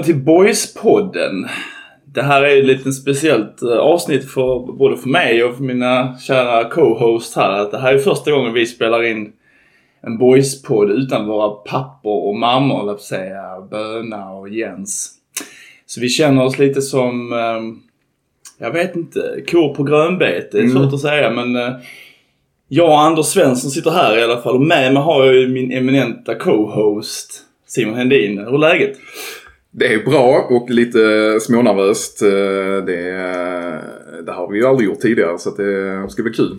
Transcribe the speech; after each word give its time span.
Välkommen 0.00 0.22
till 0.24 0.34
Boys-podden. 0.34 1.48
Det 2.14 2.22
här 2.22 2.42
är 2.42 2.58
ett 2.58 2.64
lite 2.64 2.92
speciellt 2.92 3.62
eh, 3.62 3.68
avsnitt 3.78 4.30
för 4.30 4.72
både 4.78 4.96
för 4.96 5.08
mig 5.08 5.44
och 5.44 5.56
för 5.56 5.62
mina 5.64 6.18
kära 6.18 6.64
co-hosts 6.68 7.36
här. 7.36 7.70
Det 7.70 7.78
här 7.78 7.94
är 7.94 7.98
första 7.98 8.30
gången 8.30 8.52
vi 8.52 8.66
spelar 8.66 9.02
in 9.02 9.32
en 10.02 10.18
Boys-podd 10.18 10.90
utan 10.90 11.26
våra 11.26 11.48
pappor 11.50 12.28
och 12.28 12.36
mammor, 12.36 12.86
låt 12.86 13.02
säga 13.02 13.42
Böna 13.70 14.30
och 14.30 14.48
Jens. 14.48 15.12
Så 15.86 16.00
vi 16.00 16.08
känner 16.08 16.44
oss 16.44 16.58
lite 16.58 16.82
som, 16.82 17.32
eh, 17.32 17.60
jag 18.66 18.72
vet 18.72 18.96
inte, 18.96 19.20
kor 19.50 19.74
på 19.74 19.82
grönbete. 19.82 20.48
Det 20.52 20.58
är 20.58 20.62
Mm. 20.62 20.76
svårt 20.82 20.94
att 20.94 21.00
säga 21.00 21.30
men 21.30 21.56
eh, 21.56 21.72
jag 22.68 22.88
och 22.88 23.00
Anders 23.00 23.26
Svensson 23.26 23.70
sitter 23.70 23.90
här 23.90 24.18
i 24.18 24.22
alla 24.22 24.40
fall 24.40 24.54
och 24.54 24.60
med 24.60 24.92
mig 24.94 25.02
har 25.02 25.24
jag 25.24 25.34
ju 25.34 25.48
min 25.48 25.72
eminenta 25.72 26.34
co-host 26.34 27.42
Simon 27.66 27.94
Hendin. 27.94 28.38
Hur 28.38 28.54
är 28.54 28.58
läget? 28.58 28.96
Det 29.70 29.94
är 29.94 30.04
bra 30.04 30.46
och 30.50 30.70
lite 30.70 30.98
smånervöst. 31.40 32.22
Eh, 32.22 32.28
Det, 32.86 33.10
det 34.26 34.32
har 34.32 34.48
vi 34.52 34.58
ju 34.58 34.66
aldrig 34.66 34.88
gjort 34.88 35.00
tidigare 35.00 35.38
så 35.38 35.50
det 35.50 36.10
ska 36.10 36.22
bli 36.22 36.32
kul. 36.32 36.56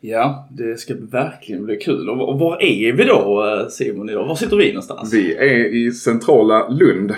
Ja, 0.00 0.48
det 0.50 0.80
ska 0.80 0.94
verkligen 1.10 1.64
bli 1.64 1.76
kul. 1.76 2.08
Och 2.10 2.38
var 2.38 2.62
är 2.62 2.92
vi 2.92 3.04
då 3.04 3.44
eh, 3.60 3.68
Simon 3.68 4.10
idag? 4.10 4.26
Var 4.26 4.34
sitter 4.34 4.56
vi 4.56 4.68
någonstans? 4.68 5.14
Vi 5.14 5.34
är 5.36 5.74
i 5.74 5.92
centrala 5.92 6.68
Lund. 6.68 7.14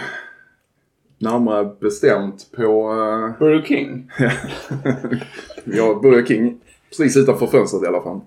Närmare 1.18 1.70
bestämt 1.80 2.46
på... 2.56 2.62
eh, 2.62 3.38
Burger 3.38 3.62
King. 3.66 4.10
har 5.66 6.00
Burger 6.02 6.26
King 6.26 6.58
precis 6.88 7.16
utanför 7.16 7.46
fönstret 7.46 7.82
i 7.82 7.86
alla 7.86 8.02
fall. 8.02 8.20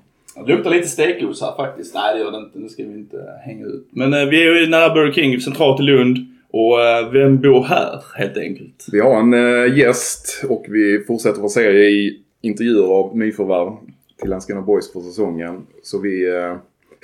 Det 0.45 0.53
luktar 0.55 0.71
lite 0.71 0.87
stekos 0.87 1.41
här 1.41 1.55
faktiskt. 1.55 1.95
Nej 1.95 2.13
det 2.13 2.19
gör 2.23 2.31
det 2.31 2.37
inte. 2.37 2.59
Nu 2.59 2.69
ska 2.69 2.83
vi 2.83 2.89
inte 2.93 3.17
hänga 3.45 3.65
ut. 3.65 3.87
Men 3.91 4.13
eh, 4.13 4.25
vi 4.25 4.47
är 4.47 4.61
ju 4.61 4.67
nära 4.69 4.93
Burger 4.93 5.11
King, 5.13 5.39
centralt 5.41 5.79
i 5.79 5.83
Lund. 5.83 6.17
Och 6.57 6.81
eh, 6.81 7.09
vem 7.11 7.41
bor 7.41 7.63
här 7.63 8.03
helt 8.17 8.37
enkelt? 8.37 8.85
Vi 8.91 8.99
har 8.99 9.19
en 9.19 9.33
eh, 9.33 9.77
gäst 9.77 10.43
och 10.49 10.65
vi 10.69 11.03
fortsätter 11.07 11.41
vår 11.41 11.49
serie 11.49 11.89
i 11.89 12.19
intervjuer 12.41 12.87
av 12.87 13.17
nyförvärv 13.17 13.73
till 14.21 14.29
Landskrona 14.29 14.61
Boys 14.61 14.93
för 14.93 14.99
säsongen. 14.99 15.67
Så 15.83 15.99
vi... 16.01 16.35
eh, 16.35 16.55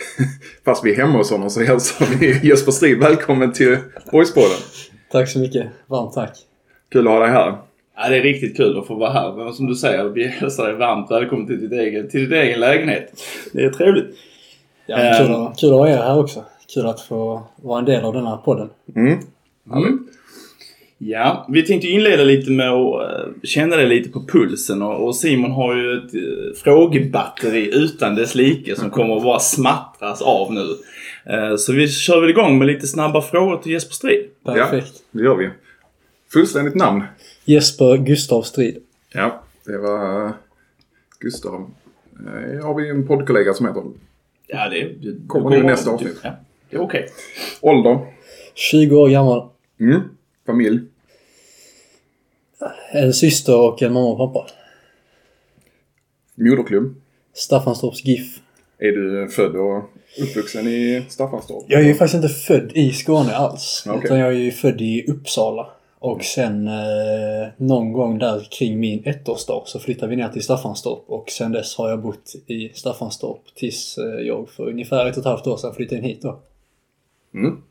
Fast 0.66 0.86
vi 0.86 0.92
är 0.92 0.96
hemma 0.96 1.18
hos 1.18 1.32
honom 1.32 1.50
så 1.50 1.62
hälsar 1.64 2.06
vi 2.20 2.48
Jesper 2.50 2.72
Strid 2.72 3.00
välkommen 3.00 3.54
till 3.54 3.78
Boyspodden. 4.12 4.58
Tack 5.12 5.30
så 5.30 5.40
mycket. 5.40 5.68
Varmt 5.88 6.14
tack. 6.14 6.38
Kul 6.92 7.08
att 7.08 7.14
ha 7.14 7.20
dig 7.20 7.30
här. 7.30 7.58
Ja, 7.96 8.10
det 8.10 8.18
är 8.18 8.22
riktigt 8.22 8.58
kul 8.58 8.80
att 8.80 8.88
få 8.88 8.96
vara 8.96 9.10
här. 9.12 9.34
Men 9.34 9.54
som 9.54 9.68
du 9.68 9.76
säger, 9.76 10.04
vi 10.04 10.28
hälsar 10.28 10.68
dig 10.68 10.76
varmt 10.76 11.12
välkommen 11.12 11.48
till 11.48 11.60
ditt 11.62 11.72
egen, 11.80 12.10
till 12.10 12.30
din 12.30 12.40
egen 12.40 12.60
lägenhet. 12.60 13.14
Det 13.54 13.64
är 13.64 13.70
trevligt. 13.70 14.16
Ja, 14.86 14.98
kul, 15.18 15.28
Ehm. 15.28 15.42
att, 15.42 15.60
kul 15.60 15.70
att 15.74 15.80
ha 15.80 15.90
er 15.90 15.98
här 15.98 16.20
också. 16.20 16.44
Kul 16.74 16.86
att 16.86 17.02
få 17.02 17.44
vara 17.56 17.80
en 17.80 17.86
del 17.86 18.04
av 18.06 18.14
den 18.14 18.26
här 18.26 18.38
podden. 18.38 18.70
Mm. 18.96 19.20
Mm. 19.74 20.08
Ja, 20.98 21.46
vi 21.50 21.64
tänkte 21.64 21.88
inleda 21.88 22.24
lite 22.24 22.52
med 22.52 22.70
att 22.70 23.02
eh, 23.02 23.34
känna 23.44 23.76
det 23.76 23.86
lite 23.86 24.10
på 24.10 24.28
pulsen 24.28 24.82
och, 24.82 25.16
Simon 25.16 25.52
har 25.52 25.76
ju 25.76 25.98
ett 25.98 26.14
eh, 26.14 26.62
frågebatteri 26.64 27.70
utan 27.74 28.16
dess 28.16 28.36
like 28.36 28.76
som 28.76 28.90
kommer 28.90 29.18
att 29.18 29.24
bara 29.24 29.40
smattras 29.40 30.22
av 30.22 30.54
nu. 30.54 30.66
Eh, 31.34 31.56
så 31.56 31.74
vi 31.74 31.88
kör 31.88 32.22
väl 32.22 32.30
igång 32.30 32.58
med 32.58 32.68
lite 32.68 32.88
snabba 32.88 33.22
frågor 33.22 33.58
till 33.58 33.72
Jesper 33.72 33.94
Strid. 33.94 34.30
Perfekt. 34.46 34.94
Ja, 34.94 35.20
det 35.20 35.24
gör 35.24 35.36
vi. 35.36 35.50
Fullständigt 36.34 36.76
namn. 36.76 37.04
Jesper 37.46 37.98
Gustav 37.98 38.42
Strid. 38.42 38.78
Ja, 39.14 39.44
det 39.66 39.78
var 39.78 40.34
Gustav. 41.20 41.72
Eh, 42.20 42.66
har 42.66 42.82
vi 42.82 42.90
en 42.90 43.08
poddkollega 43.08 43.54
som 43.54 43.66
heter. 43.66 43.84
Ja, 44.48 44.70
det, 44.70 44.84
det 44.84 45.28
Kommer 45.28 45.50
nu 45.50 45.64
nästa 45.64 45.92
avsnitt. 45.92 46.20
Ja, 46.24 46.32
det 46.70 46.76
är 46.76 46.82
okej. 46.82 47.10
Ålder. 47.62 48.00
20 48.54 48.96
år 48.96 49.10
gammal. 49.10 49.51
Mm. 49.82 50.02
Familj. 50.46 50.80
En 52.92 53.14
syster 53.14 53.60
och 53.60 53.82
en 53.82 53.94
mamma 53.94 54.08
och 54.08 54.18
pappa. 54.18 54.48
Moderklubb. 56.36 56.96
Staffanstorps 57.34 58.06
GIF. 58.06 58.40
Är 58.78 58.92
du 58.92 59.30
född 59.30 59.56
och 59.56 59.84
uppvuxen 60.22 60.68
i 60.68 61.06
Staffanstorp? 61.10 61.66
Jag 61.68 61.82
är 61.82 61.86
ju 61.86 61.94
faktiskt 61.94 62.24
inte 62.24 62.30
född 62.30 62.72
i 62.74 62.92
Skåne 62.92 63.36
alls. 63.36 63.84
Okej. 63.88 64.02
Utan 64.04 64.20
jag 64.20 64.28
är 64.28 64.40
ju 64.40 64.52
född 64.52 64.82
i 64.82 65.06
Uppsala. 65.08 65.68
Och 66.00 66.24
sen 66.24 66.68
eh, 66.68 67.48
någon 67.58 67.94
gång 67.94 68.20
där 68.20 68.48
kring 68.52 68.80
min 68.80 69.04
ettårsdag 69.06 69.64
så 69.66 69.80
flyttade 69.80 70.10
vi 70.10 70.16
ner 70.16 70.30
till 70.30 70.44
Staffanstorp. 70.44 71.04
Och 71.08 71.30
sen 71.30 71.52
dess 71.52 71.76
har 71.76 71.90
jag 71.90 72.02
bott 72.02 72.36
i 72.48 72.70
Staffanstorp 72.74 73.42
tills 73.56 73.98
eh, 73.98 74.28
jag 74.28 74.50
för 74.50 74.70
ungefär 74.70 75.06
ett 75.06 75.18
och 75.18 75.22
ett 75.22 75.26
halvt 75.26 75.48
år 75.48 75.58
sedan 75.58 75.74
flyttade 75.74 75.98
in 75.98 76.04
hit 76.04 76.22
då. 76.22 76.40
Mm. 77.34 77.62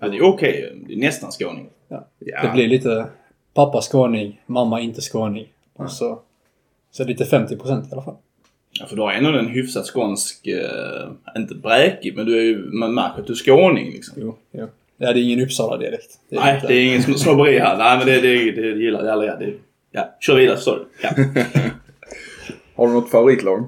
Ja, 0.00 0.08
det 0.08 0.16
är 0.16 0.22
okej. 0.22 0.72
Det 0.86 0.92
är 0.94 0.98
nästan 0.98 1.32
skåning. 1.32 1.68
Ja. 1.88 2.06
Ja. 2.18 2.42
Det 2.42 2.52
blir 2.52 2.68
lite 2.68 3.06
pappa 3.54 3.80
skåning, 3.80 4.40
mamma 4.46 4.80
inte 4.80 5.00
skåning. 5.00 5.46
Och 5.74 5.90
så, 5.90 6.20
så 6.90 7.04
lite 7.04 7.24
50% 7.24 7.88
i 7.88 7.92
alla 7.92 8.02
fall. 8.02 8.16
Ja, 8.80 8.86
för 8.86 8.96
du 8.96 9.02
har 9.02 9.12
ändå 9.12 9.30
en 9.38 9.46
hyfsat 9.48 9.86
skånsk, 9.86 10.46
eh, 10.46 11.08
inte 11.36 11.54
bräkig, 11.54 12.16
men 12.16 12.26
du 12.26 12.38
är 12.38 12.42
ju, 12.42 12.70
man 12.72 12.94
märker 12.94 13.20
att 13.20 13.26
du 13.26 13.32
är 13.32 13.36
skåning 13.36 13.90
liksom. 13.92 14.14
Jo, 14.22 14.36
jo. 14.52 14.66
Ja, 14.96 15.12
det 15.12 15.20
är 15.20 15.22
ingen 15.24 15.40
Uppsala-dialekt. 15.40 16.18
Nej, 16.28 16.54
inte. 16.54 16.66
det 16.66 16.74
är 16.74 16.86
ingen 16.86 17.00
sno- 17.00 17.14
snobberi 17.14 17.58
här. 17.58 17.78
Nej, 17.78 17.98
men 17.98 18.06
det, 18.06 18.20
det, 18.20 18.50
det 18.52 18.78
gillar 18.82 19.04
jag 19.04 19.12
aldrig. 19.12 19.30
Det, 19.38 19.54
ja, 19.90 20.16
kör 20.20 20.36
vidare, 20.36 20.58
du. 20.66 20.86
Ja. 21.02 21.10
Har 22.74 22.86
du 22.86 22.92
något 22.92 23.10
favoritlag? 23.10 23.64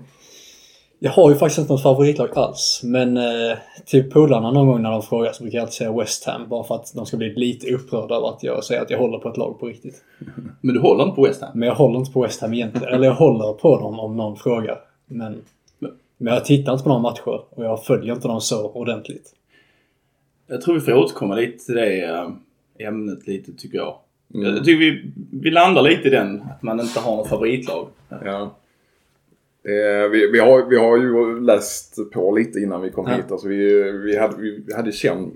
Jag 1.02 1.10
har 1.10 1.30
ju 1.30 1.36
faktiskt 1.36 1.58
inte 1.58 1.72
något 1.72 1.82
favoritlag 1.82 2.28
alls. 2.38 2.80
Men 2.84 3.16
eh, 3.16 3.58
till 3.84 4.10
polarna 4.10 4.50
någon 4.50 4.66
gång 4.66 4.82
när 4.82 4.90
de 4.90 5.02
frågar 5.02 5.32
så 5.32 5.42
brukar 5.42 5.58
jag 5.58 5.62
alltid 5.62 5.74
säga 5.74 5.92
West 5.92 6.24
Ham. 6.24 6.48
Bara 6.48 6.64
för 6.64 6.74
att 6.74 6.92
de 6.94 7.06
ska 7.06 7.16
bli 7.16 7.34
lite 7.34 7.74
upprörda 7.74 8.14
över 8.14 8.28
att 8.28 8.42
jag 8.42 8.64
säger 8.64 8.82
att 8.82 8.90
jag 8.90 8.98
håller 8.98 9.18
på 9.18 9.28
ett 9.28 9.36
lag 9.36 9.60
på 9.60 9.66
riktigt. 9.66 10.04
Men 10.60 10.74
du 10.74 10.80
håller 10.80 11.04
inte 11.04 11.16
på 11.16 11.22
West 11.22 11.40
Ham? 11.40 11.50
Men 11.54 11.68
jag 11.68 11.74
håller 11.74 11.98
inte 11.98 12.12
på 12.12 12.22
West 12.22 12.40
Ham 12.40 12.54
egentligen. 12.54 12.94
Eller 12.94 13.06
jag 13.06 13.14
håller 13.14 13.52
på 13.52 13.78
dem 13.80 14.00
om 14.00 14.16
någon 14.16 14.36
frågar. 14.36 14.78
Men, 15.06 15.42
men 16.18 16.34
jag 16.34 16.44
tittar 16.44 16.72
inte 16.72 16.82
på 16.82 16.88
några 16.88 17.02
matcher 17.02 17.40
och 17.50 17.64
jag 17.64 17.84
följer 17.84 18.14
inte 18.14 18.28
dem 18.28 18.40
så 18.40 18.70
ordentligt. 18.70 19.34
Jag 20.46 20.60
tror 20.60 20.74
vi 20.74 20.80
får 20.80 20.92
återkomma 20.92 21.34
lite 21.34 21.64
till 21.64 21.74
det 21.74 22.04
eh, 22.04 22.28
ämnet 22.78 23.26
lite, 23.26 23.52
tycker 23.52 23.78
jag. 23.78 23.96
Mm. 24.34 24.54
Jag 24.54 24.64
tycker 24.64 24.78
vi, 24.78 25.12
vi 25.32 25.50
landar 25.50 25.82
lite 25.82 26.08
i 26.08 26.10
den, 26.10 26.42
att 26.42 26.62
man 26.62 26.80
inte 26.80 27.00
har 27.00 27.16
något 27.16 27.28
favoritlag. 27.28 27.86
Ja. 28.24 28.50
Eh, 29.64 30.10
vi, 30.10 30.30
vi, 30.32 30.38
har, 30.38 30.66
vi 30.70 30.76
har 30.76 30.96
ju 30.98 31.40
läst 31.40 32.12
på 32.12 32.32
lite 32.36 32.58
innan 32.60 32.82
vi 32.82 32.90
kom 32.90 33.06
Ja. 33.08 33.14
hit. 33.16 33.32
Alltså 33.32 33.48
vi, 33.48 33.92
vi, 33.92 34.16
hade, 34.16 34.36
vi 34.36 34.74
hade, 34.76 34.92
känn, 34.92 35.30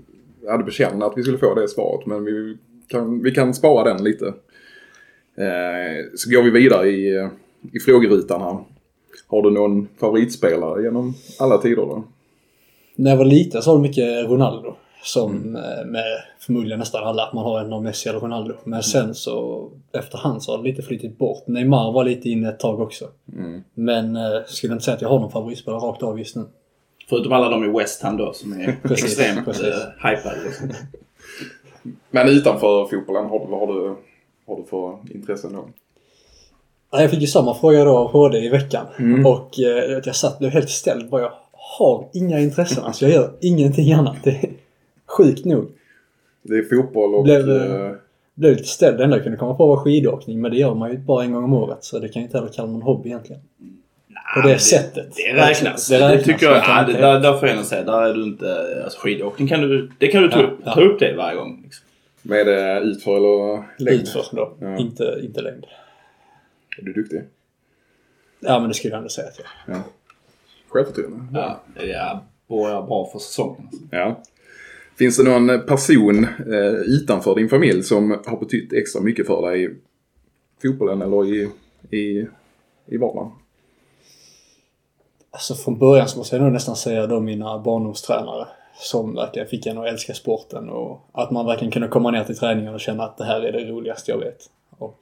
hade 0.49 0.63
på 0.63 0.71
känn 0.71 1.03
att 1.03 1.13
vi 1.17 1.21
skulle 1.23 1.37
få 1.37 1.53
det 1.53 1.67
svaret. 1.67 2.05
Men 2.05 2.25
vi 2.25 2.57
kan, 2.87 3.23
vi 3.23 3.31
kan 3.31 3.53
spara 3.53 3.93
den 3.93 4.03
lite. 4.03 4.25
Eh, 5.37 6.05
så 6.15 6.29
går 6.31 6.43
vi 6.43 6.49
vidare 6.49 6.89
i, 6.89 7.29
i 7.71 7.79
frågerutan 7.79 8.41
här. 8.41 8.57
Har 9.27 9.41
du 9.41 9.51
någon 9.51 9.87
favoritspelare 9.99 10.83
genom 10.83 11.13
alla 11.39 11.57
tider 11.57 11.75
då? 11.75 12.03
När 12.95 13.11
jag 13.11 13.17
var 13.17 13.25
liten 13.25 13.61
så 13.61 13.69
var 13.71 13.77
det 13.77 13.81
mycket 13.81 14.29
Ronaldo. 14.29 14.75
Som 15.05 15.55
eh, 15.55 15.85
med 15.85 16.03
förmodligen 16.39 16.79
nästan 16.79 17.03
alla, 17.03 17.23
att 17.23 17.33
man 17.33 17.43
har 17.43 17.59
en 17.59 17.73
av 17.73 17.83
Messi 17.83 18.09
eller 18.09 18.19
Ronaldo. 18.19 18.53
Men 18.63 18.83
sen 18.83 19.15
så 19.15 19.67
efterhand 19.93 20.43
så 20.43 20.51
har 20.51 20.57
det 20.57 20.69
lite 20.69 20.81
flyttit 20.81 21.17
bort. 21.17 21.47
Neymar 21.47 21.91
var 21.91 22.03
lite 22.03 22.29
inne 22.29 22.49
ett 22.49 22.59
tag 22.59 22.79
också. 22.81 23.05
Mm. 23.33 23.63
Men 23.73 24.15
eh, 24.15 24.21
skulle 24.47 24.73
inte 24.73 24.85
säga 24.85 24.95
att 24.95 25.01
jag 25.01 25.09
har 25.09 25.19
någon 25.19 25.31
favoritspelare 25.31 25.79
rakt 25.79 26.03
av 26.03 26.19
just 26.19 26.35
nu. 26.35 26.45
Förutom 27.09 27.31
alla 27.31 27.49
de 27.49 27.63
i 27.63 27.67
West 27.79 28.01
Ham 28.01 28.17
då, 28.17 28.33
som 28.33 28.53
är 28.53 28.79
Precis, 28.83 29.05
extremt 29.05 29.45
precis. 29.45 29.65
eh, 29.65 30.09
hypade. 30.09 30.43
Liksom. 30.45 30.69
Men 32.11 32.27
utanför 32.29 32.85
fotbollen, 32.85 33.25
har 33.29 33.39
du, 33.39 33.45
vad 33.45 33.59
har 33.59 33.67
du, 33.73 33.95
har 34.47 34.57
du 34.57 34.63
för 34.63 34.97
intressen 35.15 35.53
då? 35.53 35.65
Ja, 36.91 37.01
Jag 37.01 37.09
fick 37.11 37.21
ju 37.21 37.27
samma 37.27 37.53
fråga 37.55 37.83
då 37.83 37.97
av 37.97 38.11
HD 38.11 38.37
i 38.37 38.49
veckan. 38.49 38.85
Mm. 38.99 39.25
Och 39.25 39.59
eh, 39.59 40.01
jag 40.05 40.15
satt 40.15 40.39
blev 40.39 40.51
helt 40.51 40.69
ställd. 40.69 41.09
Bara 41.09 41.21
jag 41.21 41.31
har 41.51 42.07
inga 42.13 42.39
intressen. 42.39 42.83
Alltså 42.85 43.05
jag 43.05 43.13
gör 43.13 43.31
ingenting 43.41 43.93
annat. 43.93 44.17
Det 45.07 45.11
är 45.11 45.15
sjukt 45.17 45.45
nog. 45.45 45.71
Det 46.41 46.55
är 46.57 46.63
fotboll 46.63 47.15
och... 47.15 47.23
Blev, 47.23 47.49
eh, 47.51 47.91
Blev 48.35 48.51
lite 48.51 48.67
ställd. 48.67 48.97
Det 48.97 49.03
enda 49.03 49.15
jag 49.15 49.23
kunde 49.23 49.37
komma 49.37 49.53
på 49.55 49.67
var 49.67 49.77
skidåkning. 49.77 50.41
Men 50.41 50.51
det 50.51 50.57
gör 50.57 50.73
man 50.75 50.91
ju 50.91 50.97
bara 50.97 51.23
en 51.23 51.31
gång 51.31 51.43
om 51.43 51.53
året. 51.53 51.83
Så 51.83 51.99
det 51.99 52.09
kan 52.09 52.21
ju 52.21 52.25
inte 52.25 52.37
heller 52.37 52.51
kalla 52.53 52.71
någon 52.71 52.81
hobby 52.81 53.09
egentligen. 53.09 53.41
På 54.35 54.47
det, 54.47 54.59
sättet. 54.59 55.15
Det 55.15 55.33
räknas. 55.33 55.87
Det 55.89 55.97
Det, 55.97 56.07
räknas. 56.09 56.25
tycker 56.25 56.45
jag. 56.45 56.57
Ja, 56.57 56.83
det, 56.87 56.93
där, 56.93 57.19
där 57.19 57.37
får 57.37 57.47
jag 57.49 57.65
säga. 57.65 57.83
Där 57.83 58.01
är 58.01 58.13
du 58.13 58.23
inte... 58.23 58.81
Alltså 58.83 58.99
skidåkning 58.99 59.47
kan 59.47 59.61
du... 59.61 59.91
Det 59.97 60.07
kan 60.07 60.21
du 60.23 60.29
ta 60.29 60.39
Ja, 60.41 60.45
upp. 60.47 60.59
ja. 60.65 60.73
Ta 60.73 60.81
upp 60.81 60.99
det 60.99 61.15
varje 61.17 61.37
gång. 61.37 61.61
Liksom. 61.63 61.85
Med 62.21 62.47
det 62.47 62.79
utför 62.79 63.17
eller 63.17 63.63
längd? 63.83 64.01
Utför 64.01 64.23
då. 64.31 64.53
Ja. 64.59 64.77
Inte, 64.77 65.19
inte 65.23 65.41
längd. 65.41 65.65
Är 66.79 66.85
du 66.85 66.93
duktig? 66.93 67.21
Ja 68.39 68.59
men 68.59 68.67
det 68.67 68.73
skulle 68.73 68.91
jag 68.91 68.97
ändå 68.97 69.09
säga 69.09 69.27
att 69.27 69.39
jag 69.65 69.75
Ja. 69.75 69.81
Självförtroende? 70.69 71.25
Ja, 71.33 71.61
det 71.75 72.19
borgar 72.47 72.81
bra 72.81 73.09
för 73.11 73.19
säsongen. 73.19 73.61
Alltså. 73.71 73.87
Ja. 73.91 74.21
Finns 74.97 75.17
det 75.17 75.23
någon 75.23 75.65
person 75.65 76.23
eh, 76.23 76.73
utanför 76.85 77.35
din 77.35 77.49
familj 77.49 77.83
som 77.83 78.11
har 78.25 78.39
betytt 78.39 78.73
extra 78.73 79.01
mycket 79.01 79.27
för 79.27 79.41
dig 79.49 79.63
i 79.65 79.69
fotbollen 80.61 81.01
eller 81.01 81.25
i, 81.25 81.49
i, 81.97 82.27
i 82.85 82.97
vardagen? 82.97 83.31
Alltså 85.31 85.53
från 85.55 85.79
början 85.79 86.07
så 86.07 86.17
måste 86.17 86.35
jag 86.35 86.43
nog 86.43 86.51
nästan 86.53 86.75
säga 86.75 87.07
då 87.07 87.19
mina 87.19 87.59
barndomstränare. 87.59 88.47
som 88.77 89.15
verkligen 89.15 89.47
fick 89.47 89.65
en 89.65 89.77
att 89.77 89.87
älska 89.87 90.13
sporten 90.13 90.69
och 90.69 91.01
att 91.11 91.31
man 91.31 91.45
verkligen 91.45 91.71
kunde 91.71 91.87
komma 91.87 92.11
ner 92.11 92.23
till 92.23 92.37
träningen 92.37 92.73
och 92.73 92.79
känna 92.79 93.03
att 93.03 93.17
det 93.17 93.23
här 93.25 93.41
är 93.41 93.51
det 93.51 93.65
roligaste 93.71 94.11
jag 94.11 94.17
vet. 94.17 94.49
Och 94.77 94.97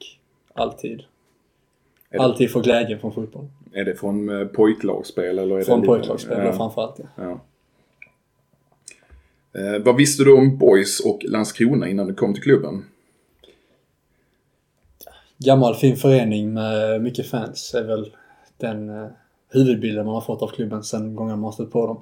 alltid, 0.54 1.02
det- 2.10 2.18
alltid 2.18 2.50
få 2.52 2.60
glädje 2.60 2.98
från 2.98 3.12
fotboll. 3.12 3.46
Är 3.72 3.84
det 3.84 3.94
från 3.94 4.40
eh, 4.40 4.46
pojklagsspel 4.46 5.38
eller? 5.38 5.58
Är 5.58 5.62
Från 5.62 5.80
det 5.80 5.86
pojklagsspel 5.86 6.44
ja. 6.46 6.52
framförallt. 6.52 6.98
Ja. 6.98 7.04
ja. 7.16 7.40
Eh, 9.54 9.82
vad 9.84 9.96
visste 9.96 10.24
du 10.24 10.32
om 10.32 10.58
Boys 10.58 11.00
och 11.00 11.24
Landskrona 11.24 11.88
innan 11.88 12.06
du 12.06 12.14
kom 12.14 12.34
till 12.34 12.42
klubben? 12.42 12.84
Gammal 15.38 15.74
fin 15.74 15.96
förening 15.96 16.52
med 16.52 17.02
mycket 17.02 17.26
fans 17.26 17.74
är 17.74 17.84
väl 17.84 18.12
den 18.56 18.88
eh, 18.88 19.06
huvudbilden 19.48 20.06
man 20.06 20.14
har 20.14 20.20
fått 20.20 20.42
av 20.42 20.48
klubben 20.48 20.82
sen 20.82 21.16
gången 21.16 21.38
man 21.38 21.44
har 21.44 21.52
stött 21.52 21.72
på 21.72 21.86
dem. 21.86 22.00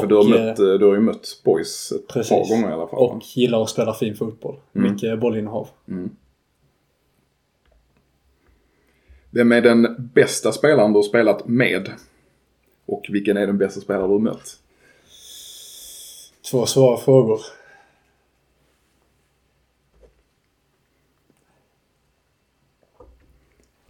För 0.00 0.06
du 0.06 0.14
har, 0.14 0.24
eh, 0.24 0.30
mött, 0.30 0.58
eh, 0.58 0.64
du 0.64 0.84
har 0.86 0.94
ju 0.94 1.00
mött 1.00 1.40
Boys 1.44 1.92
ett 1.92 2.08
Precis. 2.08 2.30
par 2.30 2.56
gånger 2.56 2.70
i 2.70 2.72
alla 2.72 2.88
fall. 2.88 2.98
Och 2.98 3.22
gillar 3.36 3.62
att 3.62 3.70
spela 3.70 3.94
fin 3.94 4.16
fotboll. 4.16 4.56
Mycket 4.72 5.20
bollinnehav. 5.20 5.68
Vem 9.30 9.52
är 9.52 9.60
den 9.60 10.10
bästa 10.14 10.52
spelaren 10.52 10.92
du 10.92 10.98
har 10.98 11.02
spelat 11.02 11.48
med? 11.48 11.90
Och 12.86 13.06
vilken 13.08 13.36
är 13.36 13.46
den 13.46 13.58
bästa 13.58 13.80
spelare 13.80 14.06
du 14.06 14.12
har 14.12 14.18
mött? 14.18 14.58
Två 16.50 16.66
svåra 16.66 16.96
frågor. 16.96 17.40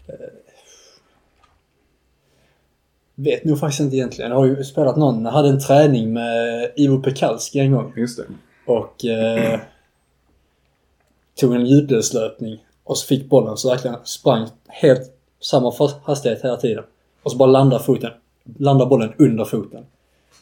Eh, 0.06 0.14
Vet 3.14 3.44
nog 3.44 3.60
faktiskt 3.60 3.80
inte 3.80 3.96
egentligen. 3.96 4.30
Jag 4.30 4.38
har 4.38 4.46
ju 4.46 4.64
spelat 4.64 4.96
någon. 4.96 5.24
Jag 5.24 5.32
hade 5.32 5.48
en 5.48 5.60
träning 5.60 6.12
med 6.12 6.72
Ivo 6.76 7.02
Pekalski 7.02 7.58
en 7.58 7.72
gång. 7.72 7.92
Just 7.96 8.18
det. 8.18 8.24
Och 8.66 9.04
eh, 9.04 9.60
tog 11.34 11.54
en 11.54 11.66
djupledslöpning. 11.66 12.64
Och 12.84 12.98
så 12.98 13.06
fick 13.06 13.28
bollen 13.28 13.56
så 13.56 13.70
verkligen 13.70 13.96
sprang 14.04 14.48
helt 14.66 15.12
samma 15.40 15.72
hastighet 16.02 16.44
hela 16.44 16.56
tiden. 16.56 16.84
Och 17.22 17.30
så 17.30 17.36
bara 17.36 17.50
landade 17.50 17.84
foten. 17.84 18.12
Landade 18.58 18.88
bollen 18.88 19.12
under 19.18 19.44
foten. 19.44 19.86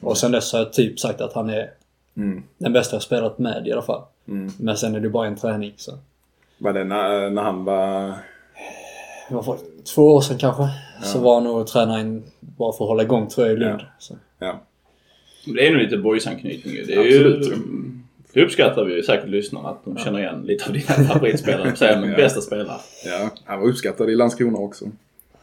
Och 0.01 0.19
sen 0.19 0.33
dess 0.33 0.53
har 0.53 0.59
jag 0.59 0.73
typ 0.73 1.01
sagt 1.01 1.21
att 1.21 1.33
han 1.33 1.51
är 1.51 1.71
Mm. 2.17 2.43
den 2.59 2.73
bästa 2.73 2.97
jag 2.97 3.03
spelat 3.03 3.39
med 3.39 3.67
i 3.69 3.73
alla 3.73 3.83
fall. 3.83 4.03
Mm. 4.29 4.51
Men 4.59 4.77
sen 4.77 4.95
är 4.95 5.01
det 5.01 5.09
bara 5.09 5.27
en 5.27 5.37
träning 5.37 5.73
så. 5.77 5.93
Var 6.59 6.73
det 6.73 6.85
när, 6.85 7.31
när 7.31 7.43
han 7.43 7.65
var... 7.65 8.09
Det 9.29 9.35
var 9.35 9.43
för 9.43 9.57
två 9.95 10.15
år 10.15 10.21
sedan 10.21 10.39
kanske. 10.39 10.63
Så 11.03 11.19
var 11.19 11.35
han 11.35 11.45
nog 11.45 11.57
och 11.57 11.67
tränade 11.67 12.01
in 12.01 12.23
bara 12.41 12.73
för 12.73 12.85
att 12.85 12.89
hålla 12.89 13.03
igång 13.03 13.29
tror 13.29 13.47
jag 13.47 13.57
i 13.57 13.59
Lund. 13.59 13.81
Ja. 13.81 13.87
Så. 13.99 14.15
Ja. 14.39 14.61
Det 15.55 15.67
är 15.67 15.73
nog 15.73 15.83
lite 15.83 15.97
boysanknytning. 15.97 16.75
Det 16.87 16.95
är 16.95 16.99
Absolut. 17.01 17.47
ju... 17.49 17.57
Det 18.33 18.43
uppskattar 18.43 18.85
vi 18.85 19.03
säkert 19.03 19.29
lyssnarna 19.29 19.69
att 19.69 19.85
de 19.85 19.97
känner 19.99 20.19
igen 20.19 20.43
lite 20.43 20.67
av 20.67 20.73
dina 20.73 20.85
favoritspelare. 21.09 21.77
Säger 21.77 22.07
Ja. 22.07 22.17
bästa 22.17 22.41
spelare. 22.41 22.79
ja, 23.05 23.31
han 23.45 23.61
var 23.61 23.69
uppskattad 23.69 24.11
i 24.11 24.15
Landskrona 24.15 24.59
också. 24.59 24.85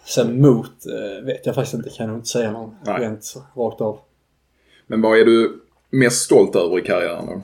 Sen 0.06 0.42
mot 0.42 0.72
eh, 0.86 1.26
vet 1.26 1.46
jag 1.46 1.56
faktiskt 1.56 1.74
inte. 1.74 1.90
Kan 1.90 1.96
jag 2.06 2.08
nog 2.08 2.18
inte 2.18 2.30
säga 2.30 2.52
någon 2.52 2.76
Nej. 2.86 3.02
rent 3.02 3.34
rakt 3.56 3.82
av. 3.82 4.00
Men 4.88 5.02
vad 5.02 5.20
är 5.20 5.26
du 5.26 5.60
mest 5.94 6.22
stolt 6.22 6.56
över 6.56 6.80
i 6.80 6.82
karriären 6.82 7.26
då? 7.26 7.42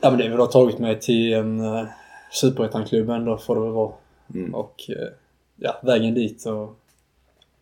Ja 0.00 0.10
men 0.10 0.18
det 0.18 0.24
är 0.24 0.36
väl 0.36 0.46
tagit 0.46 0.78
mig 0.78 1.00
till 1.00 1.32
en 1.32 1.60
uh, 1.60 1.86
superettan-klubb 2.32 3.10
ändå 3.10 3.38
får 3.38 3.54
det 3.54 3.60
väl 3.60 3.70
vara. 3.70 3.92
Mm. 4.34 4.54
Och 4.54 4.84
eh, 4.88 5.08
ja, 5.56 5.80
vägen 5.82 6.14
dit 6.14 6.46
och 6.46 6.78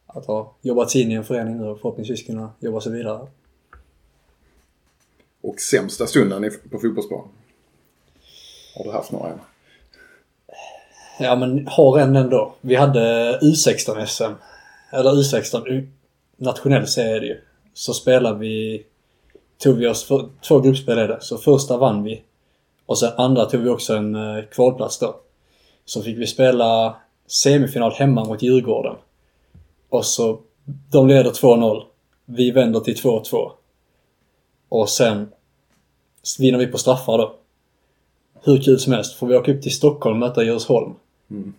att 0.06 0.26
ha 0.26 0.54
jobbat 0.60 0.90
sig 0.90 1.02
in 1.02 1.10
i 1.10 1.14
en 1.14 1.24
förening 1.24 1.58
nu 1.58 1.64
och 1.64 1.80
förhoppningsvis 1.80 2.26
kunna 2.26 2.50
jobba 2.60 2.80
sig 2.80 2.92
vidare. 2.92 3.26
Och 5.40 5.60
sämsta 5.60 6.06
stunden 6.06 6.50
på 6.70 6.78
fotbollsplanen? 6.78 7.28
Har 8.76 8.84
du 8.84 8.90
haft 8.90 9.12
några? 9.12 9.38
Ja 11.20 11.36
men 11.36 11.66
har 11.66 11.98
en 11.98 12.16
ändå. 12.16 12.54
Vi 12.60 12.74
hade 12.74 13.38
U16-SM. 13.42 14.34
Eller 14.92 15.10
U16, 15.10 15.68
U- 15.68 15.88
nationell 16.36 16.86
serie 16.86 17.16
är 17.16 17.20
det 17.20 17.26
ju. 17.26 17.40
Så 17.74 17.94
spelade 17.94 18.38
vi, 18.38 18.86
tog 19.58 19.76
vi 19.76 19.86
oss, 19.86 20.04
för, 20.04 20.28
två 20.48 20.60
gruppspel 20.60 20.98
är 20.98 21.08
det. 21.08 21.18
Så 21.20 21.38
första 21.38 21.76
vann 21.76 22.02
vi. 22.02 22.22
Och 22.86 22.98
sen 22.98 23.12
andra 23.16 23.44
tog 23.44 23.60
vi 23.60 23.68
också 23.68 23.96
en 23.96 24.14
eh, 24.14 24.44
kvalplats 24.44 24.98
då. 24.98 25.16
Så 25.84 26.02
fick 26.02 26.18
vi 26.18 26.26
spela 26.26 26.96
semifinal 27.26 27.92
hemma 27.92 28.24
mot 28.24 28.42
Djurgården. 28.42 28.96
Och 29.88 30.04
så, 30.04 30.40
de 30.90 31.08
leder 31.08 31.30
2-0. 31.30 31.82
Vi 32.24 32.50
vänder 32.50 32.80
till 32.80 32.96
2-2. 32.96 33.50
Och 34.68 34.88
sen 34.88 35.28
vinner 36.38 36.58
vi 36.58 36.66
på 36.66 36.78
straffar 36.78 37.18
då. 37.18 37.34
Hur 38.42 38.62
kul 38.62 38.78
som 38.78 38.92
helst. 38.92 39.14
Får 39.14 39.26
vi 39.26 39.36
åka 39.36 39.52
upp 39.52 39.62
till 39.62 39.74
Stockholm 39.74 40.22
och 40.22 40.28
möta 40.28 40.42
Djursholm. 40.42 40.94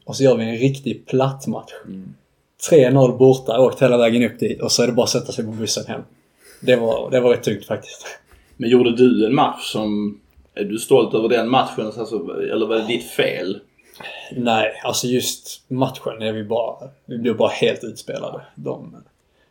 Och 0.06 0.16
så 0.16 0.24
gör 0.24 0.38
vi 0.38 0.44
en 0.44 0.58
riktig 0.58 1.06
platt 1.06 1.48
match. 1.48 1.72
3-0 2.69 3.18
borta, 3.18 3.60
åkt 3.60 3.81
hela 3.81 3.98
vägen 3.98 4.24
upp 4.24 4.40
dit 4.40 4.62
och 4.62 4.72
så 4.72 4.84
är 4.84 4.88
det 4.88 4.94
bara 4.94 5.04
att 5.04 5.10
sätta 5.10 5.31
sig 5.31 5.46
på 5.46 5.52
bussen 5.52 5.86
hem. 5.88 6.02
Det 6.62 6.75
var, 6.75 7.12
det 7.12 7.19
var 7.19 7.30
rätt 7.30 7.44
tungt 7.44 7.66
faktiskt. 7.66 8.06
Men 8.58 8.69
gjorde 8.69 8.96
du 8.96 9.25
en 9.25 9.36
match 9.36 9.72
som... 9.72 10.19
Är 10.54 10.63
du 10.63 10.78
stolt 10.78 11.13
över 11.13 11.30
den 11.30 11.50
matchen? 11.50 11.86
Alltså, 11.86 12.16
eller 12.54 12.68
var 12.68 12.75
det 12.75 12.88
ditt 12.88 13.10
fel? 13.10 13.60
Nej, 14.36 14.81
alltså 14.84 15.08
just 15.08 15.62
matchen 15.68 16.22
är 16.22 16.34
vi 16.34 16.44
bara... 16.44 16.89
Vi 17.06 17.18
blev 17.18 17.38
bara 17.38 17.50
helt 17.50 17.84
utspelade. 17.84 18.41
De, 18.56 18.96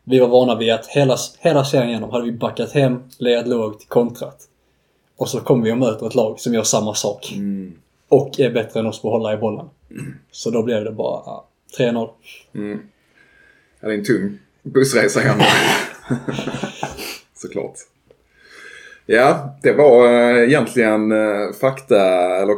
vi 0.05 0.19
var 0.19 0.29
vana 0.29 0.55
vid 0.55 0.73
att 0.73 0.87
hela, 0.87 1.17
hela 1.39 1.65
serien 1.65 1.89
igenom 1.89 2.11
hade 2.11 2.25
vi 2.25 2.33
backat 2.33 2.73
hem, 2.73 3.03
legat 3.19 3.49
lågt, 3.49 3.89
kontrat. 3.89 4.39
Och 5.17 5.29
så 5.29 5.41
kommer 5.41 5.65
vi 5.65 5.73
och 5.73 5.79
möter 5.79 6.07
ett 6.07 6.15
lag 6.15 6.41
som 6.41 6.55
gör 6.55 6.63
samma 6.63 6.95
sak. 6.95 7.33
Och 8.09 8.41
är 8.41 8.51
bättre 8.51 8.81
än 8.81 8.87
oss 8.87 9.03
på 9.03 9.09
att 9.09 9.13
hålla 9.13 9.33
i 9.33 9.37
bollen. 9.37 9.67
Så 10.31 10.51
då 10.51 10.63
blev 10.63 10.85
det 10.85 10.93
bara 10.93 11.23
ja, 11.27 11.47
3-0. 11.79 12.09
Ja, 13.81 13.89
det 13.89 13.95
är 13.95 13.99
en 13.99 14.05
tung 14.05 14.39
bussresa 14.63 15.21
hem. 15.21 15.39
Såklart. 17.35 17.75
Ja, 19.07 19.57
det 19.63 19.73
var 19.73 20.07
eh, 20.07 20.49
egentligen 20.49 21.13
eh, 21.13 21.53
fakta 21.61 21.97
eller 22.43 22.55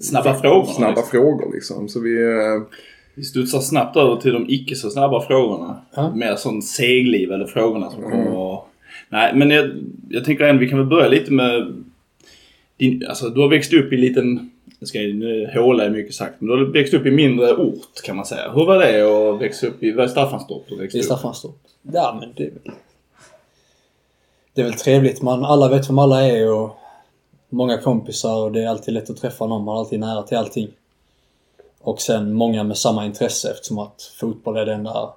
Snabba 0.00 0.34
frågor. 0.40 0.66
snabba 0.72 0.90
liksom. 1.00 1.10
frågor 1.10 1.52
liksom. 1.54 1.88
Så 1.88 2.00
vi... 2.00 2.22
eh, 2.22 2.62
Vi 3.14 3.22
studsar 3.24 3.60
snabbt 3.60 3.96
över 3.96 4.16
till 4.16 4.32
de 4.32 4.46
icke 4.48 4.74
så 4.76 4.90
snabba 4.90 5.26
frågorna. 5.26 5.80
Ja. 5.94 6.14
Mer 6.14 6.36
sån 6.36 6.62
seglivade 6.62 7.46
frågorna 7.46 7.90
som 7.90 8.02
kommer 8.02 8.36
och... 8.36 8.68
Nej, 9.08 9.32
men 9.36 9.50
jag, 9.50 9.70
jag 10.08 10.24
tänker 10.24 10.44
ändå 10.44 10.60
vi 10.60 10.68
kan 10.68 10.78
väl 10.78 10.86
börja 10.88 11.08
lite 11.08 11.32
med... 11.32 11.82
Din, 12.76 13.06
alltså 13.08 13.28
du 13.28 13.40
har 13.40 13.48
växt 13.48 13.72
upp 13.72 13.92
i 13.92 13.94
en 13.94 14.00
liten... 14.00 14.50
Jag 14.82 14.88
ska 14.88 14.98
nu 14.98 15.50
håla 15.54 15.84
är 15.84 15.90
mycket 15.90 16.14
sagt, 16.14 16.34
men 16.38 16.48
du 16.48 16.64
har 16.64 16.72
växt 16.72 16.94
upp 16.94 17.06
i 17.06 17.10
mindre 17.10 17.56
ort 17.56 18.02
kan 18.04 18.16
man 18.16 18.26
säga. 18.26 18.52
Hur 18.52 18.66
var 18.66 18.78
det 18.78 19.02
att 19.02 19.40
växa 19.40 19.66
upp 19.66 19.82
i... 19.82 19.92
Var 19.92 20.02
det 20.02 20.08
Staffanstorp 20.08 20.62
du 20.68 20.76
växte 20.76 20.98
I 20.98 21.00
upp? 21.00 21.04
Staffanstorp. 21.04 21.54
Ja, 21.82 22.16
men 22.20 22.32
det 22.36 22.42
är 22.42 22.50
väl... 22.50 22.72
Det 24.54 24.60
är 24.60 24.64
väl 24.64 24.74
trevligt. 24.74 25.22
Man, 25.22 25.44
alla 25.44 25.68
vet 25.68 25.88
vem 25.88 25.98
alla 25.98 26.22
är 26.22 26.52
och 26.52 26.70
många 27.48 27.78
kompisar 27.78 28.42
och 28.42 28.52
det 28.52 28.62
är 28.62 28.68
alltid 28.68 28.94
lätt 28.94 29.10
att 29.10 29.16
träffa 29.16 29.46
någon. 29.46 29.64
Man 29.64 29.76
är 29.76 29.80
alltid 29.80 30.00
nära 30.00 30.22
till 30.22 30.38
allting. 30.38 30.68
Och 31.80 32.00
sen 32.00 32.32
många 32.32 32.64
med 32.64 32.78
samma 32.78 33.06
intresse 33.06 33.50
eftersom 33.50 33.78
att 33.78 34.02
fotboll 34.20 34.56
är 34.56 34.66
den 34.66 34.78
enda... 34.78 35.14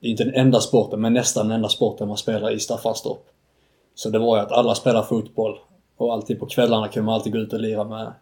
Det 0.00 0.06
är 0.06 0.10
inte 0.10 0.24
den 0.24 0.34
enda 0.34 0.60
sporten, 0.60 1.00
men 1.00 1.12
nästan 1.12 1.48
den 1.48 1.56
enda 1.56 1.68
sporten 1.68 2.08
man 2.08 2.16
spelar 2.16 2.50
i 2.50 2.60
Staffanstorp. 2.60 3.22
Så 3.94 4.08
det 4.08 4.18
var 4.18 4.36
ju 4.36 4.42
att 4.42 4.52
alla 4.52 4.74
spelar 4.74 5.02
fotboll. 5.02 5.58
Och 6.02 6.12
alltid 6.12 6.40
på 6.40 6.46
kvällarna 6.46 6.88
kunde 6.88 7.06
man 7.06 7.14
alltid 7.14 7.32
gå 7.32 7.38
ut 7.38 7.52
och 7.52 7.60
lira 7.60 7.84
med, 7.84 8.12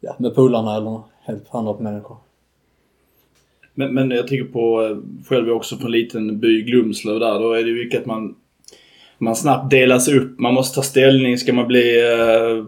ja, 0.00 0.16
med 0.18 0.34
polarna 0.34 0.76
eller 0.76 1.00
helt 1.22 1.54
andra 1.54 1.76
människor. 1.78 2.16
Men, 3.74 3.94
men 3.94 4.10
jag 4.10 4.28
tänker 4.28 4.52
på, 4.52 4.82
eh, 4.82 4.96
själv 5.28 5.44
är 5.44 5.48
jag 5.48 5.56
också 5.56 5.76
från 5.76 5.86
en 5.86 5.92
liten 5.92 6.40
by, 6.40 6.62
Glumslöv 6.62 7.20
där. 7.20 7.40
Då 7.40 7.52
är 7.52 7.62
det 7.62 7.70
ju 7.70 7.84
mycket 7.84 8.00
att 8.00 8.06
man, 8.06 8.34
man 9.18 9.36
snabbt 9.36 9.70
delas 9.70 10.08
upp. 10.08 10.38
Man 10.38 10.54
måste 10.54 10.74
ta 10.74 10.82
ställning. 10.82 11.38
Ska 11.38 11.52
man 11.52 11.66
bli 11.66 12.12
eh, 12.12 12.64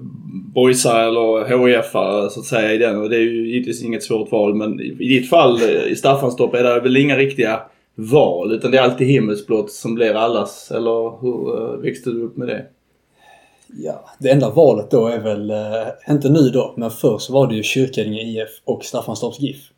boysare 0.55 1.07
eller 1.07 1.45
HIF-are 1.45 2.29
så 2.29 2.41
att 2.41 2.47
säga 2.47 2.73
i 2.73 2.79
den. 2.79 3.03
Och 3.03 3.11
det 3.11 3.17
är 3.17 3.21
ju 3.21 3.49
givetvis 3.49 3.85
inget 3.85 4.03
svårt 4.03 4.33
val. 4.33 4.55
Men 4.55 4.81
i, 4.81 4.97
i 4.99 5.09
ditt 5.09 5.31
fall 5.31 5.61
eh, 5.63 5.93
i 5.93 5.97
Staffanstorp 5.97 6.55
är 6.55 6.65
det 6.65 6.81
väl 6.81 6.97
inga 6.97 7.17
riktiga 7.17 7.61
val. 7.95 8.53
Utan 8.53 8.71
det 8.71 8.79
är 8.79 8.83
alltid 8.83 9.07
himmelsblått 9.07 9.71
som 9.71 9.95
blir 9.95 10.15
allas. 10.15 10.71
Eller 10.71 11.21
hur 11.21 11.63
eh, 11.63 11.81
växte 11.81 12.11
du 12.11 12.23
upp 12.23 12.37
med 12.37 12.49
det? 12.49 12.67
Ja, 13.77 14.11
det 14.19 14.31
enda 14.31 14.51
valet 14.51 14.91
då 14.91 15.07
är 15.07 15.19
väl, 15.19 15.51
eh, 15.51 15.89
inte 16.11 16.29
nu 16.29 16.51
då, 16.51 16.75
men 16.77 16.91
förr 16.91 17.19
så 17.19 17.33
var 17.33 17.47
det 17.47 17.55
ju 17.55 17.63
Kyrkänge 17.63 18.23
IF 18.23 18.49
och 18.65 18.85
Staffanstorps 18.85 19.41
GIF. 19.41 19.71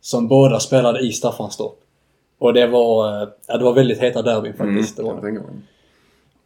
Som 0.00 0.28
båda 0.28 0.60
spelade 0.60 1.00
i 1.00 1.12
Staffanstorp. 1.12 1.76
Och 2.38 2.54
det 2.54 2.66
var, 2.66 3.22
eh, 3.22 3.28
ja 3.46 3.58
det 3.58 3.64
var 3.64 3.72
väldigt 3.72 3.98
heta 3.98 4.22
derbyn 4.22 4.54
faktiskt. 4.54 4.96
det 4.96 5.02
kan 5.02 5.16
var 5.16 5.24
jag 5.24 5.34
det. 5.34 5.40
mig. 5.40 5.56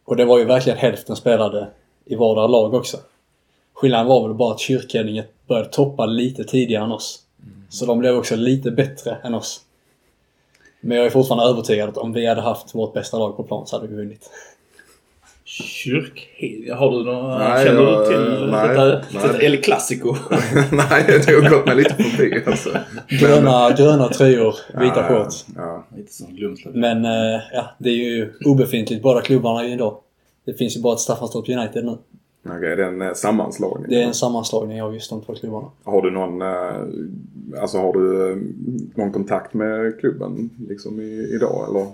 Och 0.05 0.17
det 0.17 0.25
var 0.25 0.39
ju 0.39 0.45
verkligen 0.45 0.79
hälften 0.79 1.17
spelade 1.17 1.69
i 2.05 2.15
vardera 2.15 2.47
lag 2.47 2.75
också. 2.75 2.97
Skillnaden 3.75 4.07
var 4.07 4.29
väl 4.29 4.37
bara 4.37 4.53
att 4.53 4.61
Kyrkänge 4.61 5.25
började 5.47 5.69
toppa 5.69 6.07
lite 6.07 6.45
tidigare 6.45 6.85
än 6.85 6.93
oss. 6.93 7.23
Så 7.69 7.87
de 7.87 7.99
blev 7.99 8.17
också 8.17 8.37
lite 8.37 8.71
bättre 8.71 9.17
än 9.23 9.35
oss. 9.35 9.61
Men 10.81 10.97
jag 10.97 11.07
är 11.07 11.11
fortfarande 11.11 11.45
övertygad 11.45 11.89
att 11.89 11.97
om 11.97 12.13
vi 12.13 12.27
hade 12.27 12.41
haft 12.41 12.75
vårt 12.75 12.95
bästa 12.95 13.19
lag 13.19 13.37
på 13.37 13.43
plan 13.43 13.67
så 13.67 13.77
hade 13.77 13.89
vi 13.89 13.97
vunnit. 13.97 14.31
Kyrkhed. 15.53 16.75
Har 16.77 16.91
du 16.91 17.05
några... 17.05 17.39
Nej, 17.39 17.67
känner 17.67 17.83
jag- 17.83 18.01
du 18.01 18.07
till 18.07 18.51
nej, 18.51 18.69
detta? 18.69 18.85
nej. 18.85 19.03
detta 19.13 19.43
El 19.43 19.63
Clasico? 19.63 20.15
Nej, 20.73 21.05
det 21.27 21.33
har 21.33 21.51
gått 21.51 21.67
mig 21.67 21.77
lite 21.77 21.95
förbi 21.95 22.43
alltså. 22.47 22.71
Gröna, 23.09 23.71
gröna 23.71 24.09
tröjor, 24.09 24.55
vita 24.81 24.95
Ja, 24.97 25.09
shorts. 25.09 25.47
Ja, 25.57 25.87
Lite 25.97 26.13
sån 26.13 26.35
glumslag. 26.37 26.75
Men 26.77 27.05
eh, 27.05 27.41
ja, 27.53 27.71
det 27.79 27.89
är 27.91 27.95
ju 27.95 28.33
obefintligt 28.45 29.03
båda 29.03 29.21
klubbarna 29.21 29.67
idag. 29.67 29.97
Det 30.45 30.55
finns 30.55 30.77
ju 30.77 30.81
bara 30.81 30.95
ett 30.95 31.01
Staffanstorp 31.01 31.49
United 31.49 31.85
nu. 31.85 31.97
Okej, 32.47 32.77
det 32.77 32.83
är 32.85 32.89
en 32.89 33.03
eh, 33.03 33.13
sammanslagning. 33.13 33.87
Det 33.89 34.03
är 34.03 34.07
en 34.07 34.15
sammanslagning 34.15 34.83
av 34.83 34.95
just 34.95 35.11
de 35.11 35.23
två 35.23 35.35
klubbarna. 35.35 35.67
Har 35.85 36.03
du 36.03 36.11
någon, 36.11 36.43
eh, 36.43 37.61
alltså 37.63 37.79
har 37.79 37.93
du 37.93 38.37
någon 38.95 39.13
kontakt 39.13 39.55
med 39.55 40.01
klubben 40.01 40.51
liksom 40.69 41.01
i, 41.01 41.31
idag 41.35 41.67
eller? 41.71 41.87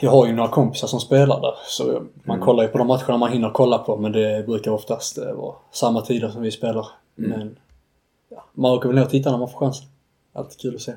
Jag 0.00 0.10
har 0.10 0.26
ju 0.26 0.32
några 0.32 0.48
kompisar 0.48 0.88
som 0.88 1.00
spelar 1.00 1.40
där, 1.40 1.54
så 1.66 1.84
man 2.24 2.36
Mm. 2.36 2.46
kollar 2.46 2.62
ju 2.62 2.68
på 2.68 2.78
de 2.78 2.86
matcherna 2.86 3.16
man 3.16 3.32
hinner 3.32 3.50
kolla 3.50 3.78
på, 3.78 3.96
men 3.96 4.12
det 4.12 4.46
brukar 4.46 4.70
oftast 4.70 5.18
eh, 5.18 5.32
vara 5.32 5.54
samma 5.72 6.00
tider 6.02 6.28
som 6.28 6.42
vi 6.42 6.50
spelar. 6.50 6.86
Mm. 7.18 7.30
Men 7.30 7.56
ja, 8.28 8.44
man 8.52 8.72
åker 8.72 8.88
väl 8.88 8.96
ner 8.96 9.04
och 9.04 9.10
tittar 9.10 9.30
när 9.30 9.38
man 9.38 9.50
får 9.50 9.58
chansen. 9.58 9.86
Alltid 10.32 10.58
kul 10.60 10.74
att 10.74 10.80
se. 10.80 10.92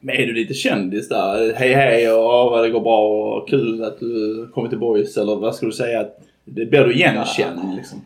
Men 0.00 0.16
är 0.16 0.26
du 0.26 0.34
lite 0.34 0.54
kändis 0.54 1.08
där? 1.08 1.54
Hej 1.54 1.74
hej 1.74 2.12
och 2.12 2.18
ja, 2.24 2.48
vad 2.50 2.64
det 2.64 2.70
går 2.70 2.80
bra 2.80 3.08
och 3.08 3.48
kul 3.48 3.84
att 3.84 3.98
du 4.00 4.48
kommit 4.54 4.70
till 4.70 4.78
Boys 4.78 5.16
eller 5.16 5.36
vad 5.36 5.54
ska 5.54 5.66
du 5.66 5.72
säga? 5.72 6.00
Att 6.00 6.18
det 6.44 6.66
blir 6.66 6.84
du 6.84 6.94
igenkänd 6.94 7.74
liksom? 7.76 8.00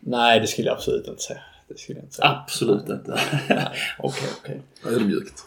Nej, 0.00 0.40
det 0.40 0.46
skulle 0.46 0.68
jag 0.68 0.74
absolut 0.76 1.08
inte 1.08 1.22
säga. 1.22 1.40
Det 1.68 1.78
skulle 1.78 1.98
jag 1.98 2.04
inte 2.04 2.14
säga. 2.14 2.28
Absolut 2.44 2.88
inte. 2.88 3.12
Okej, 3.98 4.28
okej. 4.42 4.60
Ödmjukt. 4.86 5.42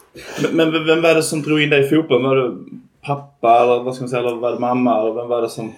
Men, 0.52 0.70
men 0.70 0.86
vem 0.86 1.02
var 1.02 1.14
det 1.14 1.22
som 1.22 1.42
drog 1.42 1.62
in 1.62 1.70
dig 1.70 1.84
i 1.86 1.88
fotbollen? 1.88 2.22
Var 2.30 2.36
det 2.36 2.56
pappa 3.02 3.62
eller 3.62 3.82
vad 3.82 3.94
ska 3.94 4.02
man 4.02 4.08
säga? 4.08 4.22
Eller 4.22 4.36
var 4.36 4.52
det 4.52 4.58
mamma? 4.58 5.00
Eller 5.00 5.12
vem 5.12 5.28
var 5.28 5.42
det 5.42 5.48
som... 5.48 5.72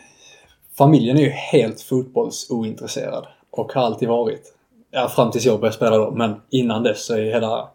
Familjen 0.74 1.18
är 1.18 1.22
ju 1.22 1.30
helt 1.30 1.80
fotbollsointresserad. 1.80 3.26
Och 3.50 3.72
har 3.72 3.82
alltid 3.82 4.08
varit. 4.08 4.54
Ja, 4.90 5.08
fram 5.08 5.30
tills 5.30 5.44
jag 5.44 5.60
började 5.60 5.76
spela 5.76 5.96
då. 5.96 6.10
Men 6.10 6.34
innan 6.50 6.82
dess 6.82 7.04
så 7.04 7.14
är 7.14 7.22
hela... 7.22 7.68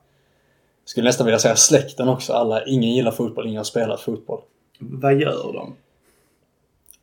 Skulle 0.86 1.06
nästan 1.06 1.26
vilja 1.26 1.40
säga 1.40 1.56
släkten 1.56 2.08
också. 2.08 2.34
Alla, 2.34 2.66
ingen 2.66 2.92
gillar 2.92 3.12
fotboll, 3.12 3.48
ingen 3.48 3.58
har 3.58 3.64
spelat 3.64 4.02
fotboll. 4.02 4.40
Vad 4.80 5.22
gör 5.22 5.54
de? 5.54 5.76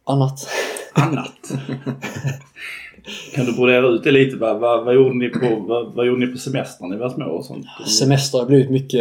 Annat. 0.05 0.49
Annat? 0.93 1.53
kan 3.35 3.47
du 3.47 3.53
brodera 3.53 3.87
ut 3.87 4.05
det 4.05 4.11
lite? 4.11 4.37
Vad, 4.37 4.61
vad, 4.61 4.85
vad, 4.85 4.95
gjorde 4.95 5.15
ni 5.15 5.29
på, 5.29 5.57
vad, 5.69 5.95
vad 5.95 6.07
gjorde 6.07 6.27
ni 6.27 6.33
på 6.33 6.39
semestern 6.39 6.89
när 6.89 6.97
ni 6.97 7.03
var 7.03 7.11
små 7.11 7.25
och 7.25 7.45
sånt? 7.45 7.67
Semester 7.99 8.39
har 8.39 8.47
blivit 8.47 8.71
mycket... 8.71 9.01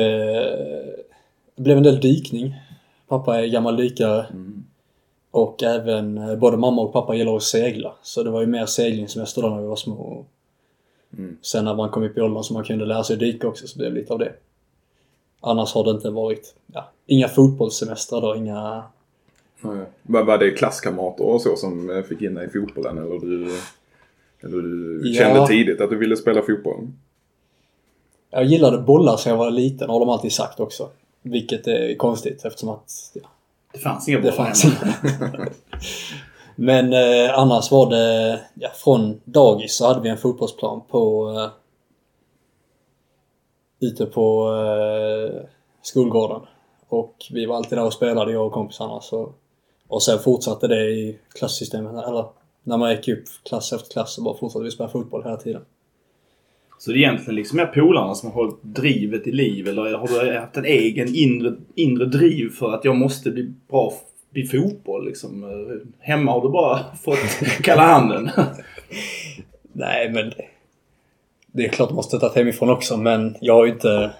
Det 1.56 1.62
blev 1.64 1.78
en 1.78 1.84
del 1.84 2.00
dykning. 2.00 2.56
Pappa 3.08 3.42
är 3.42 3.48
gammal 3.48 3.78
dykare. 3.78 4.26
Och 5.32 5.64
även 5.64 6.18
eh, 6.18 6.36
både 6.36 6.58
mamma 6.58 6.82
och 6.82 6.94
pappa 6.94 7.16
gillar 7.16 7.36
att 7.36 7.44
segla. 7.44 7.94
Så 8.02 8.24
det 8.24 8.30
var 8.30 8.42
ju 8.42 8.48
mer 8.48 8.66
seglingssemester 8.66 9.42
då 9.42 9.50
när 9.50 9.62
vi 9.62 9.68
var 9.68 9.76
små. 9.76 10.26
Mm. 11.18 11.38
Sen 11.42 11.66
när 11.66 11.76
man 11.76 11.90
kom 11.90 12.04
upp 12.04 12.18
i 12.18 12.22
åldern 12.22 12.44
så 12.44 12.54
man 12.54 12.64
kunde 12.64 12.86
lära 12.86 13.04
sig 13.04 13.18
dyka 13.18 13.48
också 13.48 13.68
så 13.68 13.78
blev 13.80 13.94
det 13.94 14.00
lite 14.00 14.14
av 14.14 14.20
det. 14.20 14.34
Annars 15.42 15.74
har 15.74 15.84
det 15.84 15.92
inte 15.92 16.10
varit... 16.10 16.56
Ja, 16.74 16.90
inga 17.06 17.28
fotbollssemestrar 17.28 18.22
då, 18.22 18.36
inga... 18.36 18.84
Nej. 19.62 19.86
Var, 20.02 20.38
det 20.38 20.52
klasskamrater 20.52 21.24
och 21.26 21.42
så 21.42 21.56
som 21.56 21.90
eh, 21.90 22.02
fick 22.04 22.22
in 22.22 22.34
dig 22.34 22.48
i 22.48 22.50
fotbollen 22.50 22.98
eller 22.98 23.20
du, 23.20 23.44
eller 24.40 24.62
du 24.62 25.02
Ja. 25.06 25.24
kände 25.24 25.48
tidigt 25.48 25.82
att 25.82 25.90
du 25.90 25.96
ville 25.98 26.18
spela 26.18 26.42
fotboll? 26.42 26.88
Jag 28.30 28.44
gillade 28.46 28.78
bollar 28.78 29.18
sedan 29.18 29.32
jag 29.32 29.38
var 29.38 29.52
liten, 29.52 29.90
har 29.90 30.00
de 30.00 30.10
alltid 30.10 30.32
sagt 30.32 30.60
också. 30.60 30.90
Vilket 31.24 31.68
är 31.68 31.96
konstigt 31.96 32.46
eftersom 32.46 32.70
att 32.70 32.92
ja, 33.14 33.30
Det 33.74 33.80
fanns 33.80 34.10
inga 34.10 34.20
Det 34.20 34.32
fanns. 34.32 34.66
Men 36.56 36.94
eh, 36.94 37.40
annars 37.40 37.72
var 37.72 37.90
det, 37.90 38.40
ja, 38.54 38.70
från 38.76 39.22
dagis 39.26 39.76
så 39.76 39.88
hade 39.88 40.02
vi 40.02 40.10
en 40.10 40.18
fotbollsplan 40.18 40.82
på 40.90 41.32
eh, 41.32 41.50
ute 43.88 44.06
på 44.06 44.56
eh, 44.56 45.42
skolgården. 45.82 46.42
Och 46.90 47.16
vi 47.32 47.46
var 47.46 47.56
alltid 47.56 47.78
där 47.78 47.86
och 47.86 47.94
spelade, 47.94 48.32
jag 48.32 48.46
och 48.46 48.52
kompisarna. 48.52 49.02
Så, 49.02 49.34
och 49.88 50.04
sen 50.04 50.20
fortsatte 50.20 50.68
det 50.68 50.90
i 50.90 51.20
klassystemet, 51.36 52.08
eller 52.08 52.26
när 52.64 52.78
man 52.78 52.92
gick 52.92 53.08
upp 53.08 53.24
klass 53.44 53.74
efter 53.74 53.92
klass 53.92 54.14
så 54.14 54.22
bara 54.22 54.38
fortsatte 54.38 54.64
vi 54.64 54.72
spela 54.72 54.90
fotboll 54.90 55.24
hela 55.24 55.38
tiden. 55.38 55.66
Så 56.84 56.92
det 56.92 56.98
är 56.98 57.00
egentligen 57.00 57.36
liksom 57.36 57.58
mer 57.58 57.66
polarna 57.66 58.16
som 58.16 58.32
har 58.32 58.36
hållit 58.36 58.64
drivet 58.64 59.28
i 59.28 59.32
liv 59.32 59.68
eller 59.68 59.94
har 59.94 60.26
du 60.26 60.40
haft 60.40 60.58
en 60.58 60.66
egen 60.66 61.16
inre, 61.16 61.56
inre 61.76 62.06
driv 62.06 62.50
för 62.50 62.74
att 62.74 62.86
jag 62.86 62.96
måste 62.96 63.32
bli 63.32 63.54
bra 63.70 63.94
i 64.34 64.44
fotboll 64.44 65.06
liksom? 65.06 65.46
Hemma 66.00 66.32
har 66.32 66.42
du 66.42 66.50
bara 66.50 66.80
fått 67.04 67.18
kalla 67.62 67.82
handen. 67.82 68.30
Nej, 69.74 70.10
men 70.10 70.30
det, 70.30 70.46
det 71.48 71.66
är 71.66 71.70
klart 71.70 71.90
man 71.90 71.96
måste 71.96 72.20
ta 72.20 72.34
hemifrån 72.34 72.70
också, 72.70 72.98
men 72.98 73.36
jag 73.42 73.54
har 73.54 73.66
ju 73.66 73.72
inte... 73.72 74.12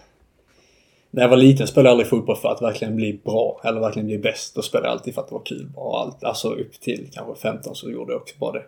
När 1.12 1.22
jag 1.22 1.30
var 1.30 1.38
liten 1.38 1.68
spelade 1.68 1.90
jag 1.90 1.92
aldrig 1.92 2.10
fotboll 2.10 2.36
för 2.36 2.50
att 2.50 2.62
verkligen 2.62 2.96
bli 2.96 3.20
bra, 3.24 3.62
eller 3.64 3.80
verkligen 3.80 4.08
bli 4.08 4.18
bäst. 4.18 4.56
Då 4.56 4.62
spelade 4.62 4.88
jag 4.88 4.92
alltid 4.92 5.14
för 5.14 5.22
att 5.22 5.28
det 5.28 5.36
var 5.36 5.46
kul. 5.46 5.70
Och 5.76 6.00
allt, 6.00 6.24
alltså 6.24 6.50
upp 6.50 6.80
till 6.80 7.10
kanske 7.14 7.42
15 7.42 7.76
så 7.76 7.92
gjorde 7.92 8.14
jag 8.14 8.22
också 8.22 8.36
bara 8.40 8.52
det. 8.52 8.64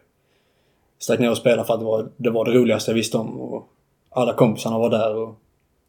Stack 1.00 1.20
ner 1.20 1.32
och 1.32 1.38
spelade 1.38 1.68
för 1.68 1.74
att 1.74 1.80
det 1.80 1.86
var, 1.86 2.10
det 2.18 2.30
var 2.30 2.46
det 2.46 2.52
roligaste 2.52 2.92
jag 2.92 2.96
visste 2.96 3.18
om. 3.18 3.42
Och 3.42 3.70
alla 4.16 4.34
kompisarna 4.34 4.78
var 4.78 4.90
där 4.90 5.16
och 5.16 5.36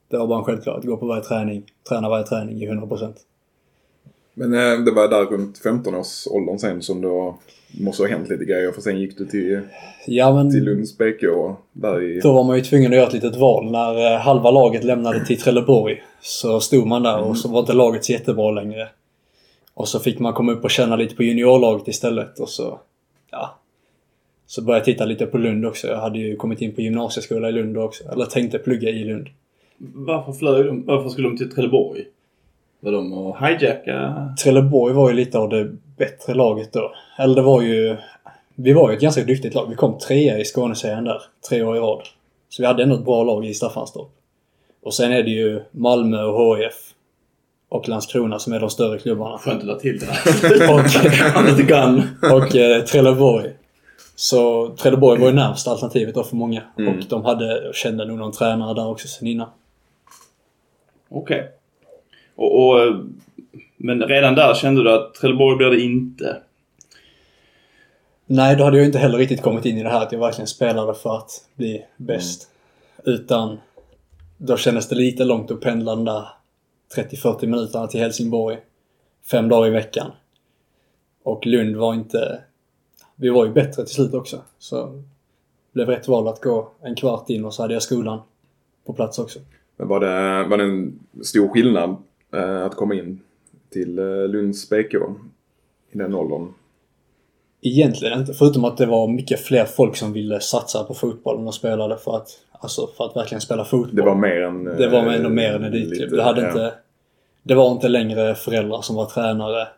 det 0.09 0.17
var 0.17 0.27
bara 0.27 0.39
en 0.39 0.45
självklarhet. 0.45 0.85
Gå 0.85 0.97
på 0.97 1.07
varje 1.07 1.23
träning, 1.23 1.63
träna 1.89 2.09
varje 2.09 2.27
träning 2.27 2.63
i 2.63 2.69
100%. 2.69 3.15
Men 4.35 4.55
eh, 4.55 4.85
det 4.85 4.91
var 4.91 5.09
där 5.09 5.25
runt 5.25 5.61
15-årsåldern 5.65 6.59
sen 6.59 6.83
som 6.83 7.01
det 7.01 7.35
måste 7.85 8.03
ha 8.03 8.09
hänt 8.09 8.29
lite 8.29 8.45
grejer 8.45 8.73
för 8.73 8.81
sen 8.81 9.01
gick 9.01 9.19
du 9.19 9.27
till, 9.27 9.61
Ja, 10.07 10.35
men 10.35 10.53
till 10.53 10.65
Lunds 10.65 10.99
BK 10.99 11.23
där 11.73 12.03
i... 12.03 12.21
Då 12.21 12.33
var 12.33 12.45
man 12.45 12.57
ju 12.57 12.63
tvungen 12.63 12.93
att 12.93 12.97
göra 12.97 13.07
ett 13.07 13.13
litet 13.13 13.37
val. 13.37 13.71
När 13.71 14.15
eh, 14.15 14.21
halva 14.21 14.51
laget 14.51 14.85
lämnade 14.85 15.27
till 15.27 15.41
Trelleborg 15.41 16.03
så 16.21 16.61
stod 16.61 16.87
man 16.87 17.03
där 17.03 17.21
och 17.21 17.39
så 17.39 17.49
var 17.49 17.61
inte 17.61 17.73
laget 17.73 18.05
så 18.05 18.13
jättebra 18.13 18.51
längre. 18.51 18.89
Och 19.75 19.89
så 19.89 19.99
fick 19.99 20.19
man 20.19 20.33
komma 20.33 20.53
upp 20.53 20.65
och 20.65 20.71
känna 20.71 20.97
lite 20.97 21.15
på 21.15 21.23
juniorlaget 21.23 21.89
istället 21.89 22.39
och 22.39 22.49
så, 22.49 22.79
ja. 23.31 23.59
Så 24.47 24.63
började 24.63 24.79
jag 24.79 24.85
titta 24.85 25.05
lite 25.05 25.27
på 25.27 25.39
Lund 25.39 25.67
också. 25.67 25.87
Jag 25.87 26.01
hade 26.01 26.19
ju 26.19 26.37
kommit 26.37 26.61
in 26.61 26.75
på 26.75 26.81
gymnasieskola 26.81 27.49
i 27.49 27.53
Lund 27.53 27.79
också. 27.79 28.05
Eller 28.13 28.25
tänkte 28.25 28.59
plugga 28.59 28.91
i 28.91 29.05
Lund. 29.05 29.29
Varför 29.79 30.33
flög 30.33 30.67
de? 30.67 30.85
Varför 30.87 31.09
skulle 31.09 31.29
de 31.29 31.37
till 31.37 31.51
Trelleborg? 31.51 32.05
Var 32.81 32.93
de 32.93 33.13
och 33.13 33.47
hijacka? 33.47 34.29
Trelleborg 34.43 34.95
var 34.95 35.11
ju 35.11 35.17
lite 35.17 35.39
av 35.39 35.49
det 35.49 35.71
bättre 35.97 36.35
laget 36.35 36.73
då. 36.73 36.93
Eller 37.19 37.35
det 37.35 37.43
var 37.43 37.63
ju... 37.63 37.97
Vi 38.55 38.73
var 38.73 38.91
ju 38.91 38.97
ett 38.97 39.03
ganska 39.03 39.25
duktigt 39.25 39.55
lag. 39.55 39.67
Vi 39.69 39.75
kom 39.75 39.99
trea 39.99 40.39
i 40.39 40.45
Skåneserien 40.45 41.05
där, 41.05 41.23
tre 41.49 41.63
år 41.63 41.77
i 41.77 41.81
rad. 41.81 42.03
Så 42.49 42.63
vi 42.63 42.67
hade 42.67 42.83
ändå 42.83 42.95
ett 42.95 43.05
bra 43.05 43.25
lag 43.25 43.47
i 43.47 43.55
Staffanstorp. 43.55 44.09
Och 44.83 44.95
sen 44.95 45.13
är 45.13 45.23
det 45.23 45.31
ju 45.31 45.61
Malmö 45.71 46.23
och 46.23 46.59
HIF 46.59 46.93
och 47.69 47.89
Landskrona 47.89 48.39
som 48.39 48.53
är 48.53 48.61
de 48.61 48.71
större 48.71 48.99
klubbarna. 48.99 49.39
Skönt 49.39 49.61
att 49.61 49.67
la 49.67 49.75
till 49.75 49.99
det. 49.99 50.07
Och, 50.73 50.81
Under 51.41 51.57
the 51.57 51.63
gun. 51.63 52.03
och 52.33 52.57
eh, 52.57 52.85
Trelleborg. 52.85 53.51
Så 54.19 54.69
Trelleborg 54.77 55.21
var 55.21 55.27
ju 55.27 55.35
närmsta 55.35 55.71
alternativet 55.71 56.15
då 56.15 56.25
för 56.25 56.37
många. 56.37 56.63
Mm. 56.79 56.99
Och 56.99 57.05
de 57.09 57.25
hade, 57.25 57.71
kände 57.75 58.05
nog 58.05 58.19
någon 58.19 58.33
tränare 58.33 58.75
där 58.75 58.89
också 58.89 59.09
sen 59.09 59.29
innan. 59.29 59.49
Okej. 61.09 61.51
Och, 62.35 62.67
och, 62.67 62.81
eh, 62.81 62.97
men 63.77 64.03
redan 64.03 64.35
där 64.35 64.55
kände 64.55 64.83
du 64.83 64.93
att 64.93 65.15
Trelleborg 65.15 65.57
blir 65.57 65.71
det 65.71 65.81
inte? 65.81 66.43
Nej, 68.27 68.57
då 68.57 68.65
hade 68.65 68.77
jag 68.77 68.87
inte 68.87 68.99
heller 68.99 69.19
riktigt 69.19 69.43
kommit 69.43 69.65
in 69.65 69.79
i 69.79 69.83
det 69.83 69.89
här 69.89 70.03
att 70.03 70.13
jag 70.13 70.19
verkligen 70.19 70.47
spelade 70.47 70.95
för 70.95 71.17
att 71.17 71.31
bli 71.55 71.85
bäst. 71.97 72.49
Utan 73.05 73.59
då 74.37 74.57
kändes 74.57 74.89
det 74.89 74.95
lite 74.95 75.25
långt 75.25 75.51
att 75.51 75.61
pendla 75.61 75.95
den 75.95 76.05
där 76.05 76.29
30-40 76.97 77.47
minuterna 77.47 77.87
till 77.87 78.01
Helsingborg. 78.01 78.59
Fem 79.31 79.49
dagar 79.49 79.67
i 79.67 79.71
veckan. 79.71 80.11
Och 81.23 81.47
Lund 81.47 81.77
var 81.77 81.95
inte... 81.95 82.41
Vi 83.17 83.29
var 83.29 83.47
ju 83.47 83.53
bättre 83.53 83.85
till 83.85 83.95
slut 83.95 84.15
också. 84.15 84.41
Så 84.59 84.87
det 84.87 84.93
blev 85.73 85.89
rätt 85.89 86.09
val 86.09 86.29
att 86.29 86.41
gå 86.41 86.69
en 86.83 86.95
kvart 86.95 87.31
in 87.31 87.45
och 87.45 87.55
så 87.55 87.63
hade 87.63 87.75
jag 87.75 87.83
skolan 87.83 88.21
på 88.87 88.93
plats 88.93 89.19
också. 89.19 89.39
Men 89.77 89.89
Var 89.89 90.01
det, 90.01 90.45
var 90.49 90.57
det 90.59 90.65
en 90.65 90.99
stor 91.23 91.49
skillnad 91.49 91.97
eh, 92.35 92.63
att 92.65 92.75
komma 92.75 92.95
in 92.95 93.21
till 93.71 93.99
eh, 93.99 94.05
Lunds 94.29 94.71
BK 94.71 94.95
i 95.91 95.99
den 95.99 96.15
åldern? 96.15 96.49
Egentligen 97.61 98.21
inte, 98.21 98.35
förutom 98.35 98.65
att 98.65 98.77
det 98.77 98.87
var 98.87 99.09
mycket 99.09 99.41
fler 99.41 99.65
folk 99.65 99.97
som 99.97 100.13
ville 100.13 100.41
satsa 100.41 100.85
på 100.85 100.95
fotbollen 100.95 101.47
och 101.47 101.55
spelade 101.55 101.97
för 101.97 102.17
att, 102.17 102.29
alltså 102.53 102.87
för 102.97 103.05
att 103.05 103.17
verkligen 103.17 103.41
spela 103.41 103.65
fotboll. 103.65 103.97
Det 103.97 104.03
var 104.03 104.15
mer 104.15 104.43
än... 104.43 104.67
eh, 104.67 104.77
Det 104.77 104.89
var 104.89 104.99
ändå 104.99 105.29
mer 105.29 105.53
än 105.55 105.65
elitklubb. 105.65 106.01
lite- 106.01 106.17
Det, 106.17 106.23
hade 106.23 106.41
ja. 106.41 106.49
inte, 106.49 106.75
det 107.43 107.55
var 107.55 107.73
inte 107.73 107.89
längre 107.89 108.35
föräldrar 108.35 108.81
som 108.83 108.97
var 108.97 109.07
tränare. 109.07 109.69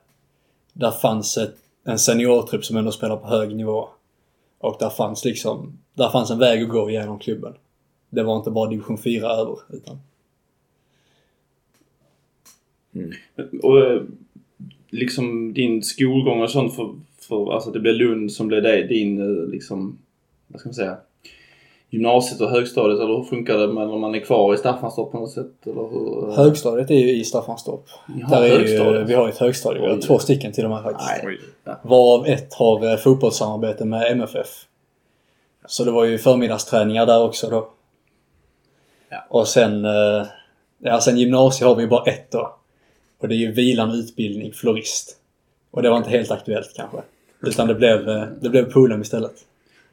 Där 0.73 0.91
fanns 0.91 1.39
ett, 1.39 1.55
en 1.89 1.99
seniortrupp 1.99 2.65
som 2.65 2.77
ändå 2.77 2.93
spelar 2.93 3.17
på 3.17 3.27
hög 3.27 3.57
nivå. 3.57 3.89
Och 4.59 4.77
där 4.81 4.91
fanns 4.91 5.25
liksom, 5.25 5.79
där 5.95 6.11
fanns 6.11 6.31
en 6.31 6.39
väg 6.39 6.63
att 6.63 6.69
gå 6.69 6.91
genom 6.91 7.19
klubben. 7.19 7.55
Det 8.11 8.23
var 8.23 8.37
inte 8.37 8.51
bara 8.51 8.71
division 8.71 8.99
4 8.99 9.31
över, 9.31 9.59
utan 9.73 9.99
Mm. 12.95 13.13
Och 13.63 13.81
eh, 13.81 14.03
liksom 14.91 15.55
din 15.55 15.83
skolgång 15.83 16.43
och 16.43 16.51
sånt 16.51 16.77
för, 16.77 16.95
för 17.19 17.53
alltså 17.53 17.71
det 17.71 17.81
blev 17.81 17.95
Lund 17.95 18.33
som 18.33 18.49
blev 18.49 18.63
det, 18.63 18.87
din 18.87 19.21
eh, 19.21 19.49
liksom, 19.49 19.99
vad 20.47 20.61
ska 20.61 20.69
man 20.69 20.75
säga, 20.75 20.97
gymnasiet 21.91 22.41
och 22.41 22.51
högstadiet 22.51 23.01
eller 23.01 23.17
hur 23.17 23.25
funkar 23.25 23.59
det 23.59 23.67
med 23.69 23.89
när 23.89 23.97
man 23.97 24.15
är 24.15 24.21
kvar 24.21 24.55
i 24.55 24.57
Staffanstorp 24.57 25.13
på 25.13 25.19
något 25.19 25.31
sätt? 25.31 25.67
Eller 25.67 25.75
hur? 25.75 26.33
Högstadiet 26.37 26.91
är 26.91 26.95
ju 26.95 27.11
i 27.11 27.25
Staffanstorp. 27.25 27.85
Har 28.25 28.37
Där 28.37 28.43
är 28.43 28.99
ju, 28.99 29.05
vi 29.05 29.15
har 29.15 29.29
ett 29.29 29.39
högstadie. 29.39 29.83
Vi 29.83 29.89
har 29.89 30.01
två 30.01 30.19
stycken 30.19 30.53
till 30.53 30.65
och 30.65 30.71
med 30.71 30.83
faktiskt. 30.83 31.11
Nej. 31.25 31.39
Oj. 31.67 31.75
Varav 31.83 32.27
ett 32.27 32.55
har 32.55 32.91
eh, 32.91 32.97
fotbollssamarbete 32.97 33.85
med 33.85 34.13
MFF. 34.13 34.49
Så 35.67 35.85
det 35.85 35.91
var 35.91 36.05
ju 36.05 36.19
förmiddagsträningar 36.19 37.07
där 37.07 37.23
också 37.23 37.51
då. 37.51 37.69
Ja. 39.09 39.25
Och 39.29 39.49
sen, 39.49 39.85
eh, 39.85 40.27
ja, 40.79 41.01
sen 41.01 41.19
gymnasiet 41.19 41.69
har 41.69 41.75
vi 41.75 41.83
ju 41.83 41.89
bara 41.89 42.11
ett 42.11 42.31
då. 42.31 42.55
Och 43.21 43.29
det 43.29 43.35
är 43.35 43.39
ju 43.39 43.53
vilande 43.53 43.97
utbildning, 43.97 44.53
florist. 44.53 45.17
Och 45.71 45.83
det 45.83 45.91
var 45.91 45.97
inte 45.97 46.11
helt 46.11 46.31
aktuellt 46.31 46.73
kanske. 46.77 46.99
Utan 47.43 47.69
det 47.69 47.75
blev, 47.75 48.09
eh, 48.09 48.25
det 48.41 48.49
blev 48.49 48.73
Polhem 48.73 49.01
istället. 49.01 49.35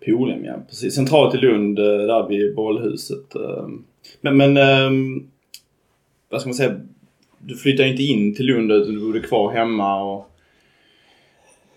Polhem, 0.06 0.46
ja. 0.46 0.54
Precis. 0.70 0.96
Centralt 0.96 1.36
i 1.36 1.38
Lund, 1.38 1.80
eh, 1.80 1.86
där 1.86 2.28
vid 2.28 2.56
bollhuset. 2.56 3.36
eh. 3.36 3.68
Men, 4.22 4.38
men 4.38 4.58
ehm, 4.58 5.28
vad 6.30 6.42
ska 6.42 6.48
man 6.48 6.56
säga? 6.56 6.80
Du 7.40 7.56
flyttade 7.56 7.90
inte 7.90 8.04
in 8.04 8.36
till 8.36 8.46
Lund 8.46 8.72
utan 8.72 8.94
du 8.94 9.00
bodde 9.00 9.20
kvar 9.20 9.52
hemma 9.52 10.04
och 10.04 10.32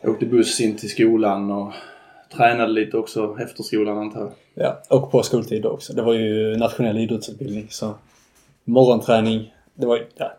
åkte 0.05 0.27
buss 0.27 0.61
in 0.61 0.77
till 0.77 0.91
skolan 0.91 1.51
och 1.51 1.73
tränade 2.37 2.73
lite 2.73 2.97
också 2.97 3.37
efter 3.41 3.63
skolan 3.63 3.99
antar 3.99 4.21
jag. 4.21 4.33
Ja, 4.55 4.83
och 4.89 5.11
på 5.11 5.23
skoltid 5.23 5.67
också. 5.67 5.93
Det 5.93 6.03
var 6.03 6.13
ju 6.13 6.57
nationell 6.57 6.99
idrottsutbildning 6.99 7.67
så 7.71 7.95
morgonträning. 8.65 9.55
Det 9.75 9.87
var 9.87 9.97
ju, 9.97 10.07
ja, 10.17 10.33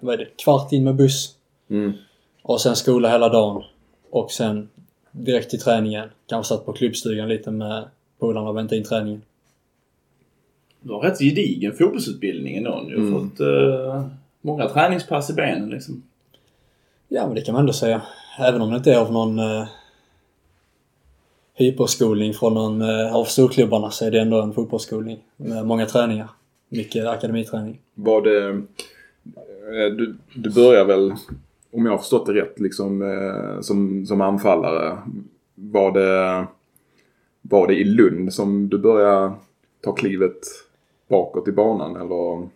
kvart 0.43 0.71
in 0.71 0.83
med 0.83 0.95
buss. 0.95 1.35
Mm. 1.69 1.91
Och 2.41 2.61
sen 2.61 2.75
skola 2.75 3.09
hela 3.11 3.29
dagen. 3.29 3.63
Och 4.11 4.31
sen 4.31 4.69
direkt 5.11 5.49
till 5.49 5.59
träningen. 5.59 6.09
Kanske 6.27 6.53
satt 6.55 6.65
på 6.65 6.73
klubbstugan 6.73 7.29
lite 7.29 7.51
med 7.51 7.83
polarna 8.19 8.49
och 8.49 8.57
väntade 8.57 8.77
in 8.77 8.83
träningen. 8.83 9.21
Du 10.81 10.93
har 10.93 11.01
rätt 11.01 11.19
gedigen 11.19 11.73
fotbollsutbildning 11.75 12.57
ändå. 12.57 12.83
Du 12.89 12.95
har 13.01 13.07
Mm. 13.07 13.13
fått 13.29 13.39
eh, 13.39 14.05
många 14.41 14.69
träningspass 14.69 15.29
i 15.29 15.33
benen 15.33 15.69
liksom. 15.69 16.03
Ja, 17.07 17.25
men 17.25 17.35
det 17.35 17.41
kan 17.41 17.53
man 17.53 17.59
ändå 17.59 17.73
säga. 17.73 18.01
Även 18.39 18.61
om 18.61 18.69
det 18.71 18.77
inte 18.77 18.93
är 18.93 18.97
av 18.97 19.11
någon 19.11 19.39
eh, 19.39 19.67
hyperskolning 21.53 22.33
från 22.33 22.53
någon 22.53 22.81
eh, 22.81 23.15
av 23.15 23.25
storklubbarna 23.25 23.91
så 23.91 24.05
är 24.05 24.11
det 24.11 24.19
ändå 24.19 24.41
en 24.41 24.53
fotbollsskolning 24.53 25.19
med 25.37 25.65
många 25.65 25.85
träningar. 25.85 26.27
Mycket 26.69 27.05
akademiträning. 27.07 27.79
Var 27.93 28.21
det... 28.21 28.61
Du, 29.97 30.17
du 30.35 30.49
börjar 30.49 30.85
väl, 30.85 31.13
om 31.71 31.85
jag 31.85 31.93
har 31.93 31.97
förstått 31.97 32.25
det 32.25 32.33
rätt, 32.33 32.59
liksom 32.59 33.01
eh, 33.01 33.61
som, 33.61 34.05
som 34.05 34.21
anfallare. 34.21 34.97
Var 35.55 35.91
det, 35.91 36.47
var 37.41 37.67
det 37.67 37.75
i 37.75 37.83
Lund 37.83 38.33
som 38.33 38.69
du 38.69 38.77
började 38.77 39.33
ta 39.81 39.91
klivet 39.91 40.39
bakåt 41.07 41.47
i 41.47 41.51
banan 41.51 41.95
eller? 41.95 42.49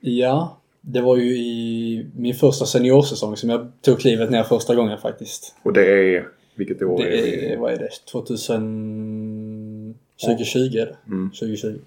Ja, 0.00 0.56
det 0.80 1.00
var 1.00 1.16
ju 1.16 1.36
i 1.36 2.06
min 2.16 2.34
första 2.34 2.66
seniorsäsong 2.66 3.36
som 3.36 3.50
jag 3.50 3.72
tog 3.80 4.00
klivet 4.00 4.30
ner 4.30 4.42
första 4.42 4.74
gången 4.74 4.98
faktiskt. 4.98 5.54
Och 5.62 5.72
det 5.72 6.16
är, 6.16 6.28
vilket 6.54 6.82
år 6.82 7.02
är 7.02 7.10
Det 7.10 7.52
är, 7.52 7.56
vad 7.58 7.72
är 7.72 7.78
det, 7.78 7.90
2000... 8.12 9.94
2020 10.26 10.58
är 10.58 10.86
det. 10.86 10.96
Mm. 11.06 11.30
2020. 11.30 11.78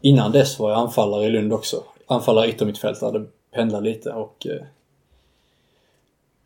Innan 0.00 0.32
dess 0.32 0.58
var 0.58 0.70
jag 0.70 0.78
anfallare 0.78 1.26
i 1.26 1.30
Lund 1.30 1.52
också. 1.52 1.82
Anfallare 2.06 2.48
yttermittfältare, 2.48 3.18
det 3.18 3.26
pendlade 3.54 3.88
lite 3.88 4.10
och 4.10 4.46
eh, 4.46 4.62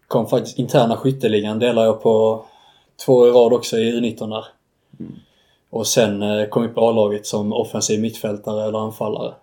kom 0.09 0.27
faktiskt 0.27 0.59
interna 0.59 0.97
skytteligan 0.97 1.59
delade 1.59 1.87
jag 1.87 2.03
på 2.03 2.45
två 3.05 3.27
i 3.27 3.31
rad 3.31 3.53
också 3.53 3.79
i 3.79 3.93
U19 3.93 4.31
där. 4.31 4.45
Och 5.71 5.87
sen 5.87 6.23
eh, 6.23 6.49
kom 6.49 6.65
upp 6.65 6.77
i 6.77 6.81
A-laget 6.81 7.27
som 7.27 7.53
offensiv 7.53 8.01
mittfältare 8.01 8.65
eller 8.69 8.79
anfallare. 8.79 9.35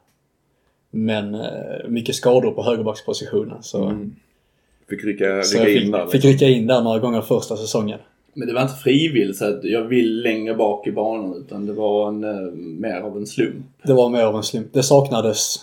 Men 0.92 1.36
eh, 1.36 1.88
mycket 1.88 2.16
skador 2.16 2.52
på 2.52 2.64
högerbackspositionen 2.64 3.64
så, 3.64 3.84
Mm. 3.84 4.16
Fick 4.90 5.04
rycka, 5.04 5.44
så 5.44 5.58
rycka 5.58 5.70
jag 5.70 5.84
in 5.84 5.92
där. 5.92 6.04
fick, 6.06 6.12
fick 6.12 6.26
rycka 6.26 6.48
in 6.48 6.68
där 6.68 6.82
några 6.82 7.00
gånger 7.00 7.22
första 7.22 7.58
säsongen. 7.58 8.00
Men 8.34 8.48
det 8.48 8.54
var 8.54 8.62
inte 8.62 8.74
frivilligt 8.74 9.38
så 9.38 9.46
att 9.46 9.64
jag 9.64 9.84
vill 9.84 10.22
längre 10.22 10.56
bak 10.56 10.88
i 10.88 10.92
banan 10.92 11.36
utan 11.36 11.66
det 11.66 11.74
var 11.74 12.08
en, 12.08 12.24
eh, 12.24 12.52
mer 12.56 13.02
av 13.02 13.18
en 13.18 13.28
slump. 13.28 13.66
Det 13.84 13.94
var 13.94 14.10
mer 14.10 14.24
av 14.24 14.36
en 14.36 14.44
slump. 14.44 14.74
Det 14.74 14.84
saknades... 14.84 15.56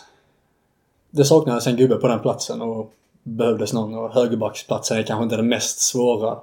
Det 1.11 1.25
saknades 1.25 1.67
en 1.67 1.77
gubbe 1.77 1.97
på 1.97 2.09
den 2.09 2.21
platsen 2.21 2.63
och 2.63 2.93
behövdes 3.37 3.73
någon. 3.73 3.95
Och 3.95 4.11
högerbacksplatsen 4.11 4.99
är 4.99 5.03
kanske 5.03 5.25
inte 5.25 5.37
den 5.37 5.49
mest 5.49 5.81
svåra. 5.81 6.39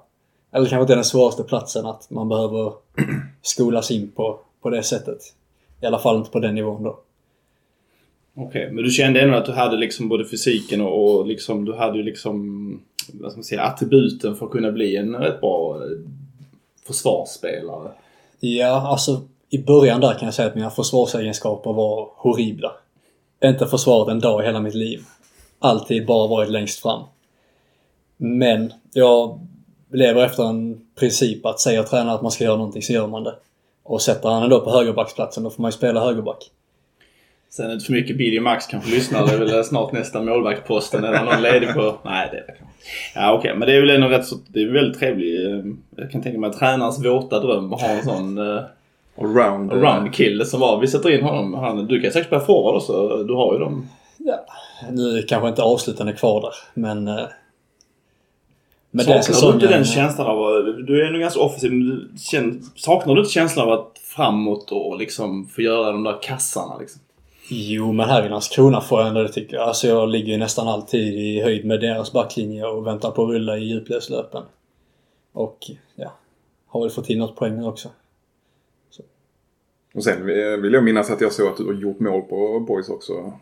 Eller 0.51 0.65
kanske 0.65 0.81
inte 0.81 0.95
den 0.95 1.03
svåraste 1.03 1.43
platsen 1.43 1.85
att 1.85 2.09
man 2.09 2.29
behöver 2.29 2.73
skolas 3.41 3.91
in 3.91 4.11
på, 4.11 4.39
på 4.61 4.69
det 4.69 4.83
sättet. 4.83 5.19
I 5.81 5.85
alla 5.85 5.99
fall 5.99 6.17
inte 6.17 6.31
på 6.31 6.39
den 6.39 6.55
nivån 6.55 6.83
då. 6.83 6.99
Okej, 8.37 8.71
men 8.71 8.83
du 8.83 8.89
kände 8.89 9.21
ändå 9.21 9.37
att 9.37 9.45
du 9.45 9.51
hade 9.51 9.77
liksom 9.77 10.09
både 10.09 10.25
fysiken 10.25 10.81
och, 10.81 11.19
och 11.19 11.27
liksom, 11.27 11.65
du 11.65 11.73
hade 11.73 11.97
ju 11.97 12.03
liksom, 12.03 12.81
vad 13.13 13.31
ska 13.31 13.37
man 13.37 13.43
säga, 13.43 13.61
attributen 13.61 14.35
för 14.35 14.45
att 14.45 14.51
kunna 14.51 14.71
bli 14.71 14.95
en 14.95 15.15
rätt 15.15 15.41
bra 15.41 15.75
eh, 15.75 15.89
försvarsspelare. 16.87 17.91
Ja, 18.39 18.87
alltså 18.87 19.21
i 19.49 19.63
början 19.63 20.01
där 20.01 20.13
kan 20.13 20.25
jag 20.25 20.33
säga 20.33 20.47
att 20.47 20.55
mina 20.55 20.69
försvarsegenskaper 20.69 21.73
var 21.73 22.09
horribla. 22.15 22.71
Inte 23.43 23.67
försvarat 23.67 24.09
en 24.09 24.19
dag 24.19 24.43
i 24.43 24.45
hela 24.45 24.59
mitt 24.59 24.75
liv. 24.75 25.03
Alltid 25.59 26.05
bara 26.05 26.27
varit 26.27 26.49
längst 26.49 26.79
fram. 26.81 27.01
Men 28.17 28.73
jag 28.93 29.39
lever 29.93 30.25
efter 30.25 30.43
en 30.43 30.81
princip 30.99 31.45
att 31.45 31.59
säger 31.59 31.83
tränaren 31.83 32.15
att 32.15 32.21
man 32.21 32.31
ska 32.31 32.43
göra 32.43 32.55
någonting 32.57 32.81
så 32.81 32.93
gör 32.93 33.07
man 33.07 33.23
det. 33.23 33.35
Och 33.83 34.01
sätter 34.01 34.29
han 34.29 34.43
ändå 34.43 34.59
på 34.59 34.69
högerbacksplatsen 34.71 35.43
då 35.43 35.49
får 35.49 35.61
man 35.61 35.69
ju 35.71 35.77
spela 35.77 35.99
högerback. 35.99 36.51
Sen 37.49 37.71
inte 37.71 37.85
för 37.85 37.93
mycket 37.93 38.17
Billy 38.17 38.39
Max 38.39 38.67
kanske 38.67 38.91
lyssnar. 38.91 39.27
Det 39.27 39.33
är 39.33 39.37
väl 39.37 39.63
snart 39.63 39.91
nästa 39.91 40.21
målvaktsposten 40.21 41.03
eller 41.03 41.23
någon 41.23 41.41
ledig 41.41 41.73
på... 41.73 41.95
Nej, 42.03 42.29
det 42.31 42.37
är 42.37 42.47
det. 42.47 42.55
Ja, 43.15 43.33
okej. 43.33 43.55
Men 43.55 43.67
det 43.67 43.75
är 43.75 43.81
väl 43.81 43.89
ändå 43.89 44.07
rätt 44.07 44.25
så... 44.25 44.35
Det 44.47 44.61
är 44.61 44.71
väldigt 44.71 44.99
trevligt. 44.99 45.47
eh, 45.47 45.71
Jag 46.03 46.11
kan 46.11 46.21
tänka 46.21 46.39
mig 46.39 46.49
att 46.49 46.59
tränarens 46.59 47.05
våta 47.05 47.39
dröm 47.39 47.73
att 47.73 47.81
ha 47.81 47.89
en 47.89 48.03
sån 48.03 48.37
uh, 48.37 48.61
Allround. 49.21 49.71
eh, 49.71 49.77
round-kille 49.77 50.45
som 50.45 50.59
var... 50.59 50.79
Vi 50.79 50.87
sätter 50.87 51.09
in 51.17 51.23
honom. 51.23 51.53
Han, 51.53 51.87
du 51.87 52.01
kan 52.01 52.11
säkert 52.11 52.27
spela 52.27 52.41
forward 52.45 52.75
också. 52.75 53.23
Du 53.23 53.33
har 53.33 53.53
ju 53.53 53.59
dem. 53.59 53.89
Ja. 54.17 54.45
Nu 54.91 55.17
är 55.17 55.27
kanske 55.27 55.49
inte 55.49 55.61
avslutande 55.61 56.13
kvar 56.13 56.41
där, 56.41 56.53
men... 56.73 57.07
eh, 57.07 57.25
Men 58.91 59.05
saknar 59.05 59.13
den 59.15 59.21
du 59.27 59.33
säsongen... 59.33 59.53
inte 59.55 59.67
den 59.67 59.85
känslan 59.85 60.27
av 60.27 60.43
att... 60.43 60.87
Du 60.87 61.01
är 61.01 61.07
ändå 61.07 61.19
ganska 61.19 61.39
offensiv. 61.39 61.71
Men 61.71 62.17
känner, 62.17 62.59
saknar 62.75 63.13
du 63.15 63.21
inte 63.21 63.33
känslan 63.33 63.67
av 63.69 63.79
att 63.79 63.99
framåt 64.03 64.71
och 64.71 64.97
liksom 64.97 65.47
få 65.47 65.61
göra 65.61 65.91
de 65.91 66.03
där 66.03 66.21
kassarna 66.21 66.77
liksom? 66.77 67.01
Jo, 67.49 67.91
men 67.91 68.09
här 68.09 68.25
i 68.25 68.29
Landskrona 68.29 68.81
får 68.81 68.99
jag 68.99 69.07
ändå 69.07 69.23
det 69.23 69.31
tycker 69.31 69.55
jag. 69.55 69.67
Alltså 69.67 69.87
jag 69.87 70.09
ligger 70.09 70.31
ju 70.31 70.37
nästan 70.37 70.67
alltid 70.67 71.13
i 71.13 71.41
höjd 71.41 71.65
med 71.65 71.79
deras 71.81 72.11
backlinje 72.11 72.65
och 72.65 72.87
väntar 72.87 73.11
på 73.11 73.23
att 73.23 73.29
rulla 73.29 73.57
i 73.57 73.63
djupledslöpen. 73.63 74.43
Och 75.33 75.57
ja, 75.95 76.13
har 76.67 76.81
väl 76.81 76.89
fått 76.89 77.09
in 77.09 77.19
något 77.19 77.35
poäng 77.35 77.63
också. 77.63 77.89
Och 79.95 80.03
sen 80.03 80.25
vill 80.61 80.73
jag 80.73 80.83
minnas 80.83 81.09
att 81.11 81.21
jag 81.21 81.31
såg 81.33 81.47
att 81.47 81.57
du 81.57 81.65
har 81.65 81.73
gjort 81.73 81.99
mål 81.99 82.21
på 82.21 82.59
Boys 82.59 82.89
också. 82.89 83.33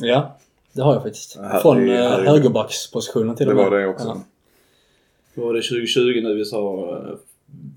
Ja, 0.00 0.36
det 0.72 0.82
har 0.82 0.92
jag 0.94 1.02
faktiskt. 1.02 1.36
Här- 1.38 1.60
Från 1.60 1.76
det- 1.86 1.98
eh, 1.98 2.10
här- 2.10 2.24
högerbackspositionen 2.24 3.36
till 3.36 3.46
Det 3.46 3.52
och 3.52 3.56
med. 3.56 3.70
var 3.70 3.78
det 3.78 3.86
också. 3.86 4.06
Ja. 4.08 4.22
Då 5.34 5.44
var 5.46 5.54
det 5.54 5.62
2020 5.62 6.20
nu 6.22 6.34
vi 6.34 6.44
sa 6.44 6.88
eh, 6.96 7.14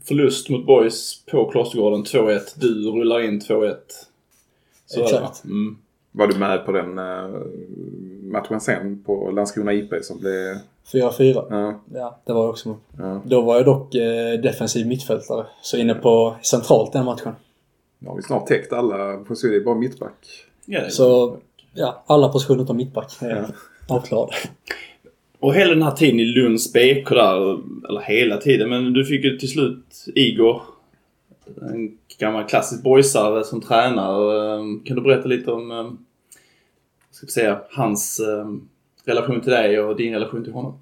förlust 0.04 0.50
mot 0.50 0.66
Boys 0.66 1.26
på 1.32 1.50
Klostergården 1.52 2.04
2-1. 2.04 2.56
Du 2.56 2.92
rullar 2.92 3.20
in 3.22 3.40
2-1. 3.42 3.76
Så 4.86 5.00
är 5.00 5.06
det, 5.06 5.12
va? 5.14 5.20
Exakt. 5.20 5.44
Mm. 5.46 5.78
Var 6.12 6.28
du 6.28 6.38
med 6.40 6.66
på 6.66 6.72
den 6.72 6.98
eh, 7.00 7.30
matchen 8.32 8.62
sen 8.62 9.04
på 9.04 9.32
Landskrona 9.32 9.74
IP 9.74 9.94
som 10.06 10.20
blev... 10.20 10.56
4-4. 10.92 11.46
Ja, 11.50 11.82
Ja, 11.94 12.20
det 12.26 12.34
var 12.34 12.42
jag 12.42 12.50
också 12.50 12.70
med. 12.70 12.78
ja. 13.00 13.22
Då 13.26 13.42
var 13.42 13.56
jag 13.56 13.66
dock 13.66 13.96
eh, 13.96 14.40
defensiv 14.42 14.88
mittfältare. 14.88 15.46
Så 15.62 15.78
inne 15.78 15.94
på 15.94 16.36
centralt 16.44 16.94
den 16.94 17.06
matchen. 17.06 17.34
Nu 18.00 18.08
har 18.10 18.16
vi 18.16 18.22
snart 18.22 18.48
täckt 18.48 18.74
alla 18.74 19.18
positioner. 19.18 19.54
Det 19.54 19.60
är 19.60 19.66
bara 19.66 19.76
mittback. 19.76 20.46
Ja, 20.74 20.90
Så 20.90 21.38
ja, 21.74 22.04
alla 22.08 22.30
positioner 22.30 22.64
utom 22.64 22.78
mittback 22.78 23.12
är 23.22 23.30
Ja. 23.30 23.46
avklarade. 23.96 24.34
Och 25.40 25.54
hela 25.56 25.70
den 25.74 25.84
här 25.84 25.92
tiden 25.92 26.20
i 26.20 26.26
Lunds 26.26 26.74
BK 26.74 27.10
där, 27.10 27.60
eller 27.90 28.02
hela 28.02 28.38
tiden, 28.38 28.70
men 28.70 28.94
du 28.94 29.06
fick 29.06 29.24
ju 29.24 29.38
till 29.38 29.50
slut 29.50 30.06
Igor. 30.16 30.62
En 31.62 31.98
gammal 32.20 32.48
klassisk 32.48 32.84
boysare 32.84 33.44
som 33.44 33.62
tränare. 33.62 34.54
Eh, 34.56 34.62
Kan 34.86 34.96
du 34.96 35.02
berätta 35.02 35.28
lite 35.28 35.52
om, 35.52 35.72
eh, 35.72 35.92
ska 37.12 37.26
vi 37.26 37.32
säga, 37.32 37.62
hans 37.72 38.20
eh, 38.20 38.48
relation 39.06 39.42
till 39.42 39.52
dig 39.52 39.80
och 39.80 39.96
din 39.96 40.14
relation 40.14 40.44
till 40.44 40.54
honom? 40.54 40.80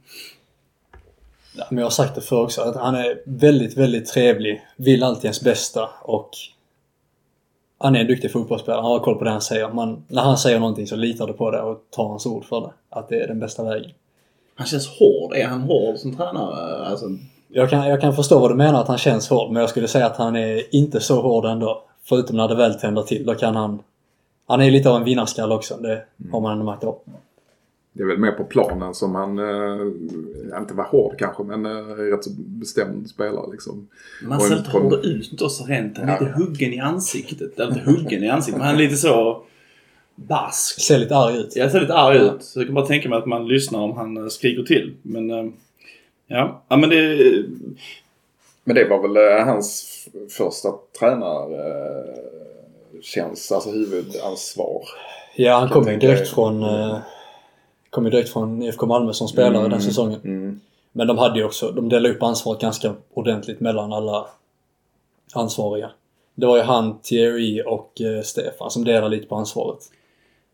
Ja, 1.57 1.65
men 1.69 1.77
jag 1.77 1.85
har 1.85 1.91
sagt 1.91 2.15
det 2.15 2.21
förr 2.21 2.43
också, 2.43 2.61
att 2.61 2.75
han 2.75 2.95
är 2.95 3.21
väldigt, 3.25 3.77
väldigt 3.77 4.05
trevlig. 4.05 4.61
Vill 4.77 5.03
alltid 5.03 5.25
ens 5.25 5.41
bästa 5.43 5.89
och 6.03 6.29
han 7.79 7.95
är 7.95 7.99
en 7.99 8.07
duktig 8.07 8.31
fotbollsspelare. 8.31 8.81
Han 8.81 8.91
har 8.91 8.99
koll 8.99 9.15
på 9.15 9.23
det 9.23 9.31
han 9.31 9.41
säger. 9.41 9.69
Man, 9.69 10.03
när 10.07 10.21
han 10.21 10.37
säger 10.37 10.59
någonting 10.59 10.87
så 10.87 10.95
litar 10.95 11.27
du 11.27 11.33
på 11.33 11.51
det 11.51 11.61
och 11.61 11.77
tar 11.89 12.07
hans 12.07 12.25
ord 12.25 12.45
för 12.45 12.61
det. 12.61 12.71
Att 12.89 13.09
det 13.09 13.15
är 13.23 13.27
den 13.27 13.39
bästa 13.39 13.63
vägen. 13.63 13.91
Han 14.55 14.67
känns 14.67 14.87
hård. 14.87 15.33
Är 15.35 15.47
han 15.47 15.61
hård 15.61 15.97
som 15.97 16.15
tränare? 16.15 16.85
Alltså, 16.85 17.05
Jag 17.47 17.69
kan, 17.69 17.89
jag 17.89 18.01
kan 18.01 18.15
förstå 18.15 18.39
vad 18.39 18.51
du 18.51 18.55
menar 18.55 18.81
att 18.81 18.87
han 18.87 18.97
känns 18.97 19.29
hård, 19.29 19.51
men 19.51 19.59
jag 19.59 19.69
skulle 19.69 19.87
säga 19.87 20.05
att 20.05 20.17
han 20.17 20.35
är 20.35 20.75
inte 20.75 20.99
så 20.99 21.21
hård 21.21 21.45
ändå. 21.45 21.83
Förutom 22.03 22.37
när 22.37 22.47
det 22.47 22.55
väl 22.55 22.73
tänder 22.73 23.01
till. 23.01 23.25
Då 23.25 23.35
kan 23.35 23.55
han... 23.55 23.79
Han 24.47 24.61
är 24.61 24.71
lite 24.71 24.89
av 24.89 24.95
en 24.95 25.03
vinnarskalle 25.03 25.55
också. 25.55 25.77
Det 25.77 26.01
har 26.31 26.41
man 26.41 26.51
ändå 26.51 26.65
märkt 26.65 26.83
av. 26.83 26.95
Det 27.99 28.03
är 28.03 28.07
väl 28.07 28.17
mer 28.17 28.31
på 28.31 28.43
planen 28.43 28.93
som 28.93 29.15
han, 29.15 29.39
eh, 29.39 29.81
inte 30.59 30.73
var 30.73 30.83
hård 30.83 31.15
kanske, 31.19 31.43
men 31.43 31.65
eh, 31.65 31.71
rätt 31.95 32.23
så 32.23 32.29
bestämd 32.37 33.09
spelare 33.09 33.51
liksom. 33.51 33.87
man 34.23 34.41
ser 34.41 34.55
lite 34.55 34.69
hård 34.71 35.05
ut 35.05 35.41
också 35.41 35.63
rent. 35.63 35.97
Han 35.97 36.09
är 36.09 36.13
Ja. 36.13 36.19
lite 36.19 36.31
huggen 36.39 36.73
i 36.73 36.79
ansiktet. 36.79 37.59
Eller 37.59 37.71
inte 37.77 37.91
huggen 37.91 38.23
i 38.23 38.29
ansiktet, 38.29 38.57
men 38.57 38.67
han 38.67 38.75
är 38.75 38.79
lite 38.79 38.95
så... 38.95 39.43
Bask. 40.15 40.81
Ser 40.81 40.97
lite 40.97 41.15
arg 41.15 41.37
ut. 41.37 41.55
Jag 41.55 41.71
ser 41.71 41.81
lite 41.81 41.93
arg 41.93 42.17
ut. 42.17 42.43
Så 42.43 42.59
jag 42.59 42.67
kan 42.67 42.75
bara 42.75 42.85
tänka 42.85 43.09
mig 43.09 43.17
att 43.17 43.25
man 43.25 43.47
lyssnar 43.47 43.79
om 43.79 43.97
han 43.97 44.17
eh, 44.17 44.27
skriker 44.27 44.63
till. 44.63 44.93
Men... 45.01 45.29
eh, 45.31 45.45
Ja, 46.27 46.63
ja 46.67 46.77
men 46.77 46.89
det... 46.89 47.17
Men 48.63 48.75
det 48.75 48.87
var 48.89 49.01
väl 49.07 49.17
eh, 49.39 49.45
hans 49.45 49.85
första 50.29 50.69
tränartjänst, 50.99 53.51
alltså 53.51 53.71
huvudansvar. 53.71 54.83
Ja, 55.35 55.59
han 55.59 55.69
kom 55.69 55.87
ju 55.87 55.97
direkt 55.97 56.29
från... 56.29 56.63
Eh, 56.63 56.97
kom 57.89 58.05
ju 58.05 58.11
direkt 58.11 58.29
från 58.33 58.61
IFK 58.63 58.85
Malmö 58.85 59.13
som 59.13 59.27
spelare 59.27 59.67
den 59.67 59.81
säsongen. 59.81 60.19
Mm. 60.23 60.59
Men 60.91 61.07
de 61.07 61.17
hade 61.17 61.39
ju 61.39 61.45
också... 61.45 61.71
De 61.71 61.89
delade 61.89 62.13
upp 62.15 62.23
ansvaret 62.23 62.61
ganska 62.61 62.95
ordentligt 63.13 63.59
mellan 63.59 63.93
alla 63.93 64.27
ansvariga. 65.33 65.91
Det 66.35 66.45
var 66.45 66.57
ju 66.57 66.63
han, 66.63 66.99
Thierry 66.99 67.63
och 67.65 68.01
eh, 68.01 68.21
Stefan 68.23 68.71
som 68.71 68.83
delade 68.83 69.15
lite 69.15 69.27
på 69.27 69.35
ansvaret. 69.35 69.79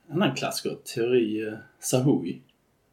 En 0.07 0.21
annan 0.21 0.35
klassiker. 0.35 0.77
Teori 0.95 1.47
eh, 1.47 1.53
Sahoui. 1.79 2.41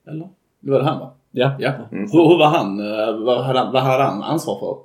Eller? 0.06 0.28
Det 0.60 0.70
var 0.70 0.78
det 0.78 0.84
han 0.84 0.98
va? 0.98 1.10
Ja. 1.30 1.56
Ja. 1.58 1.72
Hur, 1.90 2.28
hur 2.28 2.38
var 2.38 2.46
han? 2.46 2.80
eh, 2.80 3.16
Vad 3.16 3.44
hade, 3.44 3.58
han- 3.58 3.72
vad 3.72 3.82
hade 3.82 4.04
han 4.04 4.22
ansvar 4.22 4.58
för? 4.58 4.76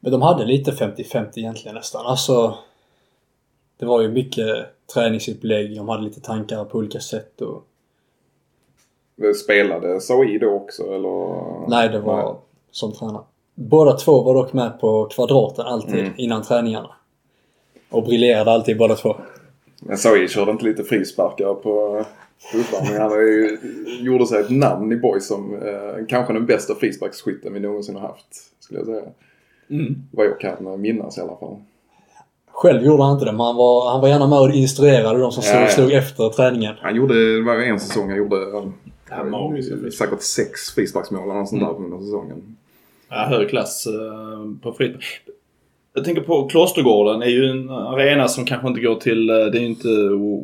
Men 0.00 0.12
de 0.12 0.22
hade 0.22 0.44
lite 0.44 0.70
50-50 0.70 1.28
egentligen 1.38 1.74
nästan. 1.74 2.06
Alltså... 2.06 2.58
Det 3.78 3.86
var 3.86 4.00
ju 4.00 4.08
mycket 4.08 4.66
träningsupplägg, 4.94 5.76
de 5.76 5.88
hade 5.88 6.02
lite 6.02 6.20
tankar 6.20 6.64
på 6.64 6.78
olika 6.78 7.00
sätt 7.00 7.40
och... 7.40 7.64
Spelade 9.44 10.00
Sawi 10.00 10.38
då 10.38 10.50
också 10.50 10.82
eller? 10.82 11.68
Nej, 11.68 11.88
det 11.88 12.00
var 12.00 12.36
som 12.70 12.92
tränare. 12.92 13.22
Båda 13.54 13.92
två 13.92 14.22
var 14.22 14.34
dock 14.34 14.52
med 14.52 14.80
på 14.80 15.04
kvadraten 15.04 15.66
alltid 15.66 16.10
innan 16.16 16.42
träningarna. 16.42 16.90
Och 17.90 18.04
briljerade 18.04 18.50
alltid 18.50 18.78
båda 18.78 18.94
två. 18.94 19.16
Men 19.80 19.98
Sawi 19.98 20.28
körde 20.28 20.50
inte 20.50 20.64
lite 20.64 20.84
frisparkar 20.84 21.54
på 21.54 22.04
klubban. 22.50 22.92
Men 22.92 23.00
han 23.02 23.10
ju, 23.12 23.58
gjorde 24.00 24.26
sig 24.26 24.40
ett 24.40 24.50
namn 24.50 24.92
i 24.92 24.96
boys 24.96 25.28
som 25.28 25.54
eh, 25.54 26.06
kanske 26.08 26.32
den 26.32 26.46
bästa 26.46 26.74
frisparksskytten 26.74 27.52
vi 27.54 27.60
någonsin 27.60 27.94
har 27.96 28.02
haft. 28.08 28.26
Skulle 28.60 28.80
jag 28.80 28.86
säga. 28.86 29.02
Mm. 29.70 29.94
Vad 30.12 30.26
jag 30.26 30.40
kan 30.40 30.80
minnas 30.80 31.18
i 31.18 31.20
alla 31.20 31.36
fall. 31.36 31.56
Själv 32.50 32.84
gjorde 32.84 33.02
han 33.02 33.12
inte 33.12 33.24
det, 33.24 33.32
men 33.32 33.40
han 33.40 33.56
var, 33.56 33.90
han 33.90 34.00
var 34.00 34.08
gärna 34.08 34.26
med 34.26 34.38
och 34.38 34.50
instruerade 34.50 35.18
de 35.18 35.32
som 35.32 35.42
Ja, 35.46 35.50
slog, 35.50 35.62
ja. 35.62 35.68
slog 35.68 35.92
efter 35.92 36.28
träningen. 36.28 36.74
Han 36.80 36.96
gjorde, 36.96 37.36
det 37.36 37.42
var 37.42 37.54
en 37.54 37.80
säsong 37.80 38.08
han 38.08 38.18
gjorde 38.18 38.36
Magiska 39.30 39.90
säkert 39.90 40.22
sex 40.22 40.70
frisparksmål 40.74 41.22
eller 41.22 41.34
något 41.40 41.48
sånt 41.48 41.60
där 41.62 41.76
under 41.76 41.98
säsongen. 41.98 42.56
Ja, 43.08 43.16
hög 43.16 43.48
klass 43.48 43.86
eh, 43.86 44.52
på 44.62 44.72
frispark. 44.72 45.20
Jag 45.94 46.04
tänker 46.04 46.22
på 46.22 46.48
Klostergården. 46.48 47.22
Är 47.22 47.26
ju 47.26 47.44
en 47.50 47.70
arena 47.70 48.28
som 48.28 48.44
kanske 48.44 48.68
inte 48.68 48.80
går 48.80 48.94
till... 48.94 49.30
eh, 49.30 49.36
Det 49.36 49.58
är 49.58 49.60
ju 49.60 49.66
inte 49.66 49.88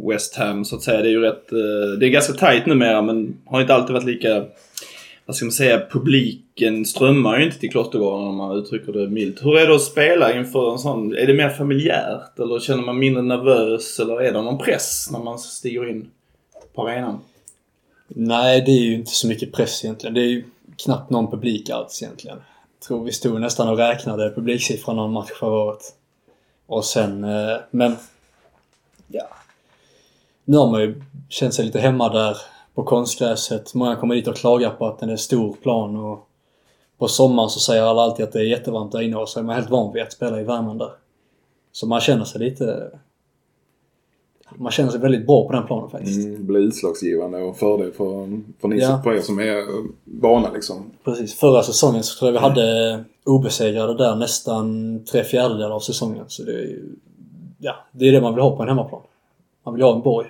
West 0.08 0.36
Ham 0.36 0.64
så 0.64 0.76
att 0.76 0.82
säga. 0.82 1.02
Det 1.02 1.08
är 1.08 1.10
ju 1.10 1.20
rätt... 1.20 1.52
eh, 1.52 1.98
Det 2.00 2.06
är 2.06 2.10
ganska 2.10 2.32
tajt 2.32 2.66
numera 2.66 3.02
men 3.02 3.36
har 3.46 3.60
inte 3.60 3.74
alltid 3.74 3.92
varit 3.94 4.06
lika... 4.06 4.44
Vad 5.26 5.36
ska 5.36 5.44
man 5.46 5.52
säga? 5.52 5.82
Publiken 5.90 6.84
strömmar 6.84 7.38
ju 7.38 7.44
inte 7.44 7.58
till 7.58 7.70
Klostergården 7.70 8.28
om 8.28 8.36
man 8.36 8.56
uttrycker 8.58 8.92
det 8.92 9.08
milt. 9.08 9.44
Hur 9.44 9.58
är 9.58 9.66
det 9.66 9.74
att 9.74 9.82
spela 9.82 10.36
inför 10.36 10.72
en 10.72 10.78
sån... 10.78 11.14
Är 11.16 11.26
det 11.26 11.34
mer 11.34 11.48
familjärt 11.48 12.38
eller 12.38 12.58
känner 12.60 12.82
man 12.82 12.98
mindre 12.98 13.22
nervös 13.22 14.00
eller 14.00 14.20
är 14.22 14.32
det 14.32 14.42
någon 14.42 14.58
press 14.58 15.08
när 15.12 15.18
man 15.18 15.38
stiger 15.38 15.90
in 15.90 16.06
på 16.74 16.88
arenan? 16.88 17.18
Nej, 18.08 18.60
det 18.60 18.70
är 18.70 18.82
ju 18.82 18.94
inte 18.94 19.10
så 19.10 19.26
mycket 19.26 19.52
press 19.52 19.84
egentligen. 19.84 20.14
Det 20.14 20.20
är 20.20 20.28
ju 20.28 20.44
knappt 20.76 21.10
någon 21.10 21.30
publik 21.30 21.70
alls 21.70 22.02
egentligen. 22.02 22.36
Jag 22.78 22.86
tror 22.86 23.04
vi 23.04 23.12
stod 23.12 23.40
nästan 23.40 23.68
och 23.68 23.76
räknade 23.76 24.30
publiksiffran 24.34 24.96
någon 24.96 25.12
match 25.12 25.30
förra 25.40 25.64
året. 25.64 25.94
Och 26.66 26.84
sen, 26.84 27.24
eh, 27.24 27.56
men... 27.70 27.96
Ja. 29.08 29.28
Nu 30.44 30.56
har 30.56 30.70
man 30.70 30.80
ju 30.80 31.02
känt 31.28 31.54
sig 31.54 31.64
lite 31.64 31.80
hemma 31.80 32.08
där 32.08 32.36
på 32.74 32.82
konstgräset. 32.82 33.74
Många 33.74 33.96
kommer 33.96 34.14
dit 34.14 34.28
och 34.28 34.36
klagar 34.36 34.70
på 34.70 34.86
att 34.86 34.98
den 34.98 35.10
är 35.10 35.16
stor 35.16 35.52
plan 35.62 35.96
och 35.96 36.28
på 36.98 37.08
sommaren 37.08 37.50
så 37.50 37.60
säger 37.60 37.82
alla 37.82 38.02
alltid 38.02 38.24
att 38.24 38.32
det 38.32 38.38
är 38.38 38.44
jättevarmt 38.44 38.92
där 38.92 39.00
inne 39.00 39.16
och 39.16 39.28
så 39.28 39.38
är 39.38 39.44
man 39.44 39.54
helt 39.54 39.70
van 39.70 39.92
vid 39.92 40.02
att 40.02 40.12
spela 40.12 40.40
i 40.40 40.44
värmen 40.44 40.78
där. 40.78 40.90
Så 41.72 41.86
man 41.86 42.00
känner 42.00 42.24
sig 42.24 42.40
lite... 42.40 42.90
Man 44.56 44.72
känner 44.72 44.90
sig 44.90 45.00
väldigt 45.00 45.26
bra 45.26 45.46
på 45.46 45.52
den 45.52 45.66
planen 45.66 45.90
faktiskt. 45.90 46.24
Mm, 46.26 46.34
det 46.38 46.42
blir 46.42 46.60
utslagsgivande 46.60 47.38
och 47.42 47.56
fördel 47.56 47.92
för, 47.92 48.40
för 48.60 48.68
ni 48.68 48.78
Ja. 48.78 49.00
på 49.04 49.14
er 49.14 49.20
som 49.20 49.38
är 49.38 49.64
vana 50.04 50.50
liksom. 50.52 50.76
Precis. 51.04 51.34
Förra 51.34 51.62
säsongen 51.62 52.02
så 52.02 52.18
tror 52.18 52.28
jag 52.28 52.32
vi 52.32 52.38
hade 52.48 53.04
obesegrade 53.24 53.94
där 53.94 54.16
nästan 54.16 54.98
tre 55.12 55.24
fjärdedelar 55.24 55.70
av 55.70 55.80
säsongen. 55.80 56.24
Så 56.28 56.42
det 56.42 56.52
är 56.52 56.62
ju... 56.66 56.82
Ja, 57.58 57.74
det 57.92 58.08
är 58.08 58.12
det 58.12 58.20
man 58.20 58.34
vill 58.34 58.42
ha 58.42 58.56
på 58.56 58.62
en 58.62 58.68
hemmaplan. 58.68 59.00
Man 59.64 59.74
vill 59.74 59.82
ha 59.82 59.94
en 59.94 60.02
borg. 60.02 60.26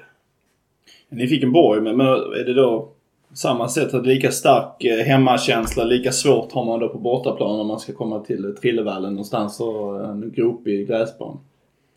Ni 1.09 1.27
fick 1.27 1.43
en 1.43 1.53
borg, 1.53 1.81
men, 1.81 1.97
men 1.97 2.07
är 2.07 2.45
det 2.45 2.55
då 2.55 2.89
samma 3.35 3.69
sätt? 3.69 3.95
Att 3.95 4.07
lika 4.07 4.31
stark 4.31 4.85
eh, 4.85 5.05
hemmakänsla, 5.05 5.85
lika 5.85 6.13
svårt 6.13 6.53
har 6.53 6.65
man 6.65 6.81
då 6.81 6.89
på 6.89 6.99
bortaplan 6.99 7.61
om 7.61 7.67
man 7.67 7.81
ska 7.81 7.93
komma 7.93 8.21
till 8.21 8.55
Trillevallen 8.61 9.13
någonstans 9.13 9.61
och 9.61 10.05
en 10.05 10.33
gropig 10.37 10.89
gräsplan? 10.89 11.39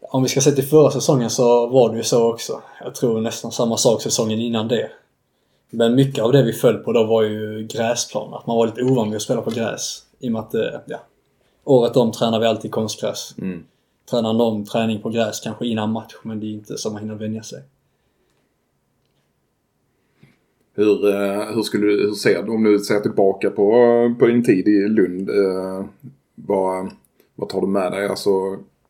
Om 0.10 0.24
vi 0.24 0.30
ska 0.30 0.42
se 0.42 0.52
till 0.52 0.64
förra 0.64 0.92
säsongen 0.92 1.30
så 1.30 1.68
var 1.68 1.92
det 1.92 1.98
ju 1.98 2.04
så 2.04 2.34
också. 2.34 2.62
Jag 2.84 2.96
tror 2.96 3.22
nästan 3.22 3.52
samma 3.52 3.78
sak 3.78 4.02
säsongen 4.02 4.40
innan 4.40 4.68
det. 4.68 4.90
Men 5.70 5.96
mycket 5.96 6.24
av 6.24 6.32
det 6.32 6.44
vi 6.44 6.54
föll 6.54 6.78
på 6.78 6.92
då 6.92 7.04
var 7.04 7.24
ju 7.24 7.68
gräsplan. 7.68 8.34
Att 8.34 8.48
man 8.48 8.58
var 8.58 8.66
lite 8.66 8.84
ovan 8.84 9.10
vid 9.10 9.16
att 9.16 9.22
spela 9.22 9.42
på 9.42 9.52
gräs. 9.52 10.04
I 10.20 10.28
och 10.28 10.32
med 10.32 10.40
att, 10.40 10.54
eh, 10.54 10.80
ja. 10.86 10.98
Året 11.64 11.98
om 11.98 12.12
tränar 12.12 12.40
vi 12.40 12.46
alltid 12.46 12.72
konstgräs. 12.72 13.36
Mm. 13.38 13.64
Tränar 14.10 14.34
någon 14.34 14.66
träning 14.66 15.02
på 15.02 15.10
gräs 15.10 15.40
kanske 15.40 15.68
innan 15.68 15.92
match, 15.92 16.16
men 16.24 16.40
det 16.40 16.46
är 16.46 16.52
inte 16.52 16.78
så 16.78 16.92
man 16.92 17.02
hinner 17.02 17.16
vänja 17.16 17.44
sig. 17.44 17.64
Hur, 20.76 21.10
eh, 21.10 21.56
hur, 21.56 21.64
skulle 21.64 21.88
du, 21.88 22.08
hur 22.08 22.14
ser 22.14 22.44
du, 22.44 22.52
om 22.52 22.64
du 22.64 22.80
ser 22.80 23.00
tillbaka 23.00 23.50
på, 23.50 23.72
på 24.20 24.26
din 24.26 24.44
tid 24.44 24.68
i 24.68 24.88
Lund, 24.88 25.30
eh, 25.30 25.86
vad, 26.36 26.92
vad 27.36 27.50
tar 27.50 27.62
du 27.62 27.68
med 27.68 27.92
dig? 27.92 28.08
Alltså, 28.08 28.30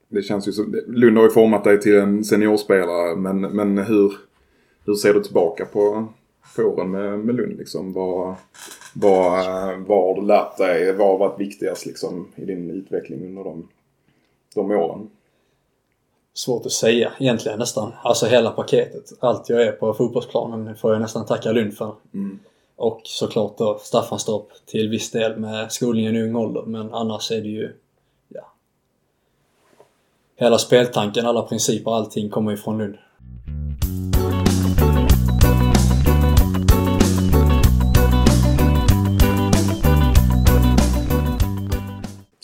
det 0.07 0.21
känns 0.21 0.47
ju 0.47 0.51
som, 0.51 0.81
Lund 0.87 1.17
har 1.17 1.23
ju 1.23 1.29
format 1.29 1.63
dig 1.63 1.81
till 1.81 1.95
en 1.95 2.23
seniorspelare, 2.23 3.15
men, 3.15 3.41
men 3.41 3.77
hur, 3.77 4.13
hur 4.85 4.95
ser 4.95 5.13
du 5.13 5.23
tillbaka 5.23 5.65
på, 5.65 6.07
på 6.55 6.61
åren 6.61 6.91
med, 6.91 7.19
med 7.19 7.35
Lund? 7.35 7.57
Liksom? 7.57 7.93
Vad, 7.93 8.35
vad, 8.93 9.45
vad 9.79 10.03
har 10.03 10.21
du 10.21 10.27
lärt 10.27 10.57
dig? 10.57 10.93
Vad 10.93 11.07
har 11.07 11.17
varit 11.17 11.39
viktigast 11.39 11.85
liksom, 11.85 12.27
i 12.35 12.45
din 12.45 12.69
utveckling 12.69 13.25
under 13.25 13.43
de, 13.43 13.67
de 14.55 14.71
åren? 14.71 15.09
Svårt 16.33 16.65
att 16.65 16.71
säga 16.71 17.11
egentligen 17.19 17.59
nästan. 17.59 17.91
Alltså 18.03 18.25
hela 18.25 18.51
paketet. 18.51 19.13
Allt 19.19 19.49
jag 19.49 19.61
är 19.61 19.71
på 19.71 19.93
fotbollsplanen 19.93 20.75
får 20.75 20.93
jag 20.93 21.01
nästan 21.01 21.25
tacka 21.25 21.51
Lund 21.51 21.73
för. 21.73 21.95
Mm. 22.13 22.39
Och 22.75 23.01
såklart 23.03 23.57
då 23.57 23.79
Staffanstorp 23.81 24.47
till 24.65 24.89
viss 24.89 25.11
del 25.11 25.39
med 25.39 25.71
skolningen 25.71 26.15
i 26.15 26.23
ung 26.23 26.35
ålder. 26.35 26.63
Men 26.65 26.93
annars 26.93 27.31
är 27.31 27.41
det 27.41 27.47
ju... 27.47 27.73
Hela 30.39 30.57
speltanken, 30.57 31.25
alla 31.25 31.41
principer, 31.41 31.91
allting 31.91 32.29
kommer 32.29 32.51
ju 32.51 32.57
från 32.57 32.77
Lund. 32.77 32.97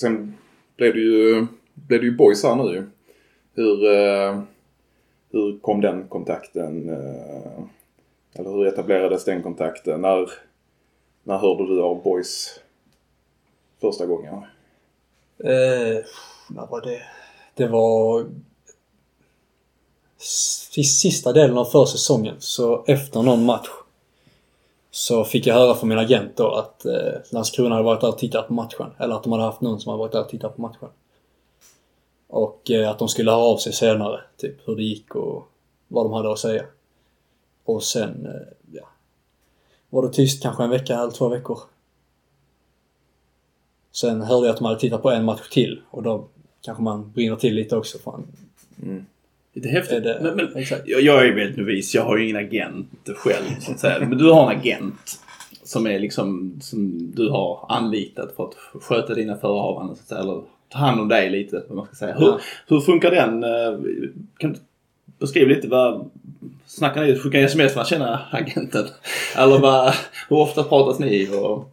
Sen 0.02 0.38
blev 0.76 0.94
det 0.94 1.00
ju, 1.00 1.48
blev 1.74 2.00
det 2.00 2.06
ju 2.06 2.18
boys 2.18 2.44
här 2.44 2.56
nu. 2.56 2.90
Hur, 3.54 3.86
eh, 3.86 4.42
hur 5.32 5.60
kom 5.60 5.82
den 5.82 6.08
kontakten? 6.08 6.90
Eh, 6.90 7.64
eller 8.34 8.50
hur 8.50 8.68
etablerades 8.68 9.26
den 9.26 9.44
kontakten? 9.44 10.02
När, 10.02 10.30
när 11.24 11.38
hörde 11.38 11.68
du 11.68 11.82
av 11.82 12.04
boys 12.04 12.60
första 13.82 14.06
gången? 14.06 14.34
Eh, 15.38 16.06
vad 16.50 16.70
var 16.70 16.82
det? 16.82 17.02
Det 17.56 17.68
var... 17.68 18.26
I 20.76 20.84
Sista 20.84 21.34
delen 21.34 21.58
av 21.58 21.66
försäsongen, 21.66 22.36
så 22.40 22.84
efter 22.88 23.22
någon 23.22 23.46
match 23.46 23.68
så 24.92 25.24
fick 25.24 25.48
jag 25.48 25.56
höra 25.56 25.76
från 25.76 25.90
min 25.90 25.98
agent 25.98 26.38
då 26.38 26.52
att 26.52 26.86
eh, 26.86 27.14
Landskrona 27.30 27.76
hade 27.76 27.86
varit 27.86 28.02
där 28.02 28.08
och 28.08 28.18
tittat 28.18 28.48
på 28.48 28.54
matchen. 28.54 28.92
Eller 28.98 29.16
att 29.16 29.24
de 29.24 29.32
hade 29.32 29.44
haft 29.44 29.62
någon 29.62 29.80
som 29.80 29.90
hade 29.90 30.00
varit 30.00 30.12
där 30.12 30.22
och 30.22 30.30
tittat 30.30 30.56
på 30.56 30.62
matchen. 30.62 30.90
Och 32.28 32.72
eh, 32.72 32.90
att 32.90 33.00
de 33.00 33.08
skulle 33.08 33.32
höra 33.32 33.42
av 33.42 33.58
sig 33.58 33.74
senare, 33.74 34.22
typ 34.38 34.68
hur 34.68 34.76
det 34.76 34.84
gick 34.84 35.16
och 35.16 35.48
vad 35.88 36.06
de 36.06 36.14
hade 36.14 36.32
att 36.32 36.40
säga. 36.40 36.66
Och 37.64 37.84
sen, 37.84 38.26
eh, 38.26 38.54
ja, 38.72 38.88
var 39.90 40.04
det 40.04 40.14
tyst 40.14 40.44
kanske 40.44 40.64
en 40.64 40.70
vecka 40.70 41.00
eller 41.00 41.12
två 41.12 41.28
veckor. 41.28 41.60
Sen 43.92 44.22
hörde 44.22 44.48
jag 44.48 44.54
att 44.54 44.58
de 44.58 44.66
hade 44.66 44.80
tittat 44.80 45.02
på 45.02 45.12
en 45.12 45.26
match 45.26 45.50
till 45.52 45.82
och 45.90 46.04
de 46.04 46.28
kanske 46.66 46.84
man 46.84 47.12
brinner 47.12 47.36
till 47.36 47.54
lite 47.56 47.76
också. 47.78 47.98
Fan, 48.00 48.24
Lite 49.56 49.70
häftigt. 49.70 49.98
är 49.98 50.02
det, 50.02 50.20
men, 50.22 50.36
men, 50.36 50.56
exakt. 50.58 50.82
jag, 50.86 51.02
jag 51.02 51.20
är 51.22 51.26
ju 51.26 51.34
väldigt 51.36 51.58
novis. 51.58 51.96
Jag 51.96 52.04
har 52.04 52.18
ju 52.18 52.24
ingen 52.24 52.38
agent 52.46 53.10
själv 53.16 53.46
så 53.60 53.72
att 53.72 53.80
säga. 53.80 54.00
Men 54.00 54.18
du 54.18 54.32
har 54.32 54.52
en 54.52 54.60
agent. 54.60 55.20
Som 55.64 55.88
är 55.88 56.00
liksom, 56.00 56.58
som 56.62 57.12
du 57.16 57.30
har 57.30 57.66
anlitat 57.70 58.36
för 58.36 58.44
att 58.44 58.84
sköta 58.84 59.14
dina 59.14 59.38
förehavanden 59.38 59.96
så 59.96 60.02
att 60.02 60.08
säga. 60.08 60.22
Eller 60.22 60.42
ta 60.70 60.78
hand 60.78 61.02
om 61.02 61.08
dig 61.08 61.30
lite, 61.30 61.64
vad 61.68 61.78
man 61.78 61.86
ska 61.86 61.96
säga. 61.96 62.16
Hur, 62.16 62.26
Ja. 62.26 62.40
hur 62.68 62.80
funkar 62.80 63.12
den? 63.12 63.44
eh, 63.44 63.80
Kan 64.38 64.54
du 64.54 64.60
beskriva 65.20 65.50
lite 65.50 65.68
vad, 65.68 66.10
snackar 66.66 67.02
ni, 67.04 67.16
skickar 67.20 67.40
ni 67.40 67.46
sms 67.46 67.76
vad 67.76 67.88
känner 67.88 68.20
agenten? 68.32 68.86
Eller 69.38 69.60
vad, 69.60 69.94
hur 70.30 70.38
ofta 70.38 70.64
pratas 70.64 71.00
ni 71.00 71.30
och 71.44 71.70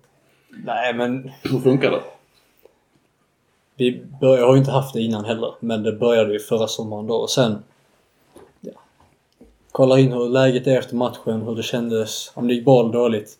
Nej 0.65 0.95
men 0.95 1.31
hur 1.43 1.59
funkar 1.61 1.91
det? 1.91 2.01
Vi 3.81 4.03
började, 4.21 4.47
har 4.47 4.53
ju 4.53 4.59
inte 4.59 4.71
haft 4.71 4.95
det 4.95 5.03
innan 5.03 5.25
heller, 5.25 5.55
men 5.61 5.83
det 5.83 5.93
började 5.93 6.33
ju 6.33 6.39
förra 6.39 6.69
sommaren 6.69 7.07
då 7.07 7.15
och 7.15 7.31
sen... 7.31 7.63
Ja, 8.61 8.73
kolla 9.73 9.99
in 9.99 10.13
hur 10.13 10.29
läget 10.29 10.67
är 10.67 10.79
efter 10.79 10.97
matchen, 10.97 11.43
hur 11.43 11.55
det 11.55 11.63
kändes, 11.63 12.33
om 12.35 12.49
det 12.49 12.55
gick 12.55 12.65
bra 12.65 12.81
eller 12.81 12.93
dåligt. 12.93 13.39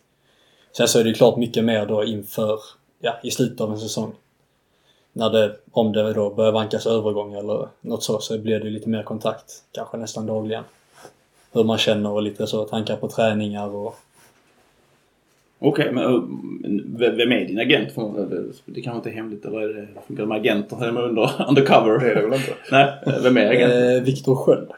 Sen 0.77 0.87
så 0.87 0.99
är 0.99 1.03
det 1.03 1.09
ju 1.09 1.15
klart 1.15 1.37
mycket 1.37 1.63
mer 1.63 1.85
då 1.85 2.03
inför, 2.03 2.59
ja, 2.99 3.17
i 3.23 3.31
slutet 3.31 3.61
av 3.61 3.71
en 3.71 3.79
säsong. 3.79 4.13
När 5.13 5.29
det, 5.29 5.55
om 5.71 5.91
det 5.91 6.13
då 6.13 6.29
börjar 6.29 6.51
vankas 6.51 6.85
övergång 6.85 7.33
eller 7.33 7.67
något 7.81 8.03
så, 8.03 8.19
så 8.19 8.37
blir 8.37 8.59
det 8.59 8.65
ju 8.65 8.71
lite 8.71 8.89
mer 8.89 9.03
kontakt. 9.03 9.63
Kanske 9.71 9.97
nästan 9.97 10.25
dagligen. 10.25 10.63
Hur 11.51 11.63
man 11.63 11.77
känner 11.77 12.11
och 12.11 12.21
lite 12.21 12.47
så 12.47 12.65
tankar 12.65 12.95
på 12.95 13.07
träningar 13.07 13.75
och... 13.75 13.95
Okej, 15.63 15.91
men 15.91 16.03
vem 16.97 17.31
är 17.31 17.45
din 17.47 17.59
agent? 17.59 17.95
Det, 18.65 18.81
kanske 18.81 18.97
inte 18.97 19.09
är 19.09 19.13
hemligt 19.13 19.45
eller 19.45 19.61
är 19.61 19.73
det, 19.73 19.87
funkar 20.07 20.23
det 20.23 20.29
med 20.29 20.37
agenter? 20.37 20.77
De 20.79 20.97
under, 20.97 21.45
undercover? 21.49 21.99
Det 21.99 22.11
är 22.11 22.15
det 22.15 22.21
väl 22.21 22.33
inte? 22.33 22.53
Nej, 22.71 22.93
vem 23.23 23.37
är 23.37 23.49
agenten? 23.51 23.95
Eh, 23.95 24.03
Viktor 24.03 24.35
Sköld. 24.35 24.69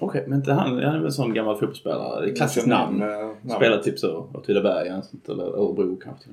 Okej, 0.00 0.24
men 0.26 0.38
inte 0.38 0.52
han, 0.52 0.68
han 0.70 0.78
är 0.78 0.96
väl 0.96 1.04
en 1.04 1.12
sån 1.12 1.34
gammal 1.34 1.54
fotbollsspelare. 1.54 2.24
Det 2.24 2.30
är 2.30 2.36
klassiskt 2.36 2.66
namn. 2.66 3.02
Eh, 3.02 3.08
namn. 3.08 3.56
Spelar 3.56 3.78
typ 3.78 3.98
så, 3.98 4.26
Åtvidaberg 4.34 4.88
eller 5.28 5.42
Örebro 5.42 5.96
kanske. 6.04 6.28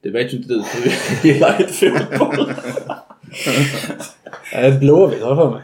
Det 0.00 0.10
vet 0.10 0.32
ju 0.32 0.36
inte 0.36 0.48
du 0.48 0.62
för 0.62 0.82
du 1.22 1.28
gillar 1.28 1.60
inte 1.60 1.72
fotboll. 1.72 2.52
Eh, 4.54 4.78
Blåvitt 4.78 5.22
har 5.22 5.28
jag 5.28 5.38
för 5.38 5.50
mig. 5.50 5.62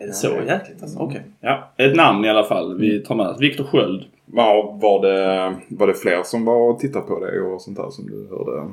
Är 0.00 0.06
det 0.06 0.12
så 0.12 0.26
jäkligt 0.46 0.82
alltså? 0.82 0.98
Okej. 0.98 1.22
Ja, 1.40 1.72
ett 1.76 1.96
namn 1.96 2.24
i 2.24 2.28
alla 2.28 2.44
fall. 2.44 2.78
Vi 2.78 3.00
tar 3.00 3.14
med. 3.14 3.36
Viktor 3.38 3.64
Sköld. 3.64 4.04
Ja, 4.34 4.78
var, 4.82 5.02
det, 5.02 5.54
var 5.68 5.86
det 5.86 5.94
fler 5.94 6.22
som 6.22 6.44
var 6.44 6.70
och 6.70 6.78
tittade 6.78 7.06
på 7.06 7.18
det 7.24 7.40
och 7.40 7.60
sånt 7.62 7.76
där 7.76 7.90
som 7.90 8.06
du 8.06 8.28
hörde? 8.30 8.72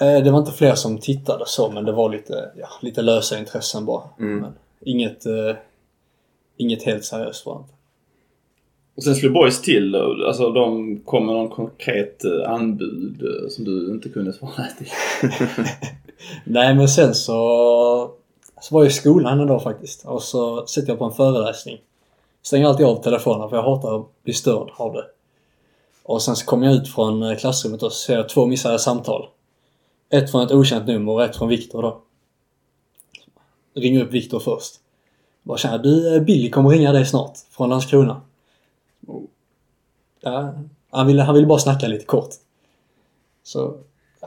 Eh, 0.00 0.24
Det 0.24 0.30
var 0.30 0.38
inte 0.38 0.52
fler 0.52 0.74
som 0.74 0.98
tittade 0.98 1.44
så, 1.46 1.70
men 1.72 1.84
det 1.84 1.92
var 1.92 2.08
lite, 2.08 2.50
ja, 2.56 2.66
lite 2.82 3.02
lösa 3.02 3.38
intressen 3.38 3.86
bara. 3.86 4.02
Mm. 4.18 4.38
Men 4.38 4.52
inget, 4.80 5.26
eh, 5.26 5.56
inget 6.56 6.82
helt 6.82 7.04
seriöst 7.04 7.46
var 7.46 7.54
det 7.54 7.60
inte. 7.60 7.74
Och 8.96 9.02
sen 9.02 9.14
slog 9.14 9.32
Boys 9.32 9.62
till. 9.62 9.94
Alltså 10.26 10.50
de 10.50 10.96
kom 11.04 11.26
med 11.26 11.34
någon 11.34 11.48
konkret 11.50 12.24
eh, 12.24 12.50
anbud 12.52 13.22
eh, 13.22 13.48
som 13.48 13.64
du 13.64 13.90
inte 13.90 14.08
kunde 14.08 14.32
svara 14.32 14.64
till. 14.78 14.88
Nej, 16.44 16.74
men 16.74 16.88
sen 16.88 17.14
så, 17.14 18.10
så 18.62 18.74
var 18.74 18.82
jag 18.82 18.90
i 18.90 18.94
skolan 18.94 19.40
en 19.40 19.46
dag 19.46 19.62
faktiskt. 19.62 20.04
Och 20.04 20.22
så 20.22 20.66
sitter 20.66 20.88
jag 20.88 20.98
på 20.98 21.04
en 21.04 21.12
föreläsning. 21.12 21.80
Stänger 22.42 22.66
alltid 22.66 22.86
av 22.86 23.02
telefonen 23.02 23.48
för 23.48 23.56
jag 23.56 23.62
hatar 23.62 24.00
att 24.00 24.22
bli 24.22 24.32
störd 24.32 24.70
av 24.76 24.92
det. 24.92 25.04
Och 26.02 26.22
sen 26.22 26.36
så 26.36 26.46
kommer 26.46 26.66
jag 26.66 26.74
ut 26.74 26.88
från 26.88 27.22
eh, 27.22 27.36
klassrummet 27.36 27.82
och 27.82 27.92
så 27.92 27.98
ser 27.98 28.16
jag 28.16 28.28
två 28.28 28.46
missade 28.46 28.78
samtal. 28.78 29.28
Ett 30.08 30.30
från 30.30 30.42
ett 30.42 30.50
okänt 30.50 30.86
nummer 30.86 31.12
och 31.12 31.22
ett 31.22 31.36
från 31.36 31.48
Viktor 31.48 31.82
då. 31.82 32.00
Ringer 33.74 34.04
upp 34.04 34.12
Viktor 34.12 34.40
först. 34.40 34.74
Bara 35.42 35.58
känner 35.58 35.78
du, 35.78 36.16
eh, 36.16 36.22
Billy 36.22 36.50
kommer 36.50 36.70
ringa 36.70 36.92
dig 36.92 37.06
snart 37.06 37.38
från 37.50 37.70
Landskrona. 37.70 38.20
Ja, 40.20 40.54
han 40.90 41.06
ville, 41.06 41.22
han 41.22 41.34
ville 41.34 41.46
bara 41.46 41.58
snacka 41.58 41.86
lite 41.86 42.04
kort. 42.04 42.30
Så 43.42 43.78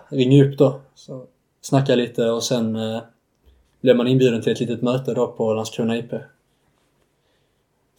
ringer 0.10 0.46
upp 0.46 0.58
då. 0.58 0.80
Så 0.96 1.26
snackar 1.62 1.96
lite 1.96 2.30
och 2.30 2.44
sen 2.44 2.76
eh, 2.76 3.02
blev 3.86 3.96
man 3.96 4.08
inbjuden 4.08 4.42
till 4.42 4.52
ett 4.52 4.60
litet 4.60 4.82
möte 4.82 5.14
då 5.14 5.28
på 5.28 5.54
Landskrona 5.54 5.98
IP. 5.98 6.14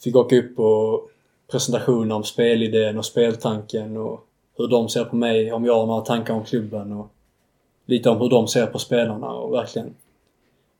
Fick 0.04 0.16
åka 0.16 0.36
upp 0.36 0.58
och 0.58 1.10
presentation 1.50 2.12
om 2.12 2.24
spelidén 2.24 2.98
och 2.98 3.04
speltanken 3.04 3.96
och 3.96 4.26
hur 4.58 4.68
de 4.68 4.88
ser 4.88 5.04
på 5.04 5.16
mig, 5.16 5.52
om 5.52 5.64
jag 5.64 5.74
har 5.74 5.86
några 5.86 6.00
tankar 6.00 6.34
om 6.34 6.44
klubben 6.44 6.92
och 6.92 7.08
lite 7.86 8.10
om 8.10 8.20
hur 8.20 8.28
de 8.28 8.48
ser 8.48 8.66
på 8.66 8.78
spelarna 8.78 9.28
och 9.30 9.52
verkligen 9.52 9.94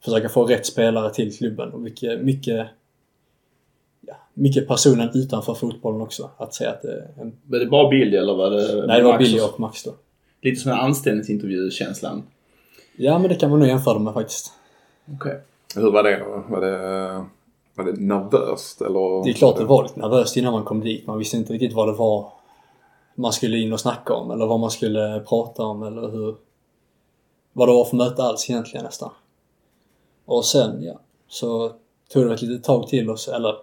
försöka 0.04 0.28
få 0.28 0.44
rätt 0.44 0.66
spelare 0.66 1.14
till 1.14 1.36
klubben 1.36 1.72
och 1.72 1.80
mycket, 1.80 2.20
mycket, 2.20 2.66
ja, 4.06 4.14
mycket 4.34 4.68
personen 4.68 5.10
utanför 5.14 5.54
fotbollen 5.54 6.00
också. 6.00 6.30
Att 6.36 6.54
säga 6.54 6.70
att 6.70 6.82
det 6.82 6.92
är 6.92 7.08
en, 7.20 7.32
Var 7.46 7.58
det 7.58 7.66
bara 7.66 7.88
Billy 7.88 8.16
eller 8.16 8.34
var 8.34 8.50
det... 8.50 8.86
Nej, 8.86 8.98
det 8.98 9.04
var 9.06 9.18
Billy 9.18 9.40
och- 9.40 9.54
och 9.54 9.60
Max 9.60 9.82
då. 9.82 9.94
Lite 10.42 10.60
som 10.60 10.70
en 10.72 10.78
anställningsintervju-känslan. 10.78 12.22
Ja, 12.96 13.18
men 13.18 13.28
det 13.28 13.34
kan 13.34 13.50
man 13.50 13.58
nog 13.58 13.68
jämföra 13.68 13.98
med 13.98 14.14
faktiskt. 14.14 14.52
Okej. 15.14 15.40
Hur 15.74 15.90
var 15.90 16.02
det 16.02 16.18
då? 16.18 16.42
Var 16.48 16.60
det, 16.60 17.24
var 17.74 17.84
det 17.84 17.92
nervöst 18.00 18.80
eller? 18.80 19.24
Det 19.24 19.30
är 19.30 19.34
klart 19.34 19.56
det 19.56 19.64
var 19.64 19.82
lite 19.82 20.00
nervöst 20.00 20.36
innan 20.36 20.52
man 20.52 20.64
kom 20.64 20.80
dit. 20.80 21.06
Man 21.06 21.18
visste 21.18 21.36
inte 21.36 21.52
riktigt 21.52 21.72
vad 21.72 21.88
det 21.88 21.92
var 21.92 22.32
man 23.14 23.32
skulle 23.32 23.58
in 23.58 23.72
och 23.72 23.80
snacka 23.80 24.14
om 24.14 24.30
eller 24.30 24.46
vad 24.46 24.60
man 24.60 24.70
skulle 24.70 25.20
prata 25.28 25.62
om 25.64 25.82
eller 25.82 26.08
hur... 26.10 26.36
Vad 27.52 27.68
det 27.68 27.72
var 27.72 27.84
för 27.84 27.96
möte 27.96 28.22
alls 28.22 28.50
egentligen 28.50 28.84
nästan. 28.84 29.10
Och 30.24 30.44
sen, 30.44 30.82
ja, 30.82 31.00
så 31.28 31.72
tog 32.12 32.26
det 32.26 32.34
ett 32.34 32.42
litet 32.42 32.64
tag 32.64 32.88
till 32.88 33.16
så, 33.16 33.32
eller 33.32 33.54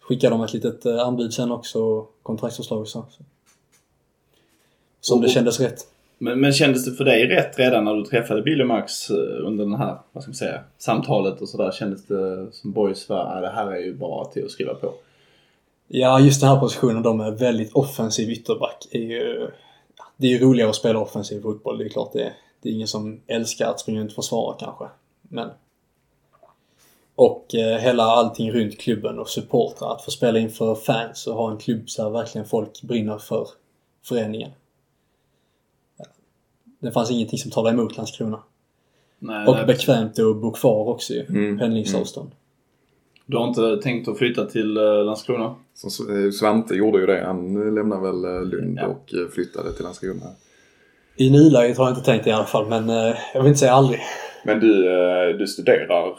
skickade 0.00 0.34
de 0.34 0.42
ett 0.44 0.52
litet 0.52 0.86
eh, 0.86 1.06
anbud 1.06 1.34
sen 1.34 1.52
också 1.52 1.82
och 1.82 2.14
kontraktsförslag 2.22 2.80
och 2.80 2.88
så. 2.88 3.04
Som 5.00 5.20
det 5.20 5.26
Och- 5.26 5.32
kändes 5.32 5.60
rätt. 5.60 5.86
Men, 6.24 6.40
men 6.40 6.52
kändes 6.52 6.84
det 6.84 6.92
för 6.92 7.04
dig 7.04 7.26
rätt 7.26 7.58
redan 7.58 7.84
när 7.84 7.94
du 7.94 8.04
träffade 8.04 8.42
Bill 8.42 8.60
och 8.60 8.66
Max 8.66 9.10
eh, 9.10 9.16
under 9.46 9.64
den 9.64 9.74
här, 9.74 9.98
vad 10.12 10.22
ska 10.22 10.30
man 10.30 10.34
säga, 10.34 10.60
samtalet 10.78 11.40
och 11.40 11.48
sådär? 11.48 11.72
Kändes 11.72 12.06
det 12.06 12.52
som 12.52 12.72
boys 12.72 13.08
var, 13.08 13.36
ah, 13.36 13.40
det 13.40 13.48
här 13.48 13.72
är 13.72 13.78
ju 13.78 13.94
bara 13.94 14.24
till 14.24 14.44
att 14.44 14.50
skriva 14.50 14.74
på? 14.74 14.94
Ja, 15.88 16.20
just 16.20 16.40
den 16.40 16.50
här 16.50 16.60
positionen 16.60 17.02
då 17.02 17.14
med 17.14 17.38
väldigt 17.38 17.72
offensiv 17.72 18.30
ytterback 18.30 18.88
är 18.90 18.98
ju... 18.98 19.50
Det 20.16 20.26
är 20.26 20.30
ju 20.30 20.38
roligare 20.38 20.70
att 20.70 20.76
spela 20.76 20.98
offensiv 20.98 21.42
fotboll, 21.42 21.78
det 21.78 21.84
är 21.84 21.88
klart 21.88 22.12
det 22.12 22.22
är. 22.22 22.32
Det 22.62 22.68
är 22.68 22.72
ingen 22.72 22.88
som 22.88 23.20
älskar 23.26 23.70
att 23.70 23.80
springa 23.80 24.00
runt 24.00 24.10
och 24.10 24.24
försvara 24.24 24.56
kanske. 24.58 24.84
Men... 25.22 25.50
Och 27.14 27.54
eh, 27.54 27.78
hela 27.78 28.02
allting 28.02 28.52
runt 28.52 28.80
klubben 28.80 29.18
och 29.18 29.28
supportrar. 29.28 29.92
Att 29.92 30.04
få 30.04 30.10
spela 30.10 30.38
inför 30.38 30.74
fans 30.74 31.26
och 31.26 31.34
ha 31.34 31.50
en 31.50 31.58
klubb 31.58 31.90
så 31.90 32.02
här 32.02 32.10
verkligen 32.10 32.46
folk 32.46 32.82
brinner 32.82 33.18
för 33.18 33.48
föreningen. 34.04 34.50
Det 36.84 36.92
fanns 36.92 37.10
ingenting 37.10 37.38
som 37.38 37.50
talade 37.50 37.74
emot 37.74 37.96
Landskrona. 37.96 38.38
Nej, 39.18 39.46
Och 39.46 39.66
bekvämt 39.66 40.18
att 40.18 40.36
bo 40.36 40.50
kvar 40.52 40.88
också 40.88 41.12
ju. 41.12 41.26
Mm, 41.28 41.58
Pendlingsavstånd. 41.58 42.30
Du 43.26 43.36
har 43.36 43.48
inte 43.48 43.76
tänkt 43.82 44.08
att 44.08 44.18
flytta 44.18 44.46
till 44.46 44.76
eh, 44.76 45.04
Landskrona? 45.04 45.54
Så 45.74 45.86
S- 45.88 46.00
eh, 46.10 46.30
Svante 46.30 46.74
gjorde 46.74 47.00
ju 47.00 47.06
det. 47.06 47.22
Han 47.26 47.74
lämnade 47.74 48.02
väl 48.02 48.24
eh, 48.24 48.42
Lund 48.42 48.78
Ja. 48.82 48.86
och 48.86 49.32
flyttade 49.34 49.72
till 49.72 49.84
Landskrona. 49.84 50.26
I 51.16 51.30
nuläget 51.30 51.78
har 51.78 51.84
jag 51.84 51.92
inte 51.92 52.04
tänkt 52.04 52.24
det 52.24 52.30
i 52.30 52.32
alla 52.32 52.44
fall, 52.44 52.66
men 52.68 52.88
jag 53.34 53.40
vill 53.42 53.46
inte 53.48 53.58
säga 53.60 53.72
aldrig. 53.72 54.00
Men 54.44 54.60
du, 54.60 54.72
du 55.38 55.46
studerar 55.46 56.18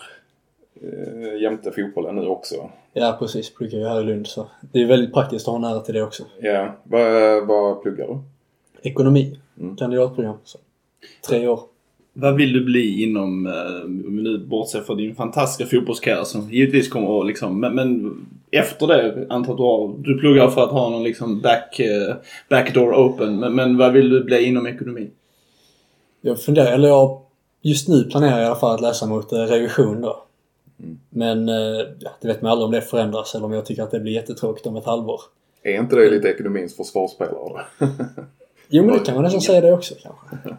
jämte 1.41 1.71
fotbollen 1.71 2.15
nu 2.15 2.27
också. 2.27 2.69
Ja, 2.93 3.15
precis. 3.19 3.53
Pluggar 3.55 3.79
ju 3.79 3.85
här 3.87 4.01
i 4.01 4.03
Lund 4.03 4.27
så 4.27 4.47
det 4.61 4.81
är 4.81 4.85
väldigt 4.85 5.13
praktiskt 5.13 5.47
att 5.47 5.51
ha 5.51 5.59
nära 5.59 5.79
till 5.79 5.93
det 5.93 6.03
också. 6.03 6.23
Ja. 6.41 6.75
Vad, 6.83 7.47
vad 7.47 7.81
pluggar 7.83 8.07
du? 8.07 8.17
Ekonomi. 8.89 9.39
Mm. 9.59 9.75
Kandidatprogram. 9.75 10.37
Så. 10.43 10.57
Tre 11.27 11.47
år. 11.47 11.59
Vad 12.17 12.35
vill 12.35 12.53
du 12.53 12.63
bli 12.63 13.03
inom, 13.03 13.47
eh, 13.47 13.85
om 13.85 14.15
vi 14.17 14.23
nu 14.23 14.37
bortser 14.37 14.81
från 14.81 14.97
din 14.97 15.15
fantastiska 15.15 15.77
fotbollskarriär 15.77 16.23
som 16.23 16.51
givetvis 16.51 16.89
kommer 16.89 17.19
att 17.19 17.27
liksom, 17.27 17.59
men, 17.59 17.75
men 17.75 18.15
efter 18.51 18.87
det, 18.87 19.27
antar 19.29 19.51
att 19.51 19.57
du 19.57 19.63
har, 19.63 19.93
du 19.97 20.19
pluggar 20.19 20.47
för 20.47 20.63
att 20.63 20.71
ha 20.71 20.89
någon 20.89 21.03
liksom 21.03 21.41
back, 21.41 21.79
eh, 21.79 22.15
backdoor 22.49 22.93
open, 22.93 23.39
men, 23.39 23.55
men 23.55 23.77
vad 23.77 23.93
vill 23.93 24.09
du 24.09 24.23
bli 24.23 24.43
inom 24.43 24.67
ekonomi? 24.67 25.09
Jag 26.21 26.41
funderar, 26.41 26.71
eller 26.71 26.87
jag, 26.87 27.21
just 27.61 27.87
nu 27.87 28.03
planerar 28.03 28.37
jag 28.37 28.43
i 28.43 28.45
alla 28.45 28.55
fall 28.55 28.75
att 28.75 28.81
läsa 28.81 29.05
mot 29.05 29.31
eh, 29.33 29.39
revision 29.39 30.01
då. 30.01 30.23
Mm. 30.79 30.99
Men 31.09 31.47
ja, 31.99 32.09
det 32.21 32.27
vet 32.27 32.41
man 32.41 32.51
aldrig 32.51 32.65
om 32.65 32.71
det 32.71 32.81
förändras 32.81 33.35
eller 33.35 33.45
om 33.45 33.53
jag 33.53 33.65
tycker 33.65 33.83
att 33.83 33.91
det 33.91 33.99
blir 33.99 34.13
jättetråkigt 34.13 34.67
om 34.67 34.75
ett 34.75 34.85
halvår. 34.85 35.21
Är 35.63 35.79
inte 35.79 35.95
det 35.95 36.09
lite 36.09 36.27
ekonomins 36.27 36.77
försvarsspelare? 36.77 37.65
Jo, 38.69 38.85
men 38.85 38.97
det 38.97 39.05
kan 39.05 39.15
man 39.15 39.23
nästan 39.23 39.41
säga 39.41 39.61
det 39.61 39.73
också 39.73 39.95
kanske. 40.03 40.55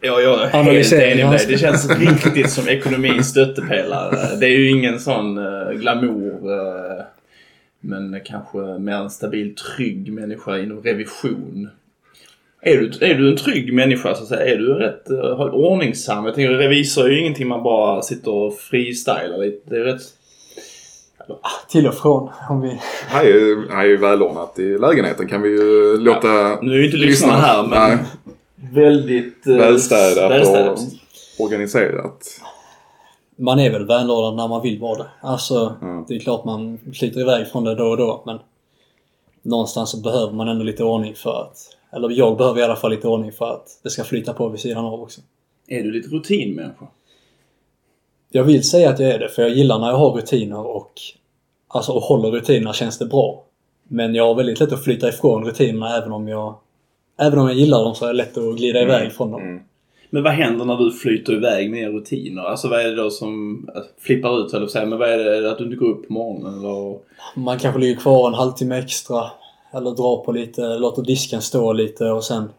Ja, 0.00 0.20
jag 0.20 0.42
är 0.42 0.48
helt 0.48 0.92
enig 0.92 1.24
med 1.24 1.32
dig. 1.32 1.46
Det 1.48 1.58
känns 1.58 1.90
riktigt 1.90 2.50
som 2.50 2.68
ekonomins 2.68 3.28
stöttepelare. 3.28 4.36
Det 4.40 4.46
är 4.46 4.58
ju 4.58 4.70
ingen 4.70 5.00
sån 5.00 5.38
uh, 5.38 5.70
glamour. 5.72 6.52
eh, 6.52 7.04
men 7.80 8.20
kanske 8.24 8.58
mer 8.58 8.92
en 8.92 9.10
stabil, 9.10 9.54
trygg 9.54 10.12
människa 10.12 10.58
inom 10.58 10.82
revision. 10.82 11.68
Är 12.60 12.76
du, 12.76 13.06
är 13.06 13.14
du 13.14 13.30
en 13.30 13.36
trygg 13.36 13.74
människa 13.74 14.14
så 14.14 14.22
att 14.22 14.28
säga? 14.28 14.54
Är 14.54 14.56
du 14.56 14.74
rätt 14.74 15.10
uh, 15.10 15.40
ordningsam? 15.40 16.24
Jag 16.24 16.34
tänker 16.34 16.54
revisor 16.54 17.06
är 17.06 17.10
ju 17.10 17.20
ingenting 17.20 17.48
man 17.48 17.62
bara 17.62 18.02
sitter 18.02 18.30
och 18.30 18.58
freestylar 18.58 19.38
lite. 19.38 19.70
Det 19.70 19.76
är 19.76 19.84
rätt... 19.84 20.02
Till 21.68 21.86
och 21.86 21.94
från. 21.94 22.30
Om 22.50 22.60
vi... 22.60 22.80
Här 23.06 23.24
är 23.24 23.28
ju, 23.28 23.68
här 23.70 23.84
är 23.84 23.88
ju 23.88 23.96
välordnat 23.96 24.58
i 24.58 24.78
lägenheten 24.78 25.28
kan 25.28 25.42
vi 25.42 25.48
ju 25.48 25.96
låta 25.98 26.58
Nu 26.62 26.72
är 26.72 26.78
ju 26.78 26.84
inte 26.84 26.96
lyssnarna 26.96 27.34
här 27.38 27.62
men 27.66 27.88
Nej, 27.88 27.98
väldigt... 28.72 29.46
välstädat 29.46 30.30
välstädat. 30.30 30.78
och 31.38 31.44
organiserat. 31.44 32.26
Man 33.36 33.58
är 33.58 33.70
väl 33.70 33.86
välordnad 33.86 34.36
när 34.36 34.48
man 34.48 34.62
vill 34.62 34.80
vara 34.80 34.98
det. 34.98 35.06
Alltså, 35.20 35.74
Mm. 35.82 36.04
det 36.08 36.14
är 36.16 36.20
klart 36.20 36.44
man 36.44 36.78
sliter 36.94 37.20
iväg 37.20 37.46
från 37.48 37.64
det 37.64 37.74
då 37.74 37.84
och 37.86 37.96
då 37.96 38.22
men 38.26 38.38
någonstans 39.42 39.90
så 39.90 39.96
behöver 40.00 40.32
man 40.32 40.48
ändå 40.48 40.64
lite 40.64 40.84
ordning 40.84 41.14
för 41.14 41.42
att, 41.42 41.56
eller 41.96 42.10
jag 42.10 42.36
behöver 42.36 42.60
i 42.60 42.64
alla 42.64 42.76
fall 42.76 42.90
lite 42.90 43.08
ordning 43.08 43.32
för 43.32 43.50
att 43.50 43.66
det 43.82 43.90
ska 43.90 44.04
flyta 44.04 44.32
på 44.32 44.48
vid 44.48 44.60
sidan 44.60 44.84
av 44.84 45.02
också. 45.02 45.20
Är 45.68 45.82
du 45.82 45.90
lite 45.92 46.08
rutinmänniska? 46.08 46.86
Jag 48.30 48.44
vill 48.44 48.68
säga 48.68 48.90
att 48.90 49.00
jag 49.00 49.10
är 49.10 49.18
det 49.18 49.28
för 49.28 49.42
jag 49.42 49.50
gillar 49.50 49.78
när 49.78 49.88
jag 49.88 49.96
har 49.96 50.10
rutiner 50.10 50.66
och 50.66 50.92
alltså 51.68 51.92
och 51.92 52.02
håller 52.02 52.30
rutinerna 52.30 52.72
känns 52.72 52.98
det 52.98 53.06
bra. 53.06 53.44
Men 53.88 54.14
jag 54.14 54.26
har 54.26 54.34
väldigt 54.34 54.60
lätt 54.60 54.72
att 54.72 54.84
flytta 54.84 55.08
ifrån 55.08 55.44
rutinerna 55.44 55.96
även 55.96 56.12
om 56.12 56.28
jag 56.28 56.54
Även 57.20 57.38
om 57.38 57.46
jag 57.46 57.56
gillar 57.56 57.84
dem 57.84 57.94
så 57.94 58.04
är 58.04 58.08
det 58.08 58.14
lätt 58.14 58.38
att 58.38 58.56
glida 58.56 58.82
iväg 58.82 59.12
från 59.12 59.30
dem. 59.30 59.42
Mm. 59.42 59.60
Men 60.10 60.22
vad 60.22 60.32
händer 60.32 60.64
när 60.64 60.76
du 60.76 60.92
flyter 60.92 61.32
iväg 61.32 61.70
med 61.70 61.92
rutiner? 61.92 62.42
Alltså 62.42 62.68
vad 62.68 62.80
är 62.80 62.84
det 62.84 62.94
då 62.94 63.10
som 63.10 63.64
äh, 63.74 63.82
flippar 63.98 64.40
ut, 64.40 64.54
eller 64.54 64.66
säga, 64.66 64.86
men 64.86 64.98
vad 64.98 65.10
är 65.10 65.18
det? 65.18 65.36
Är 65.36 65.42
det 65.42 65.50
Att 65.50 65.58
du 65.58 65.64
inte 65.64 65.76
går 65.76 65.88
upp 65.88 66.06
på 66.06 66.12
morgonen 66.12 66.58
eller? 66.58 66.98
Man 67.34 67.58
kanske 67.58 67.80
ligger 67.80 68.00
kvar 68.00 68.28
en 68.28 68.34
halvtimme 68.34 68.78
extra. 68.78 69.30
Eller 69.72 69.90
drar 69.90 70.24
på 70.24 70.32
lite, 70.32 70.78
låter 70.78 71.02
disken 71.02 71.42
stå 71.42 71.72
lite 71.72 72.10
och 72.10 72.24
sen... 72.24 72.50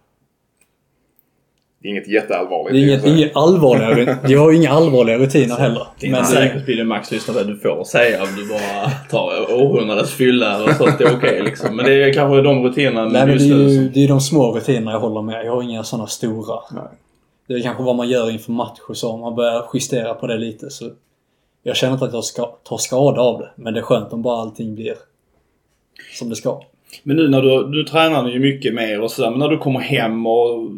Det 1.82 1.88
är 1.88 1.92
inget 1.92 2.08
jätteallvarligt. 2.08 2.74
Det 2.74 2.80
är 2.80 2.88
inget, 2.88 3.06
inget 3.06 3.36
allvarliga, 3.36 4.18
jag 4.28 4.40
har 4.40 4.52
inga 4.52 4.70
allvarliga 4.70 5.18
rutiner 5.18 5.56
heller. 5.56 5.88
Det 6.00 6.08
är 6.08 6.12
Men 6.12 6.20
inte 6.20 6.32
det, 6.32 6.38
säkert 6.38 6.66
Billy 6.66 6.84
Max 6.84 7.12
lyssnar 7.12 7.34
på 7.36 7.40
det 7.40 7.46
du 7.46 7.60
får 7.60 7.84
säga 7.84 8.24
om 8.24 8.30
du 8.36 8.48
bara 8.48 8.90
tar 9.10 9.54
århundradets 9.54 10.14
fylla 10.14 10.64
och 10.64 10.70
så 10.70 10.88
att 10.88 10.98
det 10.98 11.04
är 11.04 11.18
okej 11.18 11.42
liksom. 11.44 11.76
Men 11.76 11.86
det 11.86 12.04
är 12.04 12.14
kanske 12.14 12.42
de 12.42 12.64
rutinerna 12.64 13.06
nej, 13.06 13.26
men 13.26 13.34
just 13.34 13.50
det 13.50 13.56
är 13.56 13.58
ju 13.58 13.76
som... 13.76 13.92
det 13.94 14.04
är 14.04 14.08
de 14.08 14.22
små 14.22 14.52
rutinerna 14.52 14.92
jag 14.92 15.00
håller 15.00 15.22
med. 15.22 15.46
Jag 15.46 15.52
har 15.52 15.64
inga 15.64 15.84
sådana 15.84 16.08
stora. 16.08 16.60
Nej. 16.72 16.84
Det 17.48 17.54
är 17.54 17.62
kanske 17.62 17.84
vad 17.84 17.96
man 17.96 18.10
gör 18.10 18.32
inför 18.32 18.52
match 18.52 18.80
och 18.90 18.98
så. 18.98 19.10
Om 19.12 19.20
man 19.20 19.36
börjar 19.36 19.66
justera 19.74 20.14
på 20.14 20.28
det 20.28 20.38
lite 20.38 20.70
så... 20.70 20.90
Jag 21.64 21.76
känner 21.76 21.94
inte 21.94 22.06
att 22.06 22.14
jag 22.14 22.24
ska 22.24 22.46
tar 22.46 22.78
skada 22.78 23.22
av 23.22 23.40
det. 23.40 23.50
Men 23.56 23.74
det 23.74 23.80
är 23.80 23.84
skönt 23.84 24.14
om 24.14 24.22
bara 24.22 24.42
allting 24.42 24.76
blir 24.76 24.96
som 26.20 26.30
det 26.30 26.36
ska. 26.36 26.62
Men 27.04 27.16
nu 27.16 27.28
när 27.28 27.42
du, 27.42 27.72
du 27.72 27.84
tränar 27.84 28.30
ju 28.30 28.40
mycket 28.40 28.74
mer 28.74 29.02
och 29.02 29.12
sådär. 29.12 29.30
Men 29.30 29.40
när 29.40 29.48
du 29.48 29.58
kommer 29.58 29.80
hem 29.80 30.28
och 30.28 30.70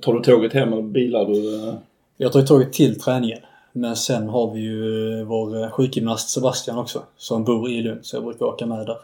tar 0.00 0.14
du 0.14 0.22
tåget 0.22 0.52
hem 0.52 0.72
och 0.72 0.84
bilar 0.84 1.26
du? 1.26 1.68
eh? 1.68 1.74
Jag 2.16 2.32
tar 2.32 2.40
ju 2.40 2.46
tåget 2.46 2.72
till 2.72 3.00
träningen. 3.00 3.38
Men 3.72 3.96
sen 3.96 4.28
har 4.28 4.54
vi 4.54 4.60
ju 4.60 5.24
vår 5.24 5.70
sjukgymnast 5.70 6.30
Sebastian 6.30 6.78
också. 6.78 7.02
Som 7.16 7.44
bor 7.44 7.70
i 7.70 7.82
Lund. 7.82 8.00
Så 8.02 8.16
jag 8.16 8.24
brukar 8.24 8.46
åka 8.46 8.66
med 8.66 8.86
där. 8.86 8.96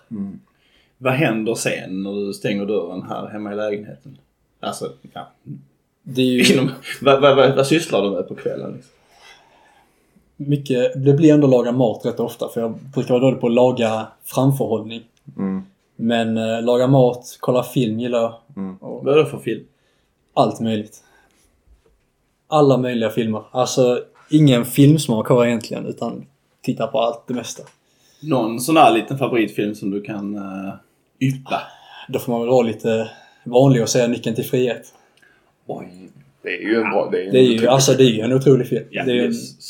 Vad 0.98 1.12
händer 1.12 1.54
sen 1.54 2.02
när 2.02 2.26
du 2.26 2.32
stänger 2.32 2.66
dörren 2.66 3.02
här 3.02 3.26
hemma 3.26 3.52
i 3.52 3.56
lägenheten? 3.56 4.18
Alltså, 4.60 4.92
ja. 5.12 5.28
Det 6.02 6.22
är 6.22 6.26
ju 6.26 6.52
Inom, 6.54 6.70
vad, 7.00 7.20
vad, 7.20 7.36
vad, 7.36 7.56
vad 7.56 7.66
sysslar 7.66 8.02
du 8.02 8.10
med 8.10 8.28
på 8.28 8.34
kvällen? 8.34 8.72
Liksom? 8.72 8.92
mycket... 10.38 11.04
Det 11.04 11.12
blir 11.12 11.34
ändå 11.34 11.46
laga 11.46 11.72
mat 11.72 12.06
rätt 12.06 12.20
ofta. 12.20 12.48
För 12.48 12.60
jag 12.60 12.74
brukar 12.94 13.14
vara 13.14 13.22
dålig 13.22 13.40
på 13.40 13.46
att 13.46 13.52
laga 13.52 14.06
framförhållning. 14.24 15.02
Mm. 15.36 15.62
Men 16.00 16.36
eh, 16.36 16.62
laga 16.62 16.86
mat, 16.86 17.36
kolla 17.40 17.62
film 17.62 18.00
gillar 18.00 18.18
jag. 18.20 18.34
Och 18.80 19.04
Vad 19.04 19.14
är 19.14 19.18
det 19.18 19.26
för 19.26 19.38
film? 19.38 19.64
allt 20.34 20.60
möjligt. 20.60 21.04
Alla 22.48 22.76
möjliga 22.76 23.10
filmer. 23.10 23.42
Alltså, 23.50 24.04
ingen 24.30 24.64
filmsmak 24.64 25.28
har 25.28 25.36
jag 25.36 25.46
egentligen. 25.46 25.86
Utan 25.86 26.26
titta 26.62 26.86
på 26.86 27.00
allt 27.00 27.24
det 27.26 27.34
mesta. 27.34 27.62
Någon 28.22 28.60
sån 28.60 28.76
här 28.76 28.92
liten 28.92 29.18
favoritfilm 29.18 29.74
som 29.74 29.90
du 29.90 30.02
kan 30.02 30.36
uh, 30.36 30.74
yppa? 31.20 31.62
Då 32.08 32.18
får 32.18 32.32
man 32.32 32.40
väl 32.40 32.50
vara 32.50 32.62
lite 32.62 33.10
vanlig 33.44 33.82
och 33.82 33.88
säga 33.88 34.06
Nyckeln 34.08 34.36
till 34.36 34.44
frihet. 34.44 34.94
Oj. 35.66 36.10
Det 36.48 36.54
är 36.54 36.68
ju 36.68 36.76
en 36.76 36.90
bra... 36.90 37.08
Det 37.12 37.26
är, 37.26 37.32
Det 37.32 37.38
är 37.38 37.42
ju, 37.42 37.66
alltså 37.66 37.92
det 37.92 38.02
är 38.02 38.10
ju 38.10 38.20
en 38.20 38.32
otrolig 38.32 38.66
film. 38.66 38.84
Ja, 38.90 39.04
det 39.04 39.10
är 39.10 39.14
ju 39.14 39.24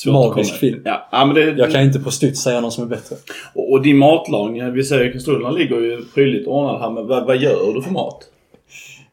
en 0.07 0.13
magisk 0.13 0.55
film. 0.55 0.83
Ja, 0.85 1.09
ja 1.13 1.25
men 1.27 1.35
det, 1.35 1.43
Jag 1.43 1.73
kan 1.73 1.83
inte 1.83 2.01
på 2.01 2.11
studs 2.11 2.43
säga 2.43 2.61
någon 2.61 2.73
som 2.73 2.85
är 2.85 2.89
bättre. 2.89 3.17
och, 3.55 3.73
och 3.73 3.83
din 3.83 3.97
matlagning, 3.97 4.73
vi 4.73 4.85
säger 4.85 5.13
kastrullerna 5.13 5.51
ligger 5.51 5.81
ju 5.81 6.05
prydligt 6.15 6.47
ordnade 6.47 6.79
här, 6.79 6.91
men 6.91 7.07
vad, 7.07 7.27
vad 7.27 7.37
gör 7.37 7.75
du 7.75 7.83
för 7.83 7.91
mat? 7.91 8.25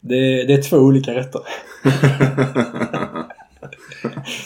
Det 0.00 0.16
är, 0.16 0.46
det 0.46 0.54
är 0.54 0.62
två 0.62 0.76
olika 0.76 1.14
rätter. 1.14 1.40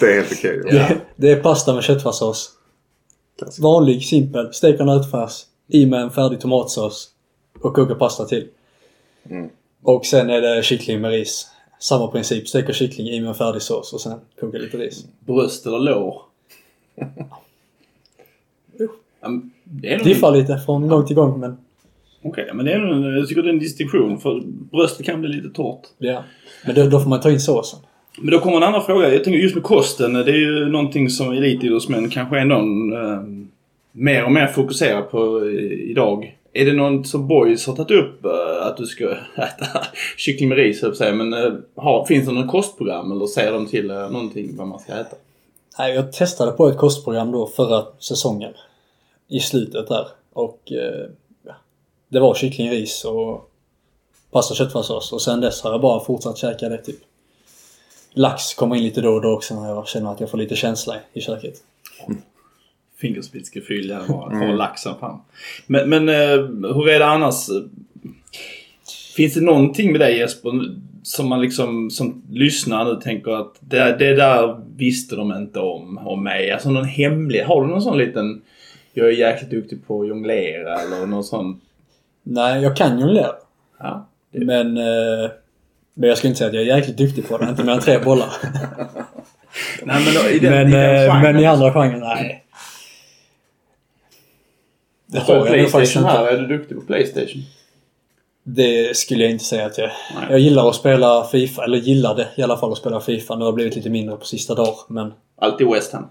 det 0.00 0.06
är 0.06 0.14
helt 0.14 0.32
okej. 0.32 0.62
Ja. 0.64 0.72
Det, 0.72 0.96
det 1.16 1.30
är 1.30 1.40
pasta 1.40 1.74
med 1.74 1.82
köttfärssås. 1.82 2.50
Vanlig, 3.60 4.04
simpel. 4.04 4.52
Stek 4.52 4.80
och 4.80 4.86
nötfärs. 4.86 5.42
I 5.68 5.86
med 5.86 6.00
en 6.00 6.10
färdig 6.10 6.40
tomatsås. 6.40 7.08
Och 7.60 7.74
koka 7.74 7.94
pasta 7.94 8.24
till. 8.24 8.46
Mm. 9.30 9.50
Och 9.82 10.06
sen 10.06 10.30
är 10.30 10.40
det 10.40 10.62
kyckling 10.62 11.00
med 11.00 11.10
ris. 11.10 11.46
Samma 11.80 12.06
princip. 12.08 12.48
Steka 12.48 12.72
kyckling 12.72 13.06
i 13.08 13.20
med 13.20 13.28
en 13.28 13.34
färdig 13.34 13.62
sås 13.62 13.92
och 13.92 14.00
sen 14.00 14.18
koka 14.40 14.58
lite 14.58 14.76
ris. 14.76 15.04
Bröst 15.20 15.66
eller 15.66 15.78
lår? 15.78 16.22
Det 19.64 19.88
är. 19.94 20.04
Diffar 20.04 20.32
lite 20.36 20.58
från 20.58 20.88
gång 20.88 21.06
till 21.06 21.16
gång 21.16 21.40
men 21.40 21.56
Okej, 22.22 22.50
men 22.54 22.64
det 22.66 22.72
är 22.72 22.78
nog, 22.78 23.18
jag 23.18 23.28
tycker 23.28 23.42
det 23.42 23.48
är 23.48 23.52
en 23.52 23.58
distinktion 23.58 24.18
för 24.20 24.40
bröstet 24.46 25.06
kan 25.06 25.20
bli 25.20 25.30
lite 25.30 25.48
torrt. 25.48 25.80
ja. 25.98 26.24
Men 26.66 26.74
då, 26.74 26.86
då 26.86 27.00
får 27.00 27.08
man 27.08 27.20
ta 27.20 27.30
in 27.30 27.40
såsen. 27.40 27.80
Men 28.18 28.30
då 28.30 28.38
kommer 28.38 28.56
en 28.56 28.62
annan 28.62 28.82
fråga. 28.82 29.12
Jag 29.12 29.24
tänker 29.24 29.40
just 29.40 29.54
med 29.54 29.64
kosten. 29.64 30.12
Det 30.12 30.20
är 30.30 30.36
ju 30.36 30.68
någonting 30.68 31.10
som 31.10 31.32
elitidrottsmän 31.32 32.10
kanske 32.10 32.44
någon 32.44 32.92
eh, 32.92 33.22
mer 33.92 34.24
och 34.24 34.32
mer 34.32 34.46
fokuserar 34.46 35.02
på 35.02 35.50
i- 35.50 35.90
idag. 35.90 36.36
Är 36.52 36.66
det 36.66 36.72
något 36.72 37.06
som 37.08 37.28
boys 37.28 37.66
har 37.66 37.76
tagit 37.76 37.90
upp 38.04 38.24
eh, 38.24 38.66
att 38.66 38.76
du 38.76 38.86
ska 38.86 39.04
äta 39.36 39.86
kyckling 40.16 40.48
med 40.48 40.58
ris, 40.58 40.82
höll 40.82 40.94
jag. 40.98 41.16
Men 41.16 41.32
eh, 41.34 41.52
har, 41.76 42.04
finns 42.06 42.26
det 42.26 42.32
något 42.32 42.50
kostprogram 42.50 43.12
eller 43.12 43.26
säger 43.26 43.52
de 43.52 43.66
till 43.66 43.90
eh, 43.90 44.10
någonting 44.10 44.56
vad 44.56 44.66
man 44.68 44.78
ska 44.78 44.92
äta? 44.92 45.16
Nej, 45.78 45.94
jag 45.94 46.12
testade 46.12 46.52
på 46.52 46.68
ett 46.68 46.76
kostprogram 46.78 47.32
då 47.32 47.46
förra 47.46 47.86
säsongen. 47.98 48.52
I 49.28 49.40
slutet 49.40 49.88
där. 49.88 50.06
Och 50.32 50.60
ja, 51.42 51.52
det 52.08 52.20
var 52.20 52.34
kyckling, 52.34 52.70
ris 52.70 53.04
och 53.04 53.50
pasta 54.30 54.52
och 54.52 54.56
köttfärssås. 54.56 55.12
Och 55.12 55.22
sen 55.22 55.40
dess 55.40 55.62
har 55.62 55.70
jag 55.70 55.80
bara 55.80 56.04
fortsatt 56.04 56.38
käka 56.38 56.68
det 56.68 56.78
typ. 56.78 57.00
Lax 58.12 58.54
kommer 58.54 58.76
in 58.76 58.82
lite 58.84 59.00
då 59.00 59.10
och 59.12 59.22
då 59.22 59.32
också 59.32 59.54
när 59.60 59.68
jag 59.68 59.88
känner 59.88 60.12
att 60.12 60.20
jag 60.20 60.30
får 60.30 60.38
lite 60.38 60.56
känsla 60.56 60.96
i- 60.96 61.18
i 61.18 61.22
köket. 61.22 61.54
Fingerspitzgefühl 63.00 63.88
där 63.88 64.00
bara. 64.08 64.30
Kommer 64.30 64.54
laxen 64.56 64.94
fram. 65.00 65.18
Men, 65.66 65.88
men 65.88 66.08
eh, 66.08 66.74
hur 66.74 66.88
är 66.88 66.98
det 66.98 67.06
annars? 67.06 67.48
Finns 69.16 69.34
det 69.34 69.40
någonting 69.40 69.92
med 69.92 70.00
dig 70.00 70.18
Jesper 70.18 70.50
som 71.02 71.28
man 71.28 71.40
liksom 71.40 71.90
som 71.90 72.22
lyssnar 72.30 72.84
nu 72.84 73.00
tänker 73.00 73.30
att 73.30 73.54
det, 73.60 73.96
det 73.98 74.14
där 74.14 74.60
visste 74.76 75.16
de 75.16 75.32
inte 75.32 75.60
om, 75.60 75.98
om 75.98 76.24
mig. 76.24 76.50
Alltså 76.50 76.70
någon 76.70 76.84
hemlig. 76.84 77.42
Har 77.42 77.62
du 77.62 77.68
någon 77.68 77.82
sån 77.82 77.98
liten 77.98 78.42
jag 78.92 79.08
är 79.08 79.12
jäkligt 79.12 79.50
duktig 79.50 79.86
på 79.86 80.00
att 80.00 80.08
jonglera 80.08 80.80
eller 80.80 81.06
någon 81.06 81.24
sån. 81.24 81.60
Nej, 82.22 82.62
jag 82.62 82.76
kan 82.76 83.00
jonglera. 83.00 83.32
Ja. 83.78 84.06
Men, 84.30 84.76
eh, 84.76 85.30
men 85.94 86.08
jag 86.08 86.18
skulle 86.18 86.28
inte 86.28 86.38
säga 86.38 86.48
att 86.48 86.54
jag 86.54 86.62
är 86.62 86.76
jäkligt 86.76 86.96
duktig 86.96 87.28
på 87.28 87.38
det. 87.38 87.48
Inte 87.48 87.64
mer 87.64 87.72
än 87.72 87.80
tre 87.80 87.98
bollar. 87.98 88.28
Nej 89.84 90.04
men 90.04 90.14
då, 90.14 90.30
i 90.30 90.38
den, 90.38 90.52
men, 90.52 90.68
i 90.68 90.72
den 90.72 90.94
eh, 90.94 91.12
genren. 91.12 91.22
men 91.22 91.42
i 91.42 91.46
andra 91.46 91.72
genren, 91.72 92.00
nej. 92.00 92.44
Det 95.12 95.18
har 95.18 95.34
jag 95.34 95.58
nog 95.58 95.70
faktiskt 95.70 95.72
Playstation 95.72 96.02
inte. 96.02 96.12
här, 96.12 96.26
är 96.26 96.38
du 96.38 96.46
duktig 96.58 96.76
på 96.76 96.82
Playstation? 96.86 97.42
Det 98.42 98.96
skulle 98.96 99.22
jag 99.22 99.30
inte 99.30 99.44
säga 99.44 99.66
att 99.66 99.78
jag 99.78 99.90
Nej. 100.14 100.26
Jag 100.30 100.38
gillar 100.38 100.68
att 100.68 100.74
spela 100.74 101.24
Fifa, 101.24 101.64
eller 101.64 101.78
gillade 101.78 102.28
i 102.36 102.42
alla 102.42 102.56
fall 102.56 102.72
att 102.72 102.78
spela 102.78 103.00
Fifa. 103.00 103.36
Nu 103.36 103.44
har 103.44 103.52
det 103.52 103.54
blivit 103.54 103.76
lite 103.76 103.90
mindre 103.90 104.16
på 104.16 104.24
sista 104.24 104.54
dagar, 104.54 104.74
men 104.88 105.12
Alltid 105.36 105.66
West 105.66 105.92
Ham. 105.92 106.04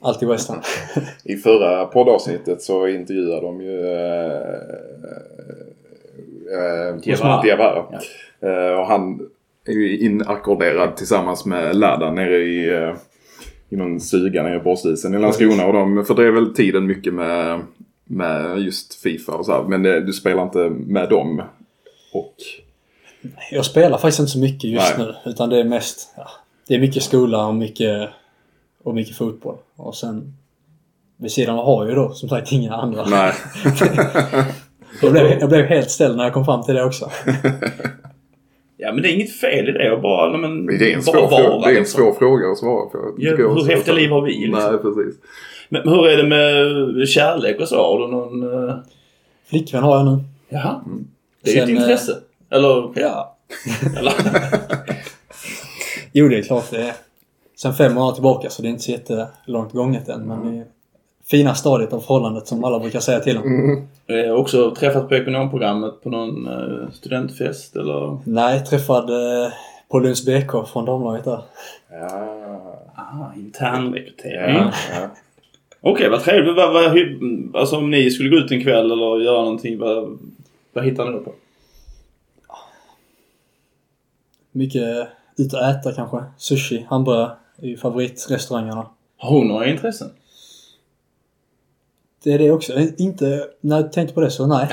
alltid 0.00 0.28
West 0.28 0.48
Ham. 0.48 0.60
I 1.24 1.36
förra 1.36 1.84
poddavsnittet 1.84 2.62
så 2.62 2.88
intervjuade 2.88 3.40
de 3.40 3.60
ju 3.60 3.86
äh, 3.86 4.36
äh, 6.88 7.42
Diawara. 7.42 7.84
Ja. 7.90 7.98
Eh, 8.48 8.80
och 8.80 8.86
han 8.86 9.20
är 9.66 9.72
ju 9.72 9.98
inackorderad 9.98 10.96
tillsammans 10.96 11.44
med 11.46 11.76
Ladan 11.76 12.14
nere 12.14 12.36
i, 12.36 12.70
uh, 12.70 12.94
i 13.68 13.76
någon 13.76 14.00
stuga 14.00 14.42
nere 14.42 14.56
i 14.56 14.60
Borsdisen 14.60 15.14
i 15.14 15.18
Landskrona. 15.18 15.66
Och 15.66 15.72
de 15.72 16.04
fördrev 16.04 16.34
väl 16.34 16.54
tiden 16.54 16.86
mycket 16.86 17.14
med, 17.14 17.60
med 18.04 18.58
just 18.58 18.94
Fifa 18.94 19.32
och 19.32 19.46
så 19.46 19.52
här. 19.52 19.62
Men 19.62 19.82
det, 19.82 20.00
du 20.00 20.12
spelar 20.12 20.42
inte 20.42 20.58
med 20.70 21.08
dem. 21.08 21.42
Och 22.12 22.34
Jag 23.50 23.64
spelar 23.64 23.98
faktiskt 23.98 24.20
inte 24.20 24.32
så 24.32 24.38
mycket 24.38 24.70
just 24.70 24.98
Nej. 24.98 25.06
nu, 25.06 25.30
utan 25.30 25.48
det 25.50 25.60
är 25.60 25.64
mest 25.64 26.14
ja, 26.16 26.26
det 26.68 26.74
är 26.74 26.78
mycket 26.78 27.02
skola 27.02 27.46
och 27.46 27.54
mycket, 27.54 28.08
och 28.82 28.94
mycket 28.94 29.16
fotboll. 29.16 29.56
Och 29.76 29.94
sen 29.96 30.34
vid 31.16 31.32
sidan 31.32 31.58
av 31.58 31.64
har 31.64 31.84
jag 31.84 31.90
ju 31.90 31.94
då 31.94 32.12
som 32.12 32.28
sagt 32.28 32.52
inga 32.52 32.74
andra. 32.74 33.04
Nej. 33.08 33.32
Jag 35.02 35.12
blev, 35.12 35.26
jag 35.40 35.48
blev 35.48 35.64
helt 35.64 35.90
ställd 35.90 36.16
när 36.16 36.24
jag 36.24 36.32
kom 36.32 36.44
fram 36.44 36.62
till 36.62 36.74
det 36.74 36.84
också. 36.84 37.10
Ja 38.76 38.92
men 38.92 39.02
det 39.02 39.08
är 39.08 39.14
inget 39.14 39.32
fel 39.40 39.68
i 39.68 39.72
det 39.72 39.94
att 39.94 40.02
bara, 40.02 40.38
men, 40.38 40.66
Det 40.66 40.92
är 40.92 40.96
en, 40.96 41.04
bara 41.04 41.16
svår, 41.16 41.30
vara. 41.30 41.42
fråga, 41.44 41.58
det 41.58 41.66
är 41.66 41.70
en 41.70 41.74
liksom. 41.78 42.00
svår 42.00 42.12
fråga 42.12 42.50
att 42.50 42.58
svara 42.58 42.86
på. 42.86 43.14
Ja, 43.18 43.36
hur 43.36 43.46
också. 43.46 43.66
häftiga 43.66 43.94
liv 43.94 44.10
har 44.10 44.22
vi, 44.22 44.32
liksom? 44.32 44.72
Nej, 44.72 44.78
precis. 44.82 45.14
Men, 45.68 45.88
hur 45.88 46.08
är 46.08 46.16
det 46.16 46.28
med 46.28 47.08
kärlek 47.08 47.60
och 47.60 47.68
så? 47.68 47.76
Har 47.76 47.98
du 47.98 48.08
någon... 48.08 48.42
Uh... 48.42 48.76
Flickvän 49.46 49.82
har 49.82 49.96
jag 49.96 50.06
nu. 50.06 50.18
Jaha. 50.48 50.80
Det 51.42 51.50
är 51.50 51.54
ju 51.54 51.62
ett 51.62 51.68
eh, 51.68 51.74
intresse. 51.74 52.16
Eller? 52.50 52.92
Ja. 52.94 53.36
Eller? 53.98 54.12
Jo, 56.12 56.28
det 56.28 56.38
är 56.38 56.42
klart 56.42 56.70
det 56.70 56.82
är. 56.82 56.94
Sen 57.56 57.74
fem 57.74 57.98
år 57.98 58.12
tillbaka 58.12 58.50
så 58.50 58.62
det 58.62 58.68
är 58.68 58.70
inte 58.70 58.82
så 58.82 58.90
jättelångt 58.90 59.72
gånget 59.72 60.08
än. 60.08 60.20
Men 60.28 60.52
det 60.52 60.58
är 60.58 60.64
fina 61.30 61.54
stadiet 61.54 61.92
av 61.92 62.00
förhållandet 62.00 62.46
som 62.46 62.64
alla 62.64 62.78
brukar 62.78 63.00
säga 63.00 63.20
till 63.20 63.36
en. 63.36 63.88
Jag 64.06 64.28
har 64.28 64.36
också 64.36 64.74
träffat 64.74 65.08
på 65.08 65.14
ekonomprogrammet 65.14 66.02
på 66.02 66.10
någon 66.10 66.46
eh, 66.46 66.90
studentfest 66.92 67.76
eller? 67.76 68.18
Nej, 68.24 68.64
träffad 68.64 69.10
eh, 69.10 69.52
på 69.88 69.98
Lunds 69.98 70.26
BK 70.26 70.68
från 70.68 70.84
damlaget 70.84 71.24
där. 71.24 71.42
Ja. 71.90 72.80
Ah, 72.94 73.34
internrekrytering. 73.36 74.56
Ja, 74.56 74.72
ja. 75.00 75.08
Okej, 75.86 76.08
vad 76.08 76.24
trevligt. 76.24 76.56
Vad, 76.56 76.72
vad, 76.72 76.98
alltså 77.60 77.76
om 77.76 77.90
ni 77.90 78.10
skulle 78.10 78.28
gå 78.28 78.36
ut 78.36 78.50
en 78.50 78.62
kväll 78.62 78.90
eller 78.90 79.20
göra 79.20 79.42
någonting, 79.42 79.78
vad, 79.78 80.18
vad 80.72 80.84
hittar 80.84 81.04
ni 81.04 81.12
då 81.12 81.20
på? 81.20 81.34
Mycket 84.52 85.08
ut 85.36 85.52
och 85.52 85.62
äta 85.62 85.92
kanske. 85.92 86.24
Sushi, 86.36 86.86
hamburgare 86.88 87.30
är 87.62 87.66
ju 87.66 87.76
favoritrestaurangerna. 87.76 88.86
Har 89.16 89.30
hon 89.30 89.48
några 89.48 89.66
intressen? 89.66 90.10
Det 92.22 92.32
är 92.32 92.38
det 92.38 92.50
också. 92.50 92.72
Inte, 92.98 93.46
när 93.60 93.76
jag 93.76 93.92
tänkte 93.92 94.14
på 94.14 94.20
det 94.20 94.30
så 94.30 94.46
nej. 94.46 94.68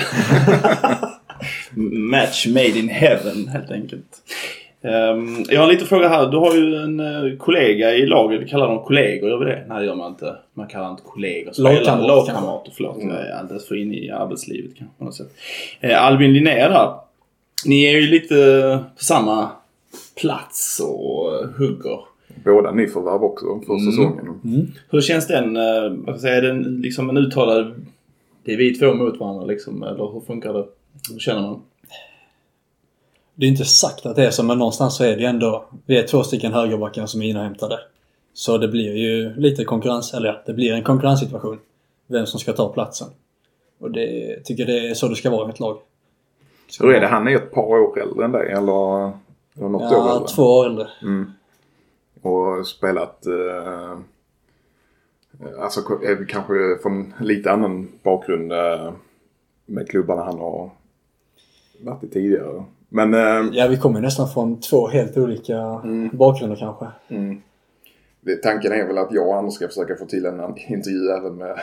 Match 2.12 2.48
made 2.48 2.80
in 2.80 2.90
heaven 2.90 3.48
helt 3.48 3.72
enkelt. 3.72 4.22
Ehm, 4.84 5.36
jag 5.50 5.60
har 5.60 5.64
en 5.68 5.74
liten 5.74 5.88
fråga 5.88 6.08
här. 6.10 6.32
Du 6.32 6.38
har 6.38 6.56
ju 6.56 6.76
en 6.76 7.00
eh, 7.00 7.38
kollega 7.38 7.94
i 7.96 8.06
laget. 8.06 8.42
Vi 8.42 8.48
kallar 8.48 8.68
dem 8.68 8.84
kollegor, 8.84 9.30
gör 9.30 9.38
vi 9.40 9.46
det? 9.46 9.66
Nej 9.68 9.80
det 9.80 9.86
gör 9.86 9.96
man 9.96 10.12
inte. 10.12 10.36
Man 10.54 10.68
kallar 10.68 10.90
inte 10.92 11.04
kollegor. 11.06 11.52
Spelare. 11.52 12.08
Lagkamrater, 12.08 12.72
förlåt. 12.76 12.98
Jag 13.00 13.12
är 13.28 13.32
alldeles 13.40 13.68
för 13.68 13.76
inne 13.76 13.96
i 13.96 14.10
arbetslivet 14.12 14.72
kanske 14.78 14.98
på 14.98 15.04
något 15.06 15.16
sätt. 15.16 15.32
Eh, 15.80 16.04
Albin 16.06 16.34
Linnér 16.34 16.70
där. 16.70 16.94
Ni 17.66 17.84
är 17.86 17.92
ju 18.00 18.08
lite 18.08 18.36
på 18.98 19.04
samma 19.04 19.50
plats 20.22 20.82
och 20.84 21.34
eh, 21.36 21.50
hugger. 21.58 22.00
Båda 22.46 22.72
nyförvärv 22.72 23.24
också 23.24 23.46
för 23.66 23.74
Mm. 23.74 23.86
säsongen. 23.92 24.72
Hur 24.90 25.02
känns 25.02 25.28
den? 25.28 25.54
Vad 26.06 26.20
säga, 26.22 26.36
är 26.36 26.42
den 26.42 26.64
liksom 26.82 27.10
en 27.10 27.18
uttalad... 27.18 27.86
Det 28.44 28.54
är 28.54 28.58
vi 28.58 28.74
två 28.76 28.94
mot 28.94 29.20
varandra 29.20 29.46
liksom, 29.46 29.84
eller 29.84 30.14
hur 30.14 30.22
funkar 30.28 30.54
det? 30.54 30.66
Hur 31.14 31.20
känner 31.20 31.42
man? 31.42 31.62
Det 33.42 33.46
är 33.46 33.50
inte 33.50 33.66
sagt 33.66 34.06
att 34.06 34.16
det 34.16 34.26
är 34.26 34.32
så, 34.32 34.44
men 34.44 34.58
någonstans 34.58 34.96
så 34.96 35.04
är 35.04 35.16
det 35.16 35.22
ju 35.22 35.26
ändå... 35.26 35.66
Vi 35.86 35.98
är 35.98 36.08
två 36.08 36.24
stycken 36.24 36.54
högerbackar 36.54 37.06
som 37.06 37.22
är 37.22 37.26
inhämtade. 37.26 37.80
Så 38.34 38.58
det 38.58 38.68
blir 38.68 38.96
ju 38.96 39.36
lite 39.36 39.64
konkurrens, 39.64 40.14
eller 40.14 40.28
ja, 40.28 40.42
det 40.46 40.54
blir 40.54 40.74
en 40.74 40.84
konkurrenssituation. 40.84 41.60
Vem 42.08 42.26
som 42.26 42.40
ska 42.40 42.54
ta 42.54 42.74
platsen. 42.74 43.08
Och 43.80 43.92
det 43.92 44.40
tycker 44.46 44.66
det 44.66 44.90
är 44.90 44.94
så 44.94 45.08
det 45.08 45.16
ska 45.16 45.30
vara 45.30 45.48
i 45.48 45.52
ett 45.52 45.60
lag. 45.60 45.78
Ska 46.68 46.84
Hur 46.84 46.94
är 46.94 47.02
det? 47.02 47.08
Han 47.08 47.28
är 47.28 47.36
ett 47.36 47.52
par 47.52 47.62
år 47.62 48.00
äldre 48.00 48.26
än 48.26 48.32
dig 48.32 48.52
eller, 48.52 49.12
eller 49.56 49.70
något 49.70 49.82
år 49.82 49.90
Ja, 49.92 50.16
äldre? 50.16 50.28
två 50.28 50.44
år 50.44 50.66
äldre. 50.66 50.88
Mm. 51.02 51.32
Och 52.22 52.68
spelat... 52.68 53.26
Eh, 53.26 53.98
alltså 55.60 55.82
kanske 56.28 56.54
från 56.82 57.14
lite 57.20 57.52
annan 57.52 57.88
bakgrund 58.04 58.52
eh, 58.52 58.94
med 59.66 59.90
klubbarna 59.90 60.24
han 60.24 60.40
har 60.40 60.70
varit 61.80 62.04
i 62.04 62.08
tidigare. 62.08 62.64
Men 62.94 63.14
eh, 63.14 63.50
Ja, 63.54 63.68
vi 63.68 63.78
kommer 63.78 64.02
nästan 64.02 64.30
från 64.30 64.60
två 64.60 64.88
helt 64.88 65.18
olika 65.18 65.82
bakgrunder 66.14 66.56
kanske. 66.56 66.86
mm, 67.10 67.42
det, 68.22 68.36
tanken 68.36 68.72
är 68.72 68.88
väl 68.88 68.98
att 68.98 69.12
jag 69.12 69.28
och 69.28 69.36
Anders 69.38 69.54
ska 69.54 69.68
försöka 69.68 69.96
få 69.96 70.06
till 70.06 70.26
en 70.26 70.40
intervju 70.70 71.08
även 71.20 71.36
med, 71.36 71.60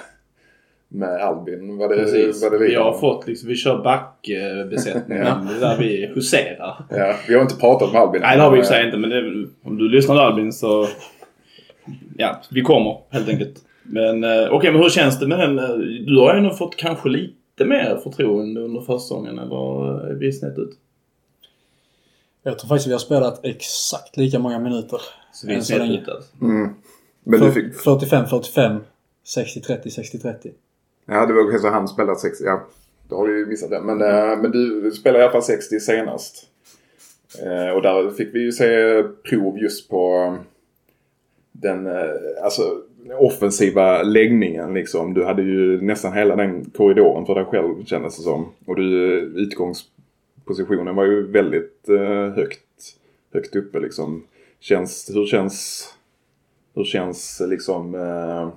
med 0.89 1.09
Albin. 1.21 1.77
Vad 1.79 1.91
det, 1.91 1.97
Precis. 1.97 2.43
Vad 2.43 2.53
det 2.53 2.59
Vi 2.67 2.75
har 2.75 2.93
fått 2.99 3.27
liksom, 3.27 3.49
vi 3.49 3.57
kör 3.57 3.83
backbesättningen. 3.85 5.27
Ja. 5.27 5.47
Där 5.61 5.79
vi 5.79 6.07
huserar. 6.15 6.85
Ja, 6.91 7.15
vi 7.29 7.35
har 7.35 7.43
inte 7.43 7.57
pratat 7.57 7.93
med 7.93 8.03
Albin. 8.03 8.21
Nej, 8.21 8.37
det 8.37 8.43
har 8.43 8.51
vi 8.53 8.61
i 8.61 8.65
sig 8.65 8.85
inte. 8.87 8.97
Men 8.99 9.11
det, 9.11 9.47
om 9.65 9.79
du 9.79 9.89
lyssnar 9.89 10.17
Albin 10.17 10.53
så... 10.53 10.87
Ja, 12.17 12.41
vi 12.51 12.61
kommer 12.63 12.97
helt 13.11 13.29
enkelt. 13.29 13.55
Men 13.83 14.25
eh, 14.25 14.49
okej, 14.51 14.73
men 14.73 14.83
hur 14.83 14.89
känns 14.89 15.19
det 15.19 15.27
med 15.27 15.39
den? 15.39 15.59
eh, 15.59 15.69
Du 16.07 16.19
har 16.21 16.35
ju 16.35 16.41
nog 16.41 16.59
fått 16.59 16.77
kanske 16.77 17.09
lite 17.09 17.65
mer 17.65 17.97
förtroende 18.03 18.61
under 18.61 18.81
försäsongen 18.81 19.39
eller 19.39 20.01
är 20.11 20.15
vi 20.15 20.33
snett 20.33 20.59
ut? 20.59 20.71
Jag 22.49 22.59
tror 22.59 22.69
faktiskt 22.69 22.89
vi 22.89 22.93
har 22.93 22.99
spelat 22.99 23.41
exakt 23.45 24.17
lika 24.17 24.39
många 24.39 24.59
minuter. 24.59 25.01
Så 25.33 25.47
vi 25.47 25.79
länge. 25.79 26.01
ut 26.01 26.09
alltså. 26.09 26.45
Mm. 26.45 26.75
Men 27.25 27.41
du 27.41 27.53
fick, 27.53 27.75
45-45, 27.75 28.81
60-30, 29.37 29.83
60-30. 29.85 30.51
Ja, 31.07 31.27
det 31.27 31.33
var 31.33 31.43
kanske 31.43 31.59
så 31.59 31.69
han 31.69 31.89
spelat 31.89 32.21
60. 32.21 32.45
Ja, 32.45 32.67
då 33.09 33.17
har 33.17 33.27
vi 33.27 33.39
ju 33.39 33.47
missat 33.47 33.71
det. 33.71 33.81
Men, 33.81 34.03
eh, 34.03 34.39
men 34.43 34.51
du 34.51 34.91
spelade 34.91 35.19
i 35.19 35.23
alla 35.23 35.33
fall 35.33 35.43
60 35.43 35.81
senast. 35.81 36.47
Eh, 37.43 37.71
och 37.71 37.83
där 37.83 38.11
fick 38.11 38.35
vi 38.35 38.41
ju 38.41 38.53
se 38.53 39.03
prov 39.03 39.59
just 39.59 39.89
på 39.89 40.15
eh, 40.15 40.45
den 41.53 41.87
eh, 41.87 42.45
alltså, 42.45 42.63
offensiva 43.19 44.03
läggningen. 44.03 44.75
Liksom. 44.75 45.15
Du 45.15 45.25
hade 45.25 45.43
ju 45.43 45.81
nästan 45.81 46.13
hela 46.13 46.37
den 46.37 46.71
korridoren 46.71 47.27
för 47.27 47.35
dig 47.35 47.45
själv 47.45 47.85
kändes 47.85 48.17
det 48.17 48.23
som. 48.23 48.47
Och 48.67 48.77
du, 48.77 49.19
eh, 49.19 49.43
utgångspositionen 50.49 50.97
var 50.97 51.05
ju 51.05 51.27
väldigt 51.27 51.89
eh, 51.89 52.35
högt, 52.35 52.97
högt 53.33 53.57
uppe 53.57 53.81
liksom. 53.81 54.27
Känns, 54.61 55.11
hur 55.15 55.27
känns, 55.27 55.89
hur 56.75 56.85
känns 56.85 57.43
liksom 57.49 57.95
eh, 57.95 58.49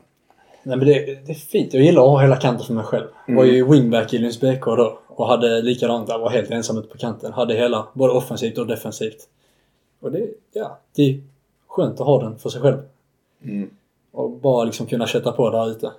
Nej 0.63 0.77
men 0.77 0.87
det, 0.87 1.25
det 1.25 1.31
är 1.31 1.35
fint. 1.35 1.73
Jag 1.73 1.83
gillar 1.83 2.01
att 2.01 2.09
ha 2.09 2.21
hela 2.21 2.35
kanten 2.35 2.65
för 2.65 2.73
mig 2.73 2.83
själv. 2.83 3.07
Jag 3.27 3.35
var 3.35 3.43
ju 3.43 3.65
wingback 3.65 4.13
i 4.13 4.17
Lunds 4.17 4.39
BK 4.39 4.65
då. 4.65 4.99
Och 5.07 5.27
hade 5.27 5.61
likadant, 5.61 6.09
jag 6.09 6.19
var 6.19 6.29
helt 6.29 6.51
ensam 6.51 6.77
ute 6.77 6.87
på 6.87 6.97
kanten. 6.97 7.33
Hade 7.33 7.53
hela, 7.53 7.87
både 7.93 8.13
offensivt 8.13 8.57
och 8.57 8.67
defensivt. 8.67 9.29
Och 9.99 10.11
det, 10.11 10.29
ja, 10.53 10.79
det 10.95 11.01
är 11.01 11.21
skönt 11.67 11.99
att 11.99 12.07
ha 12.07 12.23
den 12.23 12.39
för 12.39 12.49
sig 12.49 12.61
själv. 12.61 12.77
Mm. 13.43 13.69
Och 14.11 14.29
bara 14.29 14.63
liksom 14.63 14.85
kunna 14.85 15.07
kötta 15.07 15.31
på 15.31 15.49
där 15.49 15.71
ute. 15.71 15.91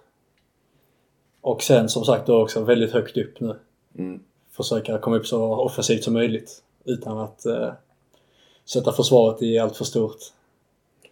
Och 1.40 1.62
sen 1.62 1.88
som 1.88 2.04
sagt 2.04 2.26
då 2.26 2.42
också 2.42 2.60
väldigt 2.64 2.92
högt 2.92 3.16
upp 3.16 3.40
nu. 3.40 3.56
Mm. 3.98 4.20
Försöka 4.56 4.98
komma 4.98 5.16
upp 5.16 5.26
så 5.26 5.54
offensivt 5.54 6.04
som 6.04 6.12
möjligt. 6.12 6.62
Utan 6.84 7.18
att 7.18 7.46
eh, 7.46 7.72
sätta 8.64 8.92
försvaret 8.92 9.42
i 9.42 9.58
allt 9.58 9.76
för 9.76 9.84
stort. 9.84 10.18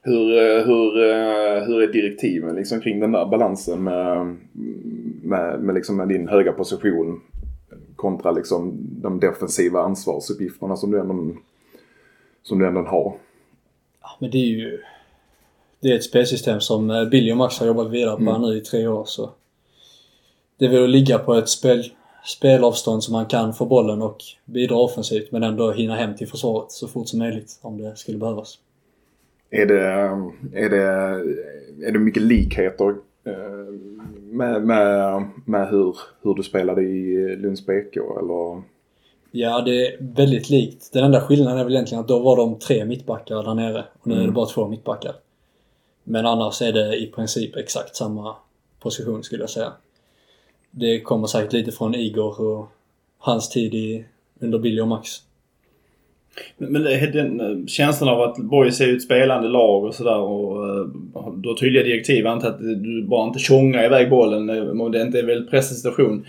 Hur, 0.03 0.39
eh, 0.39 0.65
hur, 0.67 0.97
eh, 0.97 1.63
hur 1.63 1.83
är 1.83 1.93
direktiven 1.93 2.57
liksom 2.57 2.81
kring 2.81 3.01
den 3.01 3.13
där 3.13 3.27
balansen 3.27 3.85
med, 3.85 4.37
med, 5.23 5.61
med, 5.61 5.75
liksom 5.75 5.97
med 5.97 6.09
din 6.09 6.29
höga 6.29 6.53
position 6.53 7.21
kontra 7.97 8.33
liksom 8.33 8.79
de 9.03 9.21
defensiva 9.21 9.83
ansvarsuppgifterna 9.83 10.77
som 10.77 10.91
du 10.91 11.01
ändå, 11.01 11.37
som 12.43 12.59
du 12.59 12.67
ändå 12.67 12.81
har? 12.81 13.15
Ja, 14.03 14.09
men 14.19 14.31
det 14.31 14.39
är 14.39 14.47
ju... 14.47 14.83
Det 15.83 15.89
är 15.89 15.97
ett 15.97 16.05
spelsystem 16.05 16.61
som 16.61 16.91
eh, 16.91 17.05
Billy 17.05 17.33
och 17.33 17.37
Max 17.37 17.59
har 17.59 17.67
jobbat 17.67 17.91
vidare 17.91 18.25
på 18.25 18.39
nu 18.39 18.57
i 18.57 18.61
tre 18.61 18.87
år 18.87 19.05
så... 19.05 19.31
Det 20.59 20.85
att 20.85 20.91
ligga 20.91 21.19
på 21.19 21.35
ett 21.35 21.49
spel, 21.49 21.85
spelavstånd 22.25 23.05
som 23.05 23.13
man 23.13 23.27
kan 23.27 23.55
få 23.55 23.67
bollen 23.67 24.03
och 24.03 24.17
bidra 24.45 24.77
offensivt 24.77 25.33
men 25.33 25.43
ändå 25.43 25.73
hinna 25.73 25.95
hem 25.95 26.17
till 26.17 26.29
försvaret 26.29 26.71
så 26.71 26.89
fort 26.89 27.09
som 27.09 27.19
möjligt 27.19 27.59
om 27.63 27.79
det 27.79 27.97
skulle 27.97 28.19
behövas. 28.19 28.59
Är 29.51 29.67
det, 29.67 29.81
är 30.63 30.71
det, 30.71 30.83
är 31.87 31.93
det 31.93 31.99
mycket 31.99 32.23
likheter 32.23 32.89
eh, 33.25 33.35
med, 34.21 34.63
med, 34.63 35.29
med 35.45 35.69
hur, 35.69 35.97
hur 36.23 36.35
du 36.35 36.43
spelade 36.43 36.83
i 36.83 37.37
Lunds 37.37 37.67
BK 37.67 37.97
eller? 37.97 38.63
Ja, 39.31 39.61
det 39.61 39.87
är 39.87 39.97
väldigt 40.01 40.51
likt. 40.51 40.93
Den 40.93 41.05
enda 41.05 41.21
skillnaden 41.21 41.59
är 41.59 41.65
väl 41.65 41.73
egentligen 41.73 42.01
att 42.01 42.09
då 42.09 42.19
var 42.19 42.37
de 42.37 42.59
tre 42.59 42.85
mittbackar 42.85 43.43
där 43.43 43.55
nere 43.55 43.85
och 44.01 44.07
nu 44.07 44.23
är 44.23 44.27
det 44.27 44.33
bara 44.33 44.47
två 44.47 44.69
mittbackar. 44.69 45.15
Men 46.05 46.27
annars 46.27 46.63
är 46.63 46.73
det 46.73 46.97
i 46.97 47.07
princip 47.07 47.57
exakt 47.57 47.97
samma 47.97 48.37
position 48.81 49.23
skulle 49.23 49.43
jag 49.43 49.51
säga. 49.51 49.73
Det 50.71 51.01
kommer 51.01 51.27
säkert 51.27 51.53
lite 51.53 51.73
från 51.73 51.95
Igor 51.95 52.41
och 52.41 52.69
hans 53.19 53.49
tid 53.49 53.75
i, 53.75 54.05
under 54.41 54.59
Billy 54.59 54.81
och 54.81 54.89
Max. 54.89 55.09
Men 56.59 56.83
den 57.13 57.41
eh, 57.41 57.67
känslan 57.67 58.09
av 58.09 58.21
att 58.21 58.37
Boys 58.37 58.81
är 58.81 58.87
ju 58.87 58.97
ett 58.97 59.03
spelande 59.03 59.49
lag 59.49 59.85
och 59.85 59.95
sådär 59.95 60.19
och 60.19 60.69
eh, 60.69 60.87
du 61.37 61.49
har 61.49 61.57
tydliga 61.57 61.83
direktiv. 61.83 62.25
Jag 62.25 62.33
antar 62.33 62.49
att 62.49 62.61
du 62.61 63.03
bara 63.03 63.27
inte 63.27 63.39
tjongar 63.39 63.85
iväg 63.85 64.11
bollen 64.11 64.51
eh, 64.51 64.81
om 64.81 64.93
det 64.93 65.03
inte 65.03 65.19
är 65.19 65.23
en 65.23 65.27
väldigt 65.27 65.51
pressad 65.51 65.77
situation. 65.77 66.27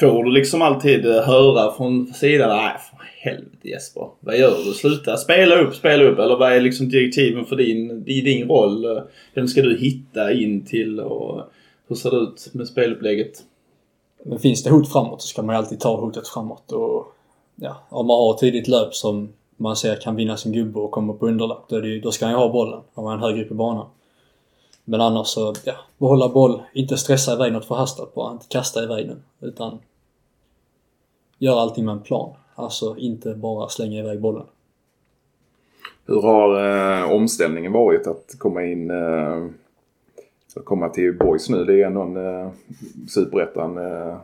Får 0.00 0.24
du 0.24 0.30
liksom 0.30 0.62
alltid 0.62 1.04
höra 1.04 1.72
från 1.72 2.06
sidan, 2.06 2.56
nej 2.56 2.72
för 2.90 3.30
helvete 3.30 3.68
Jesper. 3.68 4.08
Vad 4.20 4.38
gör 4.38 4.56
du? 4.64 4.72
Sluta 4.72 5.16
spela 5.16 5.54
upp, 5.60 5.74
spela 5.74 6.04
upp. 6.04 6.18
Eller 6.18 6.36
vad 6.36 6.52
är 6.52 6.60
liksom 6.60 6.88
direktiven 6.88 7.44
för 7.44 7.56
din, 7.56 8.04
i 8.06 8.20
din 8.20 8.48
roll? 8.48 9.00
Vem 9.34 9.48
ska 9.48 9.62
du 9.62 9.78
hitta 9.78 10.32
in 10.32 10.64
till 10.64 11.00
och 11.00 11.52
hur 11.88 11.96
ser 11.96 12.10
det 12.10 12.16
ut 12.16 12.50
med 12.52 12.66
spelupplägget? 12.66 13.42
Men 14.22 14.38
finns 14.38 14.62
det 14.62 14.70
hot 14.70 14.92
framåt 14.92 15.22
så 15.22 15.28
ska 15.28 15.42
man 15.42 15.54
ju 15.54 15.58
alltid 15.58 15.80
ta 15.80 16.00
hotet 16.00 16.28
framåt. 16.28 16.72
Och, 16.72 17.06
ja, 17.54 17.76
om 17.88 18.06
man 18.06 18.16
har 18.16 18.34
ett 18.34 18.38
tidigt 18.38 18.68
löp 18.68 18.94
som 18.94 19.32
man 19.56 19.76
ser 19.76 19.96
kan 19.96 20.16
vinna 20.16 20.36
sin 20.36 20.52
gubbe 20.52 20.80
och 20.80 20.90
komma 20.90 21.12
på 21.12 21.26
underlapp, 21.26 21.64
då, 21.68 21.80
det 21.80 22.00
då 22.00 22.12
ska 22.12 22.24
han 22.24 22.34
ju 22.34 22.38
ha 22.38 22.52
bollen 22.52 22.80
om 22.94 23.04
man 23.04 23.18
är 23.18 23.22
högre 23.22 23.44
upp 23.44 23.50
i 23.50 23.54
banan. 23.54 23.86
Men 24.84 25.00
annars 25.00 25.26
så, 25.26 25.54
ja, 25.64 25.74
behålla 25.98 26.28
boll, 26.28 26.62
inte 26.74 26.96
stressa 26.96 27.32
iväg 27.32 27.52
något 27.52 27.64
förhastat 27.64 28.14
bara, 28.14 28.32
inte 28.32 28.46
kasta 28.48 28.82
iväg 28.82 29.08
den. 29.08 29.22
Utan 29.40 29.78
göra 31.38 31.60
allting 31.60 31.84
med 31.84 31.92
en 31.92 32.02
plan. 32.02 32.34
Alltså 32.54 32.96
inte 32.98 33.34
bara 33.34 33.68
slänga 33.68 33.98
iväg 33.98 34.20
bollen. 34.20 34.46
Hur 36.06 36.22
har 36.22 36.70
eh, 37.02 37.12
omställningen 37.12 37.72
varit 37.72 38.06
att 38.06 38.34
komma 38.38 38.64
in 38.64 38.90
eh, 38.90 39.46
att 40.56 40.64
komma 40.64 40.88
till 40.88 41.18
Boys 41.18 41.48
nu? 41.48 41.64
Det 41.64 41.82
är 41.82 41.86
ändå 41.86 42.02
en 42.02 42.16
eh, 42.16 42.50
superettan 43.08 43.78
eh, 43.78 44.16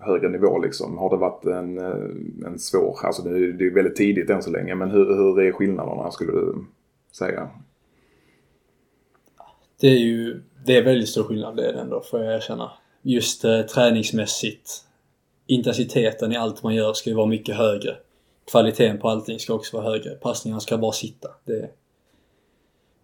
högre 0.00 0.28
nivå 0.28 0.58
liksom. 0.58 0.98
Har 0.98 1.10
det 1.10 1.16
varit 1.16 1.44
en, 1.44 1.78
eh, 1.78 2.46
en 2.46 2.58
svår, 2.58 2.98
alltså 3.02 3.22
det, 3.22 3.52
det 3.52 3.66
är 3.66 3.74
väldigt 3.74 3.96
tidigt 3.96 4.30
än 4.30 4.42
så 4.42 4.50
länge, 4.50 4.74
men 4.74 4.90
hur, 4.90 5.04
hur 5.04 5.40
är 5.40 5.52
skillnaderna 5.52 6.10
skulle 6.10 6.32
du 6.32 6.64
säga? 7.12 7.50
Det 9.80 9.88
är 9.88 9.98
ju, 9.98 10.42
det 10.66 10.76
är 10.76 10.84
väldigt 10.84 11.08
stor 11.08 11.24
skillnad 11.24 11.56
det 11.56 11.68
är 11.68 11.72
det 11.72 11.80
ändå, 11.80 12.00
får 12.00 12.20
jag 12.20 12.34
erkänna. 12.34 12.70
Just 13.02 13.44
eh, 13.44 13.62
träningsmässigt, 13.62 14.70
intensiteten 15.46 16.32
i 16.32 16.36
allt 16.36 16.62
man 16.62 16.74
gör 16.74 16.92
ska 16.92 17.10
ju 17.10 17.16
vara 17.16 17.26
mycket 17.26 17.56
högre. 17.56 17.96
Kvaliteten 18.50 18.98
på 18.98 19.08
allting 19.08 19.38
ska 19.38 19.54
också 19.54 19.76
vara 19.76 19.90
högre. 19.90 20.10
Passningarna 20.10 20.60
ska 20.60 20.78
bara 20.78 20.92
sitta. 20.92 21.28
Det... 21.44 21.70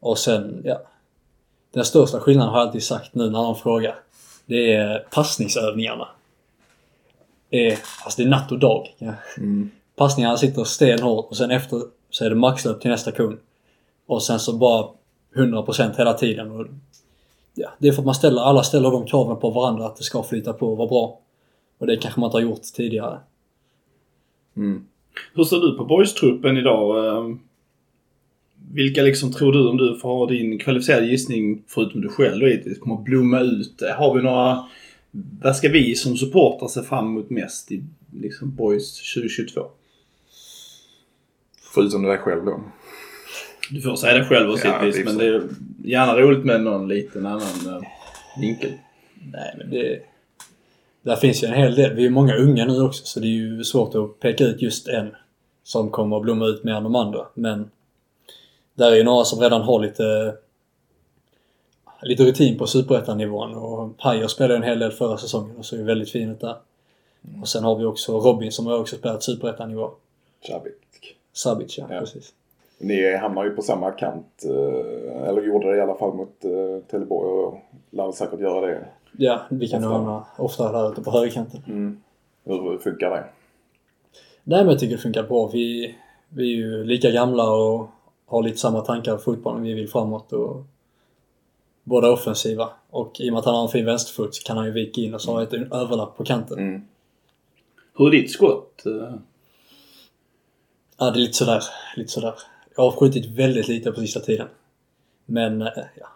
Och 0.00 0.18
sen, 0.18 0.60
ja. 0.64 0.82
Den 1.72 1.84
största 1.84 2.20
skillnaden 2.20 2.52
har 2.52 2.58
jag 2.58 2.66
alltid 2.66 2.82
sagt 2.82 3.14
nu 3.14 3.24
när 3.24 3.30
någon 3.30 3.56
frågar. 3.56 3.94
Det 4.46 4.72
är 4.74 4.98
passningsövningarna. 4.98 6.08
Det 7.50 7.70
är, 7.70 7.78
alltså 8.04 8.22
det 8.22 8.28
är 8.28 8.30
natt 8.30 8.52
och 8.52 8.58
dag. 8.58 8.94
Ja. 8.98 9.12
Mm. 9.36 9.70
Passningarna 9.96 10.36
sitter 10.36 10.64
stenhårt 10.64 11.26
och 11.30 11.36
sen 11.36 11.50
efter 11.50 11.82
så 12.10 12.24
är 12.24 12.30
det 12.30 12.36
maxlöp 12.36 12.80
till 12.80 12.90
nästa 12.90 13.12
kund. 13.12 13.38
Och 14.06 14.22
sen 14.22 14.40
så 14.40 14.56
bara 14.56 14.88
100% 15.34 15.96
hela 15.96 16.12
tiden. 16.12 16.50
Och, 16.50 16.66
ja, 17.54 17.68
det 17.78 17.88
är 17.88 17.92
för 17.92 18.02
att 18.02 18.06
man 18.06 18.14
ställer, 18.14 18.42
alla 18.42 18.62
ställer 18.62 18.90
de 18.90 19.06
kraven 19.06 19.36
på 19.36 19.50
varandra 19.50 19.86
att 19.86 19.96
det 19.96 20.04
ska 20.04 20.22
flyta 20.22 20.52
på 20.52 20.70
och 20.70 20.76
vara 20.76 20.88
bra. 20.88 21.20
Och 21.78 21.86
det 21.86 21.96
kanske 21.96 22.20
man 22.20 22.28
inte 22.28 22.36
har 22.36 22.42
gjort 22.42 22.62
tidigare. 22.62 23.18
Mm. 24.56 24.86
Hur 25.34 25.44
ser 25.44 25.56
du 25.56 25.76
på 25.76 25.84
boys-truppen 25.84 26.58
idag? 26.58 26.96
Vilka 28.72 29.02
liksom 29.02 29.32
tror 29.32 29.52
du, 29.52 29.68
om 29.68 29.76
du 29.76 29.98
får 29.98 30.08
ha 30.08 30.26
din 30.26 30.58
kvalificerade 30.58 31.06
gissning, 31.06 31.62
förutom 31.66 32.00
du 32.00 32.08
själv 32.08 32.60
då 32.64 32.74
kommer 32.80 32.96
att 32.96 33.04
blomma 33.04 33.40
ut? 33.40 33.82
Har 33.96 34.14
vi 34.14 34.22
några... 34.22 34.64
Vad 35.42 35.56
ska 35.56 35.68
vi 35.68 35.94
som 35.94 36.16
supportrar 36.16 36.68
se 36.68 36.82
fram 36.82 37.06
emot 37.06 37.30
mest 37.30 37.72
i 37.72 37.82
liksom 38.22 38.54
boys 38.54 39.14
2022? 39.14 39.60
Förutom 41.74 42.02
dig 42.02 42.18
själv 42.18 42.44
då. 42.44 42.60
Du 43.70 43.80
får 43.80 43.96
säga 43.96 44.18
det 44.18 44.24
själv 44.24 44.50
och 44.50 44.58
Ja, 44.64 44.80
sitt 44.80 44.88
vis, 44.88 44.96
det 44.96 45.04
men 45.04 45.18
det 45.18 45.26
är 45.26 45.42
gärna 45.84 46.16
roligt 46.16 46.44
med 46.44 46.60
någon 46.60 46.88
liten 46.88 47.26
annan 47.26 47.66
eh, 47.66 47.82
vinkel. 48.40 48.72
Nej 49.32 49.54
men 49.58 49.70
det... 49.70 50.00
Där 51.02 51.16
finns 51.16 51.42
ju 51.42 51.46
en 51.46 51.54
hel 51.54 51.74
del. 51.74 51.94
Vi 51.94 52.06
är 52.06 52.10
många 52.10 52.36
unga 52.36 52.64
nu 52.64 52.82
också 52.82 53.04
så 53.04 53.20
det 53.20 53.26
är 53.26 53.30
ju 53.30 53.64
svårt 53.64 53.94
att 53.94 54.20
peka 54.20 54.44
ut 54.44 54.62
just 54.62 54.88
en 54.88 55.08
som 55.62 55.90
kommer 55.90 56.16
att 56.16 56.22
blomma 56.22 56.46
ut 56.46 56.64
mer 56.64 56.72
än 56.72 56.82
de 56.82 56.94
andra. 56.94 57.20
Men 57.34 57.70
där 58.78 58.92
är 58.92 58.96
ju 58.96 59.04
några 59.04 59.24
som 59.24 59.40
redan 59.40 59.62
har 59.62 59.80
lite 59.80 60.34
lite 62.02 62.24
rutin 62.24 62.58
på 62.58 62.66
superettan-nivån 62.66 63.54
och 63.54 63.96
Pajer 63.96 64.26
spelade 64.28 64.56
en 64.56 64.62
hel 64.62 64.78
del 64.78 64.90
förra 64.92 65.16
säsongen 65.16 65.56
och 65.56 65.64
såg 65.64 65.78
väldigt 65.78 66.10
fin 66.10 66.30
ut 66.30 66.40
där. 66.40 66.56
Och 67.42 67.48
sen 67.48 67.64
har 67.64 67.76
vi 67.76 67.84
också 67.84 68.20
Robin 68.20 68.52
som 68.52 68.66
har 68.66 68.78
också 68.78 68.96
spelat 68.96 69.22
superettan-nivå. 69.22 69.90
Chabik. 70.48 71.16
Sabic 71.32 71.78
ja, 71.78 71.86
Ja. 71.90 72.00
precis. 72.00 72.32
Ni 72.78 73.16
hamnar 73.16 73.44
ju 73.44 73.50
på 73.50 73.62
samma 73.62 73.90
kant, 73.90 74.44
eh, 74.44 75.28
eller 75.28 75.42
gjorde 75.42 75.70
det 75.70 75.76
i 75.76 75.80
alla 75.80 75.94
fall 75.94 76.14
mot 76.14 76.44
eh, 76.44 76.84
Trelleborg 76.90 77.28
och 77.28 77.58
lär 77.90 78.12
säkert 78.12 78.40
göra 78.40 78.66
det. 78.66 78.84
Ja, 79.12 79.40
vi 79.50 79.68
kan 79.68 79.82
nog 79.82 79.92
hamna 79.92 80.24
ofta 80.36 80.72
där 80.72 80.92
ute 80.92 81.02
på 81.02 81.10
högerkanten. 81.10 81.62
Mm. 81.66 82.00
Hur 82.44 82.78
funkar 82.78 83.10
det? 83.10 83.24
Nej 84.44 84.60
men 84.60 84.68
jag 84.68 84.78
tycker 84.78 84.96
det 84.96 85.02
funkar 85.02 85.22
bra. 85.22 85.46
Vi, 85.52 85.94
vi 86.28 86.42
är 86.52 86.56
ju 86.56 86.84
lika 86.84 87.10
gamla 87.10 87.50
och 87.50 87.88
har 88.28 88.42
lite 88.42 88.58
samma 88.58 88.80
tankar 88.80 89.12
om 89.12 89.18
fotbollen. 89.18 89.62
Vi 89.62 89.74
vill 89.74 89.88
framåt 89.88 90.32
och 90.32 90.64
båda 91.84 92.10
offensiva. 92.10 92.70
Och 92.90 93.20
i 93.20 93.28
och 93.28 93.32
med 93.32 93.38
att 93.38 93.44
han 93.44 93.54
har 93.54 93.62
en 93.62 93.68
fin 93.68 93.84
vänsterfot 93.84 94.34
så 94.34 94.42
kan 94.42 94.56
han 94.56 94.66
ju 94.66 94.72
vika 94.72 95.00
in 95.00 95.14
och 95.14 95.20
så 95.20 95.32
har 95.32 95.42
ett 95.42 95.52
överlapp 95.52 96.16
på 96.16 96.24
kanten. 96.24 96.58
Mm. 96.58 96.82
Hur 97.94 98.06
är 98.06 98.10
ditt 98.10 98.30
skott? 98.30 98.82
Ja, 100.98 101.10
det 101.10 101.18
är 101.18 101.20
lite 101.20 101.32
sådär. 101.32 101.62
Lite 101.96 102.12
sådär. 102.12 102.34
Jag 102.76 102.82
har 102.82 102.90
skjutit 102.90 103.26
väldigt 103.26 103.68
lite 103.68 103.92
på 103.92 104.00
sista 104.00 104.20
tiden. 104.20 104.48
Men, 105.26 105.62
eh, 105.62 105.68
ja. 106.00 106.06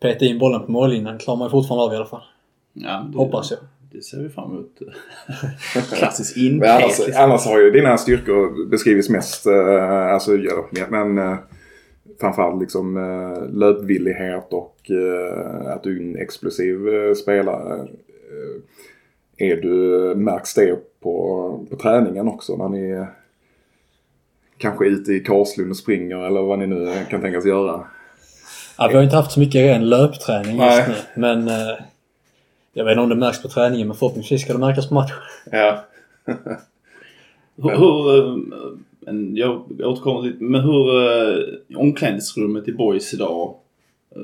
Peta 0.00 0.24
in 0.24 0.38
bollen 0.38 0.66
på 0.66 0.72
mållinjen 0.72 1.18
klarar 1.18 1.38
man 1.38 1.50
fortfarande 1.50 1.84
av 1.84 1.92
i 1.92 1.96
alla 1.96 2.06
fall. 2.06 2.22
Ja, 2.72 3.06
det, 3.12 3.18
Hoppas 3.18 3.50
jag. 3.50 3.60
Det 3.94 4.02
ser 4.02 4.18
vi 4.18 4.28
fram 4.28 4.50
emot. 4.50 4.78
Klassisk 5.98 6.36
inpek. 6.36 6.70
annars, 6.70 6.98
liksom. 6.98 7.24
annars 7.24 7.46
har 7.46 7.60
ju 7.60 7.70
dina 7.70 7.98
styrkor 7.98 8.70
beskrivits 8.70 9.08
mest, 9.08 9.46
eh, 9.46 10.12
alltså, 10.12 10.36
ja, 10.36 10.86
men 10.88 11.18
eh, 11.18 11.36
framförallt 12.20 12.60
liksom 12.60 12.96
eh, 12.96 13.54
löpvillighet 13.54 14.52
och 14.52 14.90
att 15.66 15.82
du 15.82 15.96
är 15.96 16.00
en 16.00 16.16
explosiv 16.16 16.78
spelare. 17.14 17.88
Är 19.36 19.56
du, 19.56 20.14
märks 20.16 20.54
det 20.54 20.76
på, 21.00 21.66
på 21.70 21.76
träningen 21.76 22.28
också 22.28 22.56
när 22.56 22.68
ni 22.68 23.06
kanske 24.58 24.86
är 24.86 24.90
ute 24.90 25.12
i 25.12 25.20
Karlslund 25.20 25.70
och 25.70 25.76
springer 25.76 26.26
eller 26.26 26.42
vad 26.42 26.58
ni 26.58 26.66
nu 26.66 26.92
kan 27.10 27.20
tänkas 27.20 27.46
göra? 27.46 27.84
Ja, 28.78 28.88
vi 28.88 28.94
har 28.94 29.02
inte 29.02 29.16
haft 29.16 29.32
så 29.32 29.40
mycket 29.40 29.60
ren 29.60 29.88
löpträning 29.88 30.56
just 30.56 30.88
Nej. 30.88 30.88
nu. 30.88 31.20
Men 31.20 31.50
jag 32.72 32.84
vet 32.84 32.92
inte 32.92 33.02
om 33.02 33.08
det 33.08 33.14
märks 33.16 33.42
på 33.42 33.48
träningen 33.48 33.86
men 33.88 33.96
förhoppningsvis 33.96 34.42
ska 34.42 34.52
det 34.52 34.58
märkas 34.58 34.88
på 34.88 34.94
matchen. 34.94 35.16
Ja. 35.50 35.84
Hur, 37.56 37.70
hur, 37.76 38.18
eh, 39.06 39.14
jag 39.34 39.80
återkommer 39.80 40.22
lite, 40.22 40.44
men 40.44 40.60
hur 40.60 41.02
eh, 41.02 41.78
omklädningsrummet 41.78 42.68
i 42.68 42.72
boys 42.72 43.14
idag? 43.14 43.54
eh, 44.16 44.22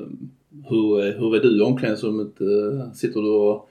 Hur, 0.69 1.01
är- 1.03 1.17
hur 1.19 1.35
är 1.35 1.39
du 1.39 1.57
i 1.57 1.61
omklädningsrummet? 1.61 2.27
Sitter 2.95 3.21
du 3.21 3.29
och 3.29 3.69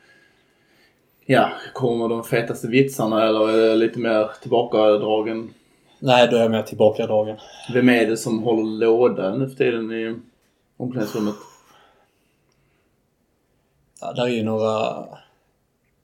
ja, 1.26 1.50
kommer 1.74 2.08
de 2.08 2.24
fetaste 2.24 2.68
vitsarna 2.68 3.28
eller 3.28 3.48
är 3.48 3.68
det 3.68 3.76
lite 3.76 3.98
mer 3.98 4.30
tillbakadragen? 4.42 5.50
Nej, 5.98 6.28
då 6.30 6.36
är 6.36 6.40
jag 6.40 6.50
mer 6.50 6.62
tillbakadragen. 6.62 7.36
Vem 7.74 7.88
är 7.88 8.06
det 8.06 8.16
som 8.16 8.42
håller 8.42 8.62
låda 8.86 9.34
nu 9.34 9.48
för 9.48 9.56
tiden 9.56 9.92
i 9.92 10.16
omklädningsrummet? 10.76 11.34
Ja, 14.00 14.12
där 14.12 14.22
är 14.22 14.28
ju 14.28 14.42
några... 14.42 15.04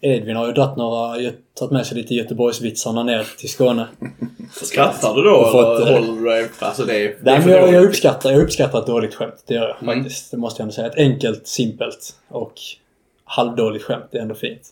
Edvin 0.01 0.37
har 0.37 0.47
ju 0.47 0.53
dragit 0.53 0.77
några, 0.77 1.17
tagit 1.55 1.73
med 1.73 1.87
sig 1.87 1.97
lite 1.97 2.15
Göteborgsvitsarna 2.15 3.03
ner 3.03 3.27
till 3.39 3.49
Skåne. 3.49 3.87
Skrattar 4.53 5.15
du 5.15 5.23
då 5.23 5.37
Och 5.37 5.53
fått, 5.53 5.81
eller 5.81 5.93
eh, 5.93 6.01
håller 6.07 6.21
du 6.21 6.25
dig? 6.29 6.49
Alltså 6.59 6.85
det 6.85 6.95
är, 6.97 7.17
Nej, 7.23 7.41
men 7.41 7.49
jag, 7.49 7.73
jag, 7.73 7.85
uppskattar, 7.85 8.31
jag 8.31 8.43
uppskattar 8.43 8.79
ett 8.79 8.87
dåligt 8.87 9.15
skämt. 9.15 9.43
Det 9.47 9.55
gör 9.55 9.69
jag 9.69 9.83
Mm. 9.83 10.05
faktiskt. 10.05 10.31
Det 10.31 10.37
måste 10.37 10.61
jag 10.61 10.65
ändå 10.65 10.73
säga. 10.73 10.87
Ett 10.87 10.97
enkelt, 10.97 11.47
simpelt 11.47 12.17
och 12.29 12.53
halvdåligt 13.25 13.85
skämt. 13.85 14.05
Det 14.11 14.19
är 14.19 14.23
ändå 14.23 14.35
fint. 14.35 14.63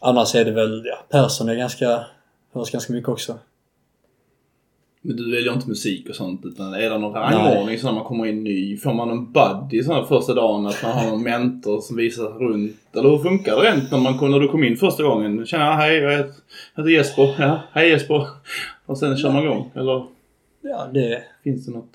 Annars 0.00 0.34
är 0.34 0.44
det 0.44 0.50
väl, 0.50 0.82
ja, 0.86 0.98
Persson 1.08 1.48
är 1.48 1.54
ganska, 1.54 2.04
hörs 2.54 2.70
ganska 2.70 2.92
mycket 2.92 3.08
också. 3.08 3.38
Men 5.02 5.16
du 5.16 5.30
väljer 5.30 5.52
inte 5.52 5.68
musik 5.68 6.08
och 6.08 6.14
sånt 6.14 6.40
utan 6.44 6.74
är 6.74 6.90
det 6.90 6.98
någon 6.98 7.12
rangordning 7.14 7.78
så 7.78 7.86
när 7.86 7.92
man 7.94 8.04
kommer 8.04 8.26
in 8.26 8.44
ny? 8.44 8.76
Får 8.76 8.92
man 8.94 9.10
en 9.10 9.32
buddy 9.32 9.82
sån 9.82 9.94
här 9.94 10.04
första 10.04 10.34
dagen? 10.34 10.66
Att 10.66 10.82
man 10.82 10.92
har 10.92 11.12
en 11.14 11.22
mentor 11.22 11.80
som 11.80 11.96
visar 11.96 12.24
runt? 12.24 12.76
Eller 12.92 13.08
hur 13.10 13.18
funkar 13.18 13.56
det 13.56 13.70
rent 13.70 13.90
när, 13.90 13.98
man, 13.98 14.30
när 14.30 14.40
du 14.40 14.48
kom 14.48 14.64
in 14.64 14.76
första 14.76 15.02
gången? 15.02 15.46
Tjena, 15.46 15.74
hej 15.76 15.96
jag 15.96 16.10
heter, 16.16 16.34
jag 16.74 16.82
heter 16.82 16.90
Jesper. 16.96 17.34
Ja, 17.38 17.60
hej 17.72 17.88
Jesper. 17.90 18.26
Och 18.86 18.98
sen 18.98 19.16
kör 19.16 19.32
man 19.32 19.44
igång. 19.44 19.70
Eller 19.74 20.04
Ja, 20.60 20.86
det... 20.94 21.22
finns 21.44 21.66
det 21.66 21.72
något? 21.72 21.92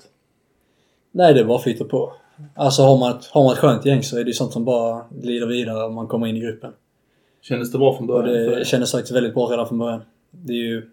Nej, 1.12 1.34
det 1.34 1.44
bara 1.44 1.58
flyter 1.58 1.84
på. 1.84 2.12
Alltså 2.54 2.82
har 2.82 2.98
man, 2.98 3.10
ett, 3.18 3.24
har 3.26 3.44
man 3.44 3.52
ett 3.52 3.58
skönt 3.58 3.86
gäng 3.86 4.02
så 4.02 4.18
är 4.18 4.24
det 4.24 4.28
ju 4.28 4.34
sånt 4.34 4.52
som 4.52 4.64
bara 4.64 5.04
glider 5.10 5.46
vidare 5.46 5.84
om 5.84 5.94
man 5.94 6.06
kommer 6.06 6.26
in 6.26 6.36
i 6.36 6.40
gruppen. 6.40 6.72
Kändes 7.42 7.72
det 7.72 7.78
bra 7.78 7.96
från 7.96 8.10
Och 8.10 8.22
början? 8.22 8.50
för 8.50 8.58
det 8.58 8.64
kändes 8.64 8.92
faktiskt 8.92 9.14
väldigt 9.16 9.34
bra 9.34 9.46
redan 9.46 9.68
från 9.68 9.78
början. 9.78 10.02
Det 10.30 10.52
är 10.52 10.56
ju... 10.56 10.90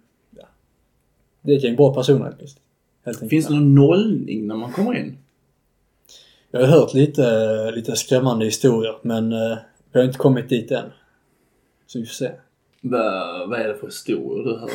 Ja, 1.41 1.47
det 1.47 1.53
är 1.53 1.57
ett 1.57 1.63
gäng 1.63 1.75
bra 1.75 1.93
personer 1.93 2.25
enkelt. 2.25 2.55
Helt. 3.05 3.29
Finns 3.29 3.47
det 3.47 3.53
någon 3.53 3.75
nollning 3.75 4.47
när 4.47 4.55
man 4.55 4.71
kommer 4.71 4.97
in? 4.97 5.17
Jag 6.51 6.59
har 6.59 6.67
hört 6.67 6.93
lite, 6.93 7.71
lite 7.71 7.95
skrämmande 7.95 8.45
historier 8.45 8.95
men 9.01 9.31
eh, 9.31 9.57
vi 9.91 9.99
har 9.99 10.05
inte 10.05 10.17
kommit 10.17 10.49
dit 10.49 10.71
än. 10.71 10.85
Så 11.87 11.99
vi 11.99 12.05
får 12.05 12.13
se. 12.13 12.31
Vad, 12.81 13.59
är 13.59 13.67
det 13.67 13.75
för 13.75 13.87
historier 13.87 14.43
du 14.43 14.59
hör? 14.59 14.69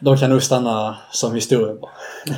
De 0.00 0.16
kan 0.16 0.30
nog 0.30 0.42
stanna 0.42 0.96
som 1.10 1.34
historia 1.34 1.74
bara. 1.74 1.90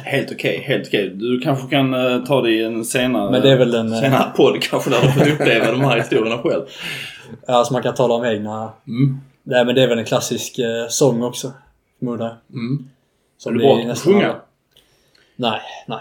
Helt 0.05 0.33
okej, 0.33 0.63
helt 0.67 0.87
okej. 0.87 1.09
Du 1.09 1.41
kanske 1.41 1.69
kan 1.69 1.95
eh, 1.95 2.25
ta 2.25 2.43
det 2.43 2.51
i 2.51 2.65
en 2.65 2.85
senare, 2.85 3.31
Men 3.31 3.43
det 3.43 3.53
är 3.53 3.57
väl 3.57 3.75
en, 3.75 3.93
eh, 3.93 4.01
senare 4.01 4.33
podd 4.37 4.63
kanske 4.63 4.91
där 4.91 5.03
du 5.03 5.13
får 5.13 5.31
uppleva 5.33 5.71
de 5.71 5.81
här 5.81 5.97
historierna 5.97 6.39
själv. 6.39 6.63
Alltså 7.47 7.73
man 7.73 7.83
kan 7.83 7.95
tala 7.95 8.15
om 8.15 8.25
egna... 8.25 8.73
Mm. 8.87 9.19
Nej 9.43 9.65
men 9.65 9.75
det 9.75 9.83
är 9.83 9.89
väl 9.89 9.99
en 9.99 10.05
klassisk 10.05 10.61
sång 10.89 11.23
också. 11.23 11.53
Förmodar 11.99 12.27
jag. 12.27 12.59
Mm. 12.61 12.89
Som 13.39 13.55
Är 13.55 13.59
du 13.59 13.65
det 13.65 13.71
är 13.71 13.75
bra 13.77 13.85
på 13.85 13.91
att 13.91 13.99
sjunga? 13.99 14.27
alla. 14.29 14.41
Nej, 15.37 15.61
nej. 15.89 16.01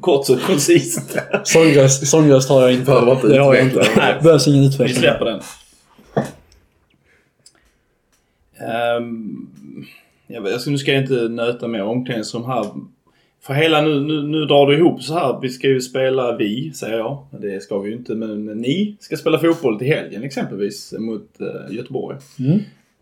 Kort 0.00 0.30
och 0.30 0.40
koncist. 0.40 1.18
Sångröst, 1.44 2.06
sångröst 2.06 2.48
har 2.48 2.60
jag 2.62 2.72
inte. 2.72 2.84
Behöver 2.84 3.12
inte 3.12 3.28
det 3.28 3.38
har 3.38 3.54
jag 3.54 3.64
inte. 3.64 3.86
Nej. 3.96 4.14
Behövs 4.22 4.48
ingen 4.48 4.60
Vi 4.60 4.66
utveckling. 4.68 4.96
släpper 4.98 5.24
den. 5.24 5.40
Um, 8.96 9.46
jag, 10.26 10.42
vet- 10.42 10.52
alltså, 10.52 10.70
nu 10.70 10.78
ska 10.78 10.92
jag 10.92 11.02
inte 11.02 11.28
nöta 11.28 11.68
med 11.68 11.82
omklädningsrum 11.82 12.44
här. 12.44 12.66
För 13.40 13.54
hela 13.54 13.80
nu, 13.80 14.00
nu, 14.00 14.22
nu 14.22 14.44
drar 14.44 14.66
det 14.70 14.76
ihop 14.76 15.02
så 15.02 15.14
här. 15.14 15.38
Vi 15.42 15.48
ska 15.48 15.68
ju 15.68 15.80
spela, 15.80 16.36
vi 16.36 16.72
säger 16.74 16.98
jag. 16.98 17.26
Det 17.30 17.62
ska 17.62 17.78
vi 17.78 17.90
ju 17.90 17.96
inte. 17.96 18.14
Men 18.14 18.46
ni 18.46 18.96
ska 19.00 19.16
spela 19.16 19.38
fotboll 19.38 19.78
till 19.78 19.86
helgen 19.88 20.22
exempelvis 20.22 20.94
mot 20.98 21.40
eh, 21.40 21.74
Göteborg. 21.76 22.16
Mm. 22.38 22.58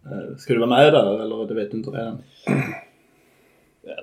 Eh, 0.07 0.37
ska 0.39 0.53
du 0.55 0.61
vara 0.61 0.71
med 0.71 0.93
där 0.93 1.21
eller 1.21 1.47
det 1.47 1.55
vet 1.55 1.71
du 1.71 1.77
inte 1.77 1.91
redan? 1.91 2.19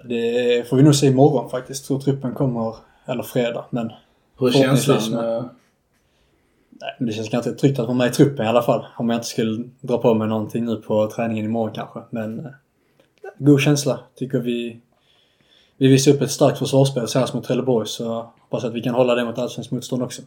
Det 0.09 0.69
får 0.69 0.77
vi 0.77 0.83
nog 0.83 0.95
se 0.95 1.07
imorgon 1.07 1.49
faktiskt. 1.49 1.87
Tror 1.87 1.99
truppen 1.99 2.33
kommer, 2.33 2.75
eller 3.05 3.23
fredag. 3.23 3.65
Men, 3.69 3.91
Hur 4.39 4.47
är 4.47 4.51
känslan? 4.51 5.11
med. 5.11 5.37
eh, 5.37 5.45
nej, 6.69 6.95
men 6.99 7.07
det 7.07 7.13
känns 7.13 7.29
ganska 7.29 7.51
tryggt 7.51 7.79
att 7.79 7.85
vara 7.87 7.97
med 7.97 8.07
i 8.07 8.13
truppen 8.13 8.45
i 8.45 8.49
alla 8.49 8.61
fall. 8.61 8.85
Om 8.97 9.09
jag 9.09 9.17
inte 9.17 9.27
skulle 9.27 9.63
dra 9.81 9.97
på 9.97 10.13
mig 10.13 10.27
någonting 10.27 10.65
nu 10.65 10.75
på 10.75 11.07
träningen 11.07 11.45
imorgon 11.45 11.73
kanske. 11.73 11.99
Men 12.09 12.39
eh, 12.39 12.51
god 13.37 13.61
känsla. 13.61 13.99
Tycker 14.15 14.39
vi 14.39 14.81
vi 15.77 15.87
visar 15.87 16.11
upp 16.11 16.21
ett 16.21 16.31
starkt 16.31 16.57
försvarsspel 16.59 17.07
senast 17.07 17.33
mot 17.33 17.43
Trelleborg 17.43 17.87
så 17.87 18.31
hoppas 18.39 18.63
att 18.63 18.73
vi 18.73 18.81
kan 18.81 18.93
hålla 18.93 19.15
det 19.15 19.25
mot 19.25 19.37
allsvenskt 19.37 19.71
motstånd 19.71 20.03
också. 20.03 20.21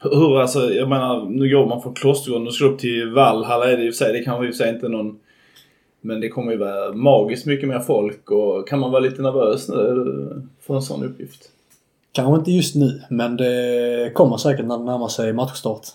Hur, 0.00 0.40
alltså, 0.40 0.60
jag 0.72 0.88
menar, 0.88 1.24
nu 1.24 1.50
går 1.50 1.66
man 1.66 1.82
från 1.82 1.94
Klostergården 1.94 2.46
och 2.46 2.54
ska 2.54 2.64
upp 2.64 2.78
till 2.78 3.10
Valhalla 3.10 3.72
är 3.72 3.76
det 3.76 3.84
i 3.84 3.90
och 3.90 3.94
för 3.94 4.04
sig, 4.04 4.12
det 4.12 4.24
kanske 4.24 4.46
i 4.46 4.50
och 4.50 4.54
för 4.54 4.64
sig 4.64 4.74
inte 4.74 4.88
någon... 4.88 5.18
Men 6.00 6.20
det 6.20 6.28
kommer 6.28 6.52
ju 6.52 6.58
vara 6.58 6.92
magiskt 6.92 7.46
mycket 7.46 7.68
mer 7.68 7.80
folk 7.80 8.30
och 8.30 8.68
kan 8.68 8.78
man 8.80 8.90
vara 8.90 9.00
lite 9.00 9.22
nervös 9.22 9.68
nu 9.68 9.74
eh, 9.74 10.42
för 10.66 10.74
en 10.74 10.82
sån 10.82 11.04
uppgift? 11.04 11.50
Kanske 12.12 12.38
inte 12.38 12.50
just 12.50 12.74
nu, 12.74 13.02
men 13.10 13.36
det 13.36 14.10
kommer 14.14 14.36
säkert 14.36 14.66
när 14.66 14.78
det 14.78 14.84
närmar 14.84 15.08
sig 15.08 15.32
matchstart. 15.32 15.86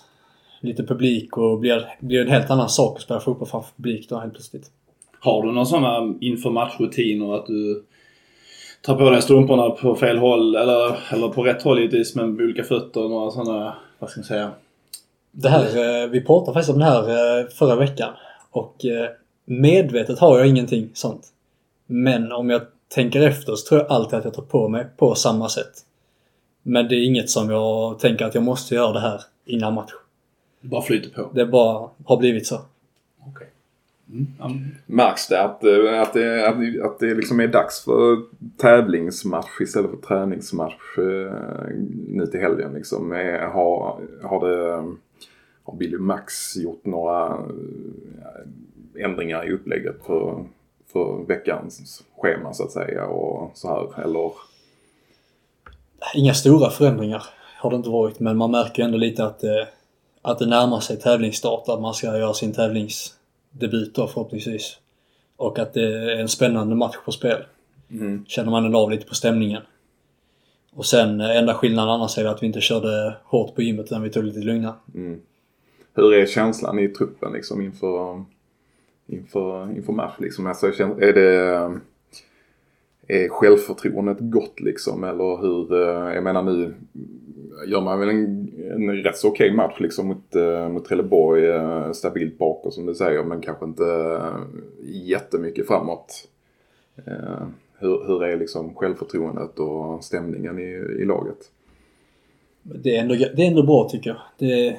Lite 0.60 0.82
publik 0.82 1.36
och 1.36 1.58
blir, 1.58 1.86
blir 2.00 2.20
en 2.20 2.28
helt 2.28 2.50
annan 2.50 2.68
sak 2.68 2.96
att 2.96 3.02
spela 3.02 3.20
fotboll 3.20 3.48
framför 3.48 3.70
publik 3.76 4.08
då 4.08 4.18
helt 4.18 4.32
plötsligt. 4.32 4.70
Har 5.20 5.42
du 5.42 5.52
några 5.52 5.64
sådana 5.64 6.14
inför 6.20 6.50
matchrutiner 6.50 7.34
att 7.34 7.46
du 7.46 7.84
tar 8.82 8.96
på 8.96 9.10
dig 9.10 9.22
strumporna 9.22 9.70
på 9.70 9.94
fel 9.94 10.18
håll 10.18 10.54
eller, 10.54 10.98
eller 11.12 11.28
på 11.28 11.42
rätt 11.42 11.62
håll 11.62 11.78
givetvis 11.78 12.14
men 12.14 12.34
med 12.34 12.44
olika 12.44 12.64
fötter? 12.64 13.00
Några 13.00 13.30
sådana, 13.30 13.74
vad 14.02 14.10
ska 14.10 14.20
man 14.20 14.24
säga? 14.24 14.52
Det 15.30 15.48
här, 15.48 16.02
eh, 16.02 16.08
vi 16.08 16.20
pratade 16.20 16.54
faktiskt 16.54 16.72
om 16.72 16.78
det 16.78 16.84
här 16.84 17.08
eh, 17.40 17.48
förra 17.48 17.76
veckan 17.76 18.14
och 18.50 18.84
eh, 18.84 19.10
medvetet 19.44 20.18
har 20.18 20.38
jag 20.38 20.46
ingenting 20.46 20.90
sånt. 20.94 21.26
Men 21.86 22.32
om 22.32 22.50
jag 22.50 22.62
tänker 22.88 23.20
efter 23.20 23.54
så 23.54 23.68
tror 23.68 23.80
jag 23.80 23.90
alltid 23.90 24.18
att 24.18 24.24
jag 24.24 24.34
tar 24.34 24.42
på 24.42 24.68
mig 24.68 24.86
på 24.96 25.14
samma 25.14 25.48
sätt. 25.48 25.72
Men 26.62 26.88
det 26.88 26.94
är 26.94 27.04
inget 27.04 27.30
som 27.30 27.50
jag 27.50 27.98
tänker 27.98 28.24
att 28.24 28.34
jag 28.34 28.44
måste 28.44 28.74
göra 28.74 28.92
det 28.92 29.00
här 29.00 29.20
innan 29.44 29.74
match. 29.74 29.92
Bara 30.60 30.82
flyter 30.82 31.10
på? 31.10 31.30
Det 31.34 31.46
bara 31.46 31.90
har 32.04 32.16
blivit 32.16 32.46
så. 32.46 32.60
Okej. 33.26 33.51
Mm. 34.12 34.66
Märks 34.86 35.28
det 35.28 35.42
att, 35.42 35.64
eh, 35.64 36.00
att, 36.02 36.12
det, 36.12 36.48
att, 36.48 36.60
det- 36.60 36.84
att 36.84 36.98
det 36.98 37.14
liksom 37.14 37.40
är 37.40 37.46
dags 37.48 37.84
för 37.84 38.16
tävlingsmatch 38.56 39.60
istället 39.60 39.90
för 39.90 39.96
träningsmatch 40.08 40.98
eh, 40.98 41.32
nu 42.08 42.26
till 42.26 42.40
helgen 42.40 42.72
liksom? 42.74 43.12
Är, 43.12 43.38
har, 43.46 44.00
har, 44.22 44.48
det, 44.48 44.94
har 45.64 45.76
Billy 45.76 45.98
Max 45.98 46.56
gjort 46.56 46.86
några 46.86 47.26
eh, 47.26 49.04
ändringar 49.04 49.48
i 49.48 49.52
upplägget 49.52 49.96
för, 50.06 50.44
för 50.92 51.24
veckans 51.28 52.02
schema 52.18 52.52
så 52.54 52.64
att 52.64 52.72
säga 52.72 53.06
och 53.06 53.50
så 53.54 53.68
här? 53.68 54.04
Eller? 54.04 54.32
Inga 56.14 56.34
stora 56.34 56.70
förändringar 56.70 57.22
har 57.58 57.70
det 57.70 57.76
inte 57.76 57.90
varit, 57.90 58.20
men 58.20 58.36
man 58.36 58.50
märker 58.50 58.82
ändå 58.82 58.98
lite 58.98 59.24
att, 59.24 59.44
eh, 59.44 59.66
att 60.22 60.38
det 60.38 60.46
närmar 60.46 60.80
sig 60.80 60.96
tävlingsstart. 60.96 61.68
Att 61.68 61.80
man 61.80 61.94
ska 61.94 62.06
göra 62.06 62.34
sin 62.34 62.52
tävlingsdebut 63.52 63.94
då 63.94 64.06
förhoppningsvis. 64.06 64.78
Och 65.36 65.58
att 65.58 65.74
det 65.74 65.82
är 65.82 66.20
en 66.20 66.28
spännande 66.28 66.74
match 66.74 66.96
på 67.04 67.12
spel. 67.12 67.44
Mm. 67.90 68.24
Känner 68.26 68.50
man 68.50 68.64
ändå 68.64 68.78
av 68.78 68.90
lite 68.90 69.06
på 69.06 69.14
stämningen. 69.14 69.62
Och 70.74 70.86
sen 70.86 71.20
eh, 71.20 71.36
enda 71.36 71.54
skillnaden 71.54 71.94
annars 71.94 72.18
är 72.18 72.24
att 72.24 72.42
vi 72.42 72.46
inte 72.46 72.60
körde 72.60 73.16
hårt 73.24 73.54
på 73.54 73.62
gymmet 73.62 73.86
utan 73.86 74.02
vi 74.02 74.10
tog 74.10 74.24
lite 74.24 74.40
lugna. 74.40 74.74
Mm. 74.94 75.20
Hur 75.94 76.14
är 76.14 76.26
känslan 76.26 76.78
i 76.78 76.88
truppen 76.88 77.32
liksom 77.32 77.60
inför, 77.60 78.24
inför, 79.06 79.76
inför 79.76 79.92
match 79.92 80.14
liksom? 80.18 80.46
Alltså, 80.46 80.66
är 80.66 81.12
det 81.12 81.80
är 83.08 83.28
självförtroendet 83.28 84.16
gott 84.20 84.60
liksom 84.60 85.04
eller 85.04 85.40
hur? 85.40 85.72
eh, 85.72 86.14
Jag 86.14 86.24
menar 86.24 86.42
nu 86.42 86.74
gör 87.66 87.80
man 87.80 88.00
väl 88.00 88.08
en, 88.08 88.52
en 88.70 89.02
rätt 89.02 89.16
så 89.16 89.28
okej 89.28 89.52
match 89.52 89.76
liksom 89.80 90.06
mot, 90.08 90.34
eh, 90.34 90.68
mot 90.68 90.84
Trelleborg. 90.84 91.46
eh, 91.46 91.92
Stabilt 91.92 92.38
bakåt 92.38 92.74
som 92.74 92.86
du 92.86 92.94
säger 92.94 93.24
men 93.24 93.40
kanske 93.40 93.64
inte 93.64 93.84
eh, 93.84 94.36
jättemycket 94.82 95.66
framåt. 95.66 96.28
Hur, 97.78 98.06
hur 98.06 98.24
är 98.24 98.36
liksom 98.36 98.74
självförtroendet 98.74 99.58
och 99.58 100.04
stämningen 100.04 100.58
i, 100.58 101.02
i 101.02 101.04
laget? 101.04 101.38
Det 102.62 102.96
är, 102.96 103.00
ändå, 103.00 103.14
det 103.14 103.42
är 103.42 103.46
ändå 103.46 103.62
bra 103.62 103.88
tycker 103.88 104.10
jag. 104.10 104.18
Det 104.38 104.66
är 104.68 104.76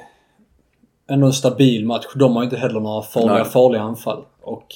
ändå 1.06 1.26
en 1.26 1.32
stabil 1.32 1.86
match. 1.86 2.06
De 2.14 2.36
har 2.36 2.44
inte 2.44 2.56
heller 2.56 2.80
några 2.80 3.02
farliga, 3.02 3.34
Nej. 3.34 3.44
farliga 3.44 3.82
anfall. 3.82 4.24
Och 4.40 4.66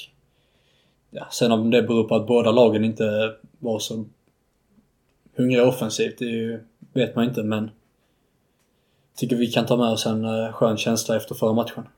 ja, 1.11 1.27
sen 1.31 1.53
om 1.53 1.71
det 1.71 1.83
beror 1.83 2.05
på 2.05 2.15
att 2.15 2.27
båda 2.27 2.51
lagen 2.51 2.85
inte 2.85 3.33
var 3.59 3.79
så 3.79 4.05
hungriga 5.37 5.69
offensivt, 5.69 6.19
det 6.19 6.25
ju, 6.25 6.61
vet 6.93 7.17
man 7.17 7.25
inte 7.25 7.43
men 7.43 7.71
tycker 9.19 9.37
vi 9.37 9.47
kan 9.47 9.67
ta 9.67 9.77
med 9.77 9.89
oss 9.89 10.07
en 10.07 10.25
eh, 10.25 10.53
skön 10.53 10.77
känsla 10.77 11.17
efter 11.17 11.35
förra 11.35 11.53
matchen. 11.53 11.89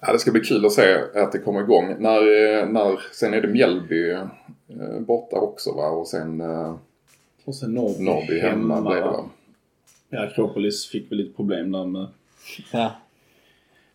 Ja, 0.00 0.12
det 0.12 0.18
ska 0.18 0.30
bli 0.32 0.40
kul 0.40 0.66
att 0.66 0.72
se 0.72 0.98
att 1.14 1.32
det 1.32 1.38
kommer 1.38 1.60
igång. 1.60 1.96
När, 1.98 2.18
eh, 2.18 2.68
när, 2.68 3.00
sen 3.12 3.34
är 3.34 3.40
det 3.40 3.48
Mjällby 3.48 4.10
eh, 4.10 4.26
borta 5.00 5.36
också 5.36 5.72
va? 5.72 5.88
Och 5.88 6.08
sen 6.08 6.40
Och 7.44 7.54
sen 7.54 7.74
Norrby, 7.74 8.04
Norrby 8.04 8.40
hemma 8.40 8.80
blir 8.80 8.94
det 8.94 9.00
va? 9.00 9.24
Ja, 10.08 10.20
Akropolis 10.20 10.86
fick 10.86 11.10
väl 11.10 11.18
lite 11.18 11.36
problem 11.36 11.72
där 11.72 11.84
med 11.84 12.06
Ja, 12.72 12.92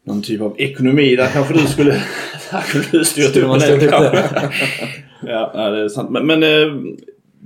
någon 0.04 0.22
typ 0.22 0.42
av 0.42 0.56
ekonomi. 0.58 1.16
Där 1.16 1.28
kanske 1.28 1.54
du 1.54 1.68
skulle... 1.68 1.92
där 2.52 2.62
kunde 2.62 2.88
du 2.92 3.06
styrt 3.06 3.26
Skulle 3.26 3.46
upp 3.46 3.80
det 3.80 3.88
kanske. 3.88 4.24
ja, 5.22 5.70
det 5.70 5.82
är 5.82 5.90
sant. 5.90 6.10
Men, 6.10 6.28
men 6.28 6.44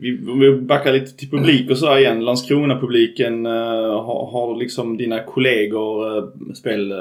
vi, 0.01 0.19
vi 0.39 0.61
backar 0.61 0.93
lite 0.93 1.17
till 1.17 1.29
publik 1.29 1.71
och 1.71 1.77
så 1.77 1.97
igen. 1.97 2.25
Landskrona-publiken. 2.25 3.45
eh, 3.45 3.51
har, 4.03 4.31
har 4.31 4.55
liksom 4.59 4.97
dina 4.97 5.23
kollegor, 5.23 6.17
eh, 6.17 6.23
spel... 6.53 6.91
eh, 6.91 6.97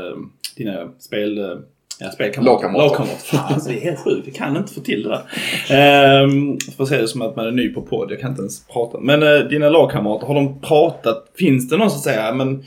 dina 0.57 0.88
spel... 0.99 1.38
eh, 1.38 1.44
Ja, 2.01 2.11
spelkamrater. 2.11 2.68
Lagkamrater. 2.78 3.38
Alltså, 3.55 3.70
det 3.70 3.76
är 3.76 3.80
helt 3.80 4.01
sjukt. 4.05 4.26
Jag 4.26 4.34
kan 4.34 4.57
inte 4.57 4.72
få 4.74 4.80
till 4.80 5.03
det 5.03 5.09
där. 5.09 5.22
Ehm, 5.76 6.59
får 6.76 6.84
se 6.86 6.96
det 7.01 7.09
som 7.09 7.22
att 7.22 7.36
man 7.36 7.46
är 7.46 7.51
ny 7.51 7.68
på 7.68 7.82
podd. 7.82 8.11
Jag 8.12 8.20
kan 8.20 8.30
inte 8.30 8.42
ens 8.42 8.66
prata. 8.66 9.01
Men 9.01 9.22
eh, 9.22 9.38
dina 9.38 9.68
lagkamrater, 9.68 10.26
har 10.26 10.34
de 10.34 10.61
pratat? 10.61 11.26
Finns 11.38 11.68
det 11.68 11.76
någon 11.76 11.90
som 11.90 12.01
säger, 12.01 12.32
men 12.32 12.64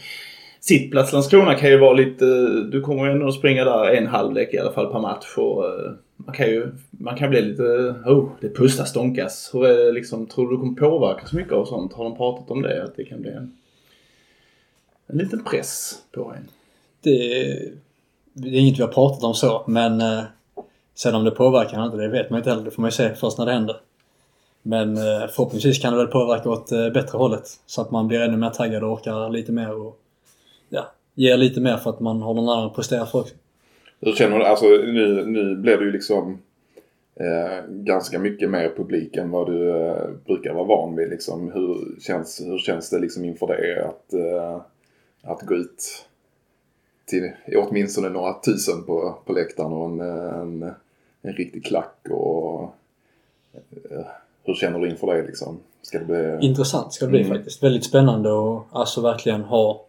sittplats 0.60 1.14
Landskrona 1.14 1.56
kan 1.56 1.70
ju 1.70 1.78
vara 1.78 1.94
lite, 1.94 2.26
du 2.72 2.82
kommer 2.82 3.06
ju 3.06 3.12
ändå 3.12 3.28
att 3.28 3.34
springa 3.34 3.66
där 3.66 3.96
en 3.96 4.08
halvlek 4.08 4.54
i 4.54 4.58
alla 4.60 4.72
fall 4.72 4.92
per 4.92 5.00
match 5.00 5.34
och 5.38 5.66
eh, 5.66 5.92
man 6.26 6.36
kan 6.36 6.46
ju, 6.48 6.72
man 6.92 7.18
kan 7.18 7.30
bli 7.30 7.42
lite, 7.42 7.64
oh, 8.06 8.30
det 8.42 8.50
pustas 8.50 8.90
stånkas. 8.90 9.50
Hur 9.54 9.66
är 9.66 9.86
det 9.86 9.92
liksom, 9.92 10.28
tror 10.28 10.50
du 10.50 10.56
du 10.56 10.60
kommer 10.60 10.76
påverkas 10.76 11.34
mycket 11.34 11.54
av 11.54 11.66
sånt? 11.66 11.94
Har 11.94 12.04
de 12.04 12.18
pratat 12.18 12.52
om 12.52 12.62
det? 12.62 12.84
Att 12.84 12.96
det 12.96 13.06
kan 13.06 13.22
bli 13.22 13.32
en, 13.32 13.58
en 15.08 15.18
liten 15.18 15.44
press 15.44 15.96
på 16.12 16.34
en? 16.38 16.48
det, 17.02 17.74
det 18.34 18.50
är 18.50 18.60
inget 18.60 18.80
vi 18.80 18.84
har 18.84 18.90
pratat 18.90 19.24
om 19.24 19.34
så, 19.34 19.64
men 19.68 20.02
eh, 20.02 20.24
sen 20.96 21.16
om 21.16 21.24
det 21.24 21.32
påverkar 21.32 21.74
eller 21.74 21.86
inte, 21.86 21.98
det 21.98 22.08
vet 22.08 22.30
man 22.30 22.38
inte 22.38 22.50
heller. 22.50 22.64
Det 22.64 22.72
får 22.72 22.82
man 22.82 22.88
ju 22.88 22.96
se 22.96 23.16
först 23.16 23.38
när 23.38 23.46
det 23.46 23.52
händer. 23.52 23.78
Men 24.62 24.98
eh, 24.98 25.28
förhoppningsvis 25.30 25.80
kan 25.80 25.94
det 25.94 26.00
väl 26.00 26.08
påverka 26.08 26.50
åt 26.50 26.72
eh, 26.72 26.90
bättre 26.90 27.18
hållet. 27.18 27.44
Så 27.66 27.82
att 27.82 27.92
man 27.92 28.08
blir 28.08 28.22
ännu 28.22 28.38
mer 28.38 28.50
taggad 28.50 28.84
och 28.84 28.92
orkar 28.92 29.30
lite 29.30 29.52
mer 29.52 29.74
och 29.74 30.00
ja, 30.70 30.92
ger 31.16 31.38
lite 31.38 31.62
mer 31.62 31.78
för 31.78 31.90
att 31.90 32.00
man 32.00 32.22
har 32.22 32.34
någon 32.34 32.50
annan 32.50 32.66
att 32.66 32.76
prestera 32.76 33.06
för 33.06 33.20
också. 33.20 33.36
Hur 34.02 34.14
känner 34.16 34.40
du? 34.40 34.46
Alltså 34.46 34.66
nu, 34.66 35.26
nu 35.26 35.56
blir 35.56 35.78
det 35.78 35.86
ju 35.86 35.92
liksom 35.92 36.42
eh, 37.16 37.66
ganska 37.70 38.20
mycket 38.20 38.50
mer 38.50 38.70
publik 38.78 39.16
än 39.16 39.32
vad 39.32 39.48
du 39.48 39.70
eh, 39.70 40.10
brukar 40.26 40.54
vara 40.54 40.64
van 40.64 40.96
vid 40.96 41.10
liksom. 41.10 41.52
Hur 41.52 42.00
känns, 42.02 42.42
hur 42.42 42.58
känns 42.58 42.90
det 42.90 43.00
liksom 43.00 43.26
inför 43.26 43.48
det? 43.48 43.86
Att, 43.86 44.14
eh, 44.14 44.62
att 45.24 45.42
gå 45.42 45.56
ut 45.56 46.06
till 47.06 47.32
åtminstone 47.56 48.10
några 48.10 48.34
tusen 48.34 48.84
på, 48.84 49.18
på 49.26 49.34
läktaren 49.34 49.74
och 49.74 49.90
en, 49.90 50.02
en, 50.02 50.74
en 51.22 51.34
riktig 51.34 51.66
klack 51.66 51.98
och 52.10 52.62
eh, 53.92 54.06
hur 54.44 54.54
känner 54.54 54.80
du 54.80 54.90
inför 54.90 55.16
det 55.16 55.28
liksom? 55.28 55.60
Ska 55.82 56.00
det 56.00 56.06
bli... 56.06 56.48
Intressant 56.48 56.94
ska 56.94 57.06
det 57.06 57.12
bli 57.12 57.22
Mm. 57.22 57.38
faktiskt. 57.38 57.64
Väldigt 57.64 57.86
spännande 57.86 58.32
och 58.32 58.68
alltså 58.72 59.02
verkligen 59.02 59.42
ha... 59.44 59.86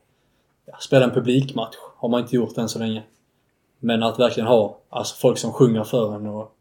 Ja, 0.66 0.76
spela 0.80 1.04
en 1.04 1.10
publikmatch 1.10 1.76
har 1.96 2.08
man 2.08 2.20
inte 2.20 2.36
gjort 2.36 2.58
än 2.58 2.68
så 2.68 2.78
länge. 2.78 3.02
Men 3.84 4.02
att 4.02 4.18
verkligen 4.18 4.46
ha 4.46 4.78
alltså 4.90 5.16
folk 5.16 5.38
som 5.38 5.52
sjunger 5.52 5.84
för 5.84 6.14
en 6.14 6.26
och, 6.26 6.52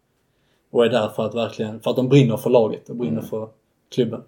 och 0.72 0.86
är 0.86 0.90
där 0.90 1.08
för 1.08 1.26
att 1.26 1.36
verkligen... 1.36 1.80
För 1.80 1.90
att 1.90 1.96
de 1.96 2.10
brinner 2.10 2.38
för 2.38 2.50
laget 2.50 2.90
och 2.90 2.96
brinner 2.96 3.18
Mm. 3.18 3.30
för 3.30 3.48
klubben. 3.94 4.22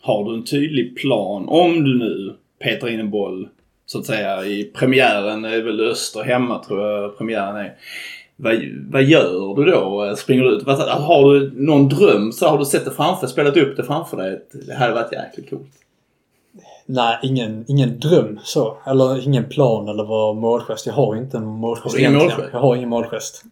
Har 0.00 0.24
du 0.24 0.34
en 0.34 0.44
tydlig 0.44 0.96
plan 0.96 1.48
om 1.48 1.84
du 1.84 1.98
nu 1.98 2.34
petar 2.58 2.88
in 2.88 3.00
en 3.00 3.10
boll 3.10 3.48
så 3.86 3.98
att 3.98 4.06
säga 4.06 4.44
i 4.44 4.64
premiären, 4.64 5.42
det 5.42 5.48
är 5.48 5.62
väl 5.62 5.80
Öster 5.80 6.22
hemma 6.22 6.64
tror 6.64 6.82
jag 6.82 7.18
premiären 7.18 7.56
är. 7.56 7.74
Vad, 8.36 8.54
vad 8.90 9.02
gör 9.02 9.54
du 9.56 9.64
då? 9.64 10.14
Springer 10.16 10.42
du 10.42 10.50
ut? 10.50 10.66
Har 10.66 11.34
du 11.34 11.52
någon 11.54 11.88
dröm? 11.88 12.32
Så 12.32 12.46
har 12.46 12.58
du 12.58 12.64
sett 12.64 12.84
det 12.84 12.90
framför 12.90 13.26
spelat 13.26 13.56
upp 13.56 13.76
det 13.76 13.84
framför 13.84 14.16
dig? 14.16 14.46
Det 14.66 14.74
hade 14.74 14.94
varit 14.94 15.12
jäkligt 15.12 15.50
coolt. 15.50 15.83
Nej, 16.86 17.18
ingen, 17.22 17.64
ingen 17.68 17.98
dröm 18.00 18.38
så. 18.44 18.76
Eller 18.86 19.24
ingen 19.26 19.44
plan 19.48 19.88
eller 19.88 20.04
vad 20.04 20.36
målgest. 20.36 20.86
Jag 20.86 20.94
har 20.94 21.16
inte 21.16 21.36
en 21.36 21.44
målgest 21.46 21.98
egentligen. 21.98 22.28
målgest? 22.28 22.48
Jag 22.52 22.60
har 22.60 22.76
ingen 22.76 22.88
målgest. 22.88 23.44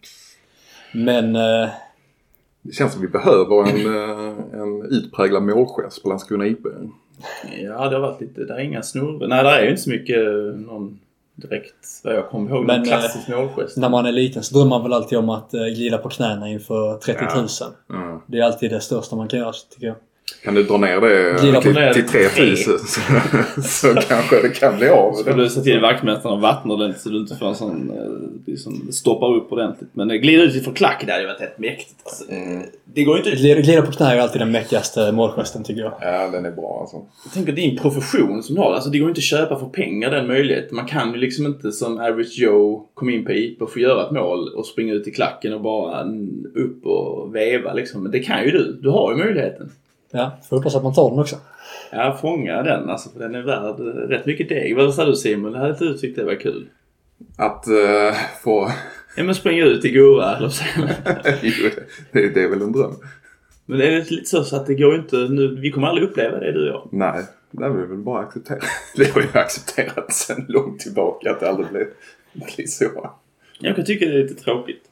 Men... 0.93 1.35
Eh, 1.35 1.69
Det 2.61 2.73
känns 2.73 2.93
som 2.93 3.01
vi 3.01 3.07
behöver 3.07 3.61
en, 3.69 3.85
eh, 3.95 4.61
en 4.61 4.85
utpräglad 4.91 5.43
målgest 5.43 6.03
på 6.03 6.09
Landskrona 6.09 6.47
IP. 6.47 6.65
Ja, 7.63 7.89
det 7.89 7.95
har 7.95 7.99
varit 7.99 8.21
lite... 8.21 8.43
Det 8.45 8.53
är 8.53 8.59
inga 8.59 8.81
snurror. 8.83 9.27
Nej, 9.27 9.43
det 9.43 9.49
är 9.49 9.63
ju 9.63 9.69
inte 9.69 9.81
så 9.81 9.89
mycket 9.89 10.17
eh, 10.17 10.59
någon 10.67 10.99
direkt, 11.35 12.01
vad 12.03 12.13
jag 12.15 12.29
kommer 12.29 12.49
ihåg, 12.49 12.65
Men, 12.65 12.79
någon 12.79 12.87
klassisk 12.87 13.27
målgest. 13.27 13.77
när 13.77 13.89
man 13.89 14.05
är 14.05 14.11
liten 14.11 14.43
så 14.43 14.55
drömmer 14.55 14.69
man 14.69 14.83
väl 14.83 14.93
alltid 14.93 15.17
om 15.17 15.29
att 15.29 15.53
eh, 15.53 15.61
glida 15.65 15.97
på 15.97 16.09
knäna 16.09 16.49
inför 16.49 16.97
30 16.97 17.19
000. 17.35 17.47
Ja. 17.87 18.21
Det 18.27 18.39
är 18.39 18.43
alltid 18.43 18.71
det 18.71 18.79
största 18.79 19.15
man 19.15 19.27
kan 19.27 19.39
göra 19.39 19.53
tycker 19.73 19.87
jag. 19.87 19.95
Kan 20.43 20.53
du 20.53 20.63
dra 20.63 20.77
ner 20.77 21.01
det 21.01 21.39
till, 21.39 21.73
ner 21.73 21.93
till 21.93 22.03
till 22.07 22.29
3000 22.29 22.79
så, 22.79 23.61
så 23.61 23.93
kanske 24.07 24.41
det 24.41 24.49
kan 24.49 24.77
bli 24.77 24.89
av. 24.89 25.13
Ska 25.13 25.33
du 25.33 25.49
se 25.49 25.61
till 25.61 25.79
vaktmästaren 25.79 26.35
och 26.35 26.41
vattna 26.41 26.73
ordentligt 26.73 27.01
så 27.01 27.09
du 27.09 27.17
inte 27.17 27.35
får 27.35 27.45
en 27.47 27.55
sån... 27.55 27.89
eh, 27.89 28.29
Liksom, 28.45 28.87
stoppar 28.91 29.35
upp 29.35 29.51
ordentligt. 29.51 29.89
Men 29.93 30.07
glida 30.07 30.43
ut 30.43 30.55
ifrån 30.55 30.73
klack, 30.73 31.03
det 31.05 31.11
hade 31.11 31.23
ju 31.23 31.27
varit 31.27 31.41
rätt 31.41 31.59
mäktigt. 31.59 31.95
Alltså, 32.03 32.23
Mm. 32.31 32.61
Det 32.93 33.03
går 33.03 33.17
ju 33.17 33.23
inte... 33.23 33.35
Glida, 33.35 33.61
glida 33.61 33.81
på 33.81 33.91
knä 33.91 34.05
är 34.05 34.19
alltid 34.19 34.41
den 34.41 34.51
mäktigaste 34.51 35.11
målgesten 35.11 35.63
tycker 35.63 35.81
jag. 35.81 35.93
Ja, 36.01 36.29
den 36.31 36.45
är 36.45 36.51
bra 36.51 36.77
alltså. 36.81 36.97
Jag 37.25 37.33
tänker 37.33 37.51
din 37.51 37.77
profession 37.77 38.43
som 38.43 38.55
du 38.55 38.61
har. 38.61 38.73
Alltså 38.73 38.89
det 38.89 38.97
går 38.99 39.05
ju 39.07 39.09
inte 39.11 39.19
att 39.19 39.23
köpa 39.23 39.59
för 39.59 39.65
pengar 39.65 40.11
den 40.11 40.27
möjligheten. 40.27 40.75
Man 40.75 40.85
kan 40.85 41.11
ju 41.11 41.17
liksom 41.17 41.45
inte 41.45 41.71
som 41.71 41.97
average 41.99 42.39
Joe 42.39 42.85
komma 42.93 43.11
in 43.11 43.25
på 43.25 43.31
IP 43.31 43.61
och 43.61 43.71
få 43.73 43.79
göra 43.79 44.05
ett 44.05 44.11
mål 44.11 44.49
och 44.55 44.65
springa 44.65 44.93
ut 44.93 45.07
i 45.07 45.11
klacken 45.11 45.53
och 45.53 45.61
bara 45.61 46.03
upp 46.55 46.85
och 46.85 47.35
veva 47.35 47.73
liksom. 47.73 48.03
Men 48.03 48.11
det 48.11 48.19
kan 48.19 48.43
ju 48.45 48.51
du. 48.51 48.79
Du 48.81 48.89
har 48.89 49.11
ju 49.11 49.17
möjligheten. 49.17 49.71
Ja, 50.15 50.37
får 50.49 50.57
hoppas 50.57 50.75
att 50.75 50.83
man 50.83 50.93
tar 50.93 51.09
den 51.09 51.19
också. 51.19 51.35
Ja, 51.91 52.17
fånga 52.21 52.63
den 52.63 52.89
alltså. 52.89 53.09
För 53.09 53.19
den 53.19 53.35
är 53.35 53.41
värd 53.41 54.09
rätt 54.09 54.25
mycket 54.25 54.49
deg. 54.49 54.75
Vad 54.75 54.93
sa 54.93 55.05
du 55.05 55.15
Simon? 55.15 55.55
Hade 55.55 55.73
du 55.73 55.97
tyckt 55.97 56.15
det 56.15 56.23
var 56.23 56.35
kul? 56.35 56.67
Att 57.37 57.67
eh, 57.67 58.15
få... 58.43 58.71
Ja 59.17 59.23
men 59.23 59.35
springa 59.35 59.65
ut 59.65 59.85
i 59.85 59.91
Goa 59.91 60.37
eller 60.37 60.49
så. 60.49 60.63
Jo, 61.41 61.69
det, 62.11 62.29
det 62.29 62.43
är 62.43 62.49
väl 62.49 62.61
en 62.61 62.71
dröm. 62.71 62.95
Men 63.65 63.79
det 63.79 63.87
är 63.87 64.11
lite 64.11 64.29
så, 64.29 64.43
så 64.43 64.55
att 64.55 64.65
det 64.65 64.75
går 64.75 64.95
inte 64.95 65.15
nu. 65.15 65.55
Vi 65.61 65.71
kommer 65.71 65.87
aldrig 65.87 66.09
uppleva 66.09 66.39
det 66.39 66.51
du 66.51 66.69
och 66.69 66.75
jag. 66.75 66.89
Nej, 66.91 67.23
det 67.51 67.65
är 67.65 67.69
väl 67.69 67.97
bara 67.97 68.19
att 68.19 68.27
acceptera. 68.27 68.59
Det 68.95 69.13
har 69.13 69.21
ju 69.21 69.27
accepterat 69.33 70.13
sedan 70.13 70.45
långt 70.47 70.79
tillbaka 70.79 71.31
att 71.31 71.39
det 71.39 71.49
aldrig 71.49 71.69
blir, 71.69 71.87
blir 72.33 72.67
så. 72.67 73.11
Jag 73.59 73.75
kan 73.75 73.85
tycka 73.85 74.05
det 74.05 74.13
är 74.13 74.23
lite 74.23 74.43
tråkigt. 74.43 74.83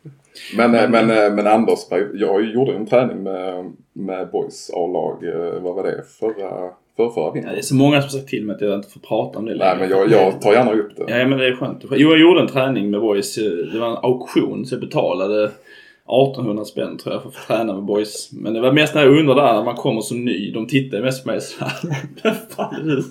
Men, 0.58 0.72
men, 0.72 0.92
men, 0.92 1.10
eh, 1.10 1.34
men 1.36 1.48
Anders, 1.48 1.80
jag 2.14 2.46
gjorde 2.46 2.74
en 2.74 2.86
träning 2.88 3.24
med, 3.24 3.72
med 3.94 4.30
Boys 4.32 4.72
A-lag. 4.74 5.24
eh, 5.24 5.62
Vad 5.62 5.76
var 5.76 5.84
det? 5.84 6.04
Förra, 6.20 6.70
för 6.98 7.10
förra 7.10 7.24
Ja, 7.26 7.32
det 7.34 7.40
är 7.40 7.44
vintern? 7.44 7.64
så 7.64 7.76
många 7.76 8.02
som 8.02 8.10
sagt 8.10 8.28
till 8.30 8.46
mig 8.46 8.56
att 8.56 8.62
jag 8.62 8.76
inte 8.76 8.90
får 8.90 9.00
prata 9.00 9.40
om 9.40 9.46
det 9.46 9.56
Nej, 9.56 9.76
men 9.80 9.90
jag, 9.90 10.12
jag 10.12 10.42
tar 10.42 10.54
gärna 10.54 10.72
upp 10.74 10.96
det. 10.98 11.06
Ja 11.08 11.28
men 11.28 11.38
det 11.38 11.48
är 11.48 11.56
skönt. 11.56 11.84
Jo 11.92 12.10
jag 12.10 12.20
gjorde 12.20 12.42
en 12.42 12.48
träning 12.48 12.92
med 12.92 13.02
boys. 13.02 13.36
Det 13.74 13.80
var 13.80 13.88
en 13.88 13.98
auktion 14.04 14.66
så 14.66 14.74
jag 14.76 14.82
betalade 14.82 15.44
1800 15.46 16.66
spänn 16.66 16.98
tror 16.98 17.14
jag 17.16 17.22
för 17.22 17.30
att 17.30 17.48
träna 17.48 17.74
med 17.74 17.84
boys. 17.84 18.30
Men 18.32 18.54
det 18.54 18.62
var 18.62 18.72
mest 18.72 18.96
när 18.96 19.04
jag 19.04 19.20
undrar 19.20 19.36
där 19.36 19.54
när 19.54 19.64
man 19.64 19.76
kommer 19.76 20.02
som 20.02 20.26
ny. 20.26 20.52
De 20.52 20.68
tittar 20.68 21.02
mest 21.02 21.24
på 21.24 21.32
mig 21.32 21.42
såhär. 21.42 21.72
Vem 22.24 22.36
fan 22.56 22.76
är 22.76 22.84
du? 22.96 23.04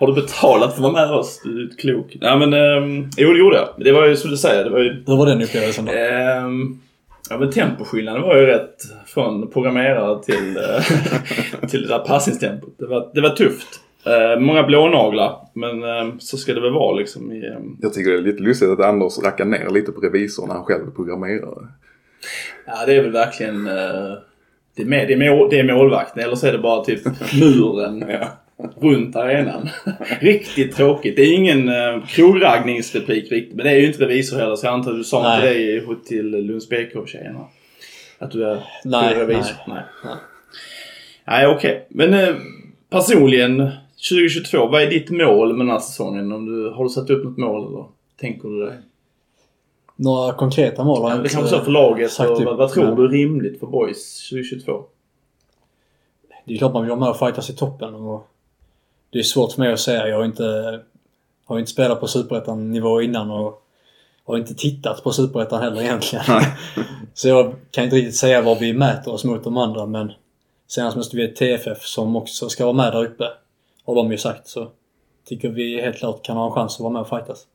Har 0.00 0.06
du 0.06 0.12
betalat 0.14 0.70
för 0.76 0.86
att 0.86 0.92
vara 0.92 1.06
med 1.06 1.16
oss? 1.16 1.40
Du 1.44 1.62
är 1.64 1.76
klok. 1.76 2.16
Nej 2.20 2.38
men 2.38 2.54
um, 2.54 3.10
jo 3.16 3.32
det 3.32 3.38
gjorde 3.38 3.56
jag. 3.56 3.68
Det 3.84 3.92
var 3.92 4.06
ju 4.06 4.16
som 4.16 4.30
du 4.30 4.36
säger. 4.36 4.64
Det 4.64 4.70
var 4.70 4.78
ju 4.78 5.02
Hur 5.06 5.16
var 5.16 5.26
den 5.26 5.42
upplevelsen 5.42 5.84
då? 5.84 5.92
Ehm, 5.92 6.80
ja 7.30 7.38
men 7.38 7.50
temposkillnaden 7.50 8.22
var 8.22 8.36
ju 8.36 8.46
rätt 8.46 8.76
från 9.06 9.50
programmerare 9.50 10.22
till, 10.22 10.56
eh, 10.56 11.68
till 11.68 11.82
det 11.82 11.88
där 11.88 11.98
passningstempot. 11.98 12.74
Det 12.78 12.86
var, 12.86 13.10
det 13.14 13.20
var 13.20 13.30
tufft. 13.30 13.68
Eh, 14.06 14.40
många 14.40 14.62
blånaglar, 14.62 15.36
men 15.54 15.82
eh, 15.82 16.14
så 16.18 16.36
ska 16.36 16.54
det 16.54 16.60
väl 16.60 16.72
vara 16.72 16.96
liksom 16.96 17.32
i... 17.32 17.46
ehm, 17.46 17.76
Jag 17.80 17.94
tycker 17.94 18.10
det 18.10 18.18
är 18.18 18.22
lite 18.22 18.42
lustigt 18.42 18.68
att 18.68 18.80
Anders 18.80 19.18
rackar 19.18 19.44
ner 19.44 19.70
lite 19.70 19.92
på 19.92 20.00
revisorn 20.00 20.48
när 20.48 20.54
han 20.54 20.64
själv 20.64 20.86
är 20.86 20.90
programmerare. 20.90 21.66
ja 22.66 22.86
det 22.86 22.94
är 22.96 23.02
väl 23.02 23.12
verkligen... 23.12 23.66
Eh, 23.66 24.12
det, 24.76 24.82
är 24.82 24.86
med, 24.86 25.08
det, 25.08 25.14
är 25.14 25.18
med, 25.18 25.50
det 25.50 25.58
är 25.58 25.74
målvakten 25.74 26.22
eller 26.22 26.34
så 26.36 26.46
är 26.46 26.52
det 26.52 26.58
bara 26.58 26.84
typ 26.84 27.00
muren 27.40 28.04
runt 28.80 29.16
arenan. 29.16 29.68
riktigt 30.20 30.76
tråkigt. 30.76 31.16
Det 31.16 31.22
är 31.22 31.34
ingen 31.34 31.68
eh, 31.68 32.06
krogragningsreplik 32.06 33.32
riktigt, 33.32 33.56
men 33.56 33.64
det 33.64 33.70
är 33.70 33.76
ju 33.76 33.86
inte 33.86 34.04
revisor 34.04 34.38
heller 34.38 34.56
så 34.56 34.66
jag 34.66 34.74
antar 34.74 34.90
att 34.90 34.96
du 34.96 35.04
sa 35.04 35.34
inte 35.34 35.46
Nej. 35.46 35.80
det 35.80 36.04
till 36.08 36.30
Lunds 36.30 36.68
BK-tjejerna. 36.68 37.44
Att 38.18 38.30
du 38.30 38.44
är 38.44 38.64
Nej, 38.84 39.14
revisor? 39.14 39.56
nej. 39.66 39.82
nej. 40.04 40.14
Nej, 41.24 41.46
okej. 41.46 41.86
Men 41.88 42.14
eh, 42.14 42.34
personligen, 42.90 43.70
2022, 44.10 44.66
vad 44.66 44.82
är 44.82 44.86
ditt 44.86 45.10
mål 45.10 45.56
med 45.56 45.66
den 45.66 45.72
här 45.72 45.80
säsongen? 45.80 46.32
Om 46.32 46.46
du, 46.46 46.70
har 46.70 46.84
du 46.84 46.90
satt 46.90 47.10
upp 47.10 47.24
något 47.24 47.38
mål 47.38 47.68
eller 47.68 47.84
tänker 48.20 48.48
du 48.48 48.66
det? 48.66 48.82
Några 49.96 50.32
konkreta 50.32 50.84
mål 50.84 51.02
har 51.02 51.10
jag 51.10 51.18
Det 51.18 51.22
inte 51.22 51.34
kanske 51.34 51.56
så 51.56 51.64
för 51.64 51.70
laget. 51.70 52.20
upp, 52.20 52.44
vad, 52.44 52.56
vad 52.56 52.72
tror 52.72 52.84
men 52.84 52.96
du 52.96 53.04
är 53.04 53.08
rimligt 53.08 53.60
för 53.60 53.66
boys 53.66 54.28
2022? 54.30 54.84
Det 56.44 56.54
är 56.54 56.58
klart 56.58 56.72
man 56.72 56.82
vill 56.82 56.90
vara 56.90 57.00
med 57.00 57.08
och 57.08 57.18
fightas 57.18 57.50
i 57.50 57.56
toppen. 57.56 57.94
Och 57.94 58.28
det 59.10 59.18
är 59.18 59.22
svårt 59.22 59.52
för 59.52 59.60
mig 59.60 59.72
att 59.72 59.80
säga. 59.80 60.08
Jag 60.08 60.16
har 60.16 60.24
inte, 60.24 60.80
har 61.44 61.58
inte 61.58 61.70
spelat 61.70 62.00
på 62.00 62.08
superettan-nivå 62.08 63.02
innan 63.02 63.30
och 63.30 63.62
har 64.24 64.38
inte 64.38 64.54
tittat 64.54 65.02
på 65.02 65.12
superettan 65.12 65.62
heller 65.62 65.82
egentligen. 65.82 66.24
Så 67.14 67.28
jag 67.28 67.54
kan 67.70 67.84
inte 67.84 67.96
riktigt 67.96 68.16
säga 68.16 68.42
vad 68.42 68.58
vi 68.58 68.72
mäter 68.72 69.12
oss 69.12 69.24
mot 69.24 69.44
de 69.44 69.56
andra 69.56 69.86
men 69.86 70.12
senast 70.68 70.96
måste 70.96 71.16
vi 71.16 71.24
ett 71.24 71.36
TFF 71.36 71.82
som 71.82 72.16
också 72.16 72.48
ska 72.48 72.64
vara 72.64 72.76
med 72.76 72.92
där 72.92 73.04
uppe. 73.04 73.24
Har 73.84 73.94
de 73.94 74.10
ju 74.10 74.18
sagt 74.18 74.48
så 74.48 74.70
tycker 75.24 75.48
vi 75.48 75.80
helt 75.80 75.96
klart 75.96 76.22
kan 76.22 76.36
ha 76.36 76.46
en 76.46 76.52
chans 76.52 76.74
att 76.74 76.80
vara 76.80 76.92
med 76.92 77.02
och 77.02 77.08
fightas. 77.08 77.46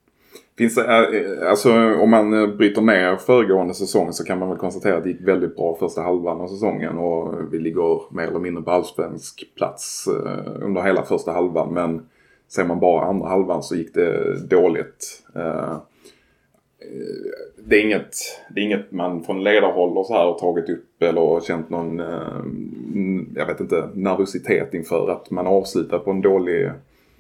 Finns 0.57 0.75
det, 0.75 0.83
eh, 0.83 1.21
eh, 1.21 1.49
alltså 1.49 1.73
om 1.95 2.09
man 2.09 2.33
eh, 2.33 2.47
bryter 2.47 2.81
ner 2.81 3.15
föregående 3.15 3.73
säsong 3.73 4.13
så 4.13 4.23
kan 4.23 4.39
man 4.39 4.49
väl 4.49 4.57
konstatera 4.57 4.97
att 4.97 5.03
det 5.03 5.09
gick 5.09 5.27
väldigt 5.27 5.55
bra 5.55 5.77
första 5.79 6.01
halvan 6.01 6.41
av 6.41 6.47
säsongen 6.47 6.97
och 6.97 7.53
vi 7.53 7.59
ligger 7.59 8.13
mer 8.13 8.27
eller 8.27 8.39
mindre 8.39 8.63
på 8.63 8.71
allsvensk 8.71 9.53
plats 9.57 10.07
under 10.61 10.81
hela 10.81 11.03
första 11.03 11.31
halvan. 11.31 11.73
Men 11.73 12.05
ser 12.47 12.65
man 12.65 12.79
bara 12.79 13.05
andra 13.05 13.27
halvan 13.27 13.63
så 13.63 13.75
gick 13.75 13.93
det 13.93 14.39
dåligt. 14.49 15.23
Det 17.65 17.75
är, 17.75 17.85
inget, 17.85 18.15
det 18.49 18.61
är 18.61 18.65
inget 18.65 18.91
man 18.91 19.23
från 19.23 19.43
ledarhåll 19.43 19.97
och 19.97 20.05
så 20.05 20.13
här 20.13 20.25
har 20.25 20.39
tagit 20.39 20.69
upp 20.69 21.01
eller 21.01 21.41
känt 21.41 21.69
någon, 21.69 21.99
jag 23.35 23.45
vet 23.45 23.59
inte, 23.59 23.89
nervositet 23.93 24.73
inför 24.73 25.11
att 25.11 25.31
man 25.31 25.47
avslutar 25.47 25.99
på 25.99 26.11
en 26.11 26.21
dålig 26.21 26.71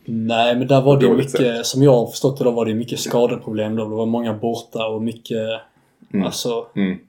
Nej, 0.05 0.55
men 0.55 0.67
där 0.67 0.81
var 0.81 0.99
det 0.99 1.09
mycket, 1.13 1.65
som 1.65 1.83
jag 1.83 1.91
har 1.95 2.07
förstått 2.07 2.37
det, 2.37 2.43
då 2.43 2.51
var 2.51 2.65
det 2.65 2.73
mycket 2.73 2.99
skadeproblem 2.99 3.75
då. 3.75 3.83
Det 3.89 3.95
var 3.95 4.05
många 4.05 4.33
borta 4.33 4.87
och 4.87 5.01
mycket, 5.03 5.61
Mm. 6.13 6.25
alltså, 6.25 6.67
Mm. 6.75 6.99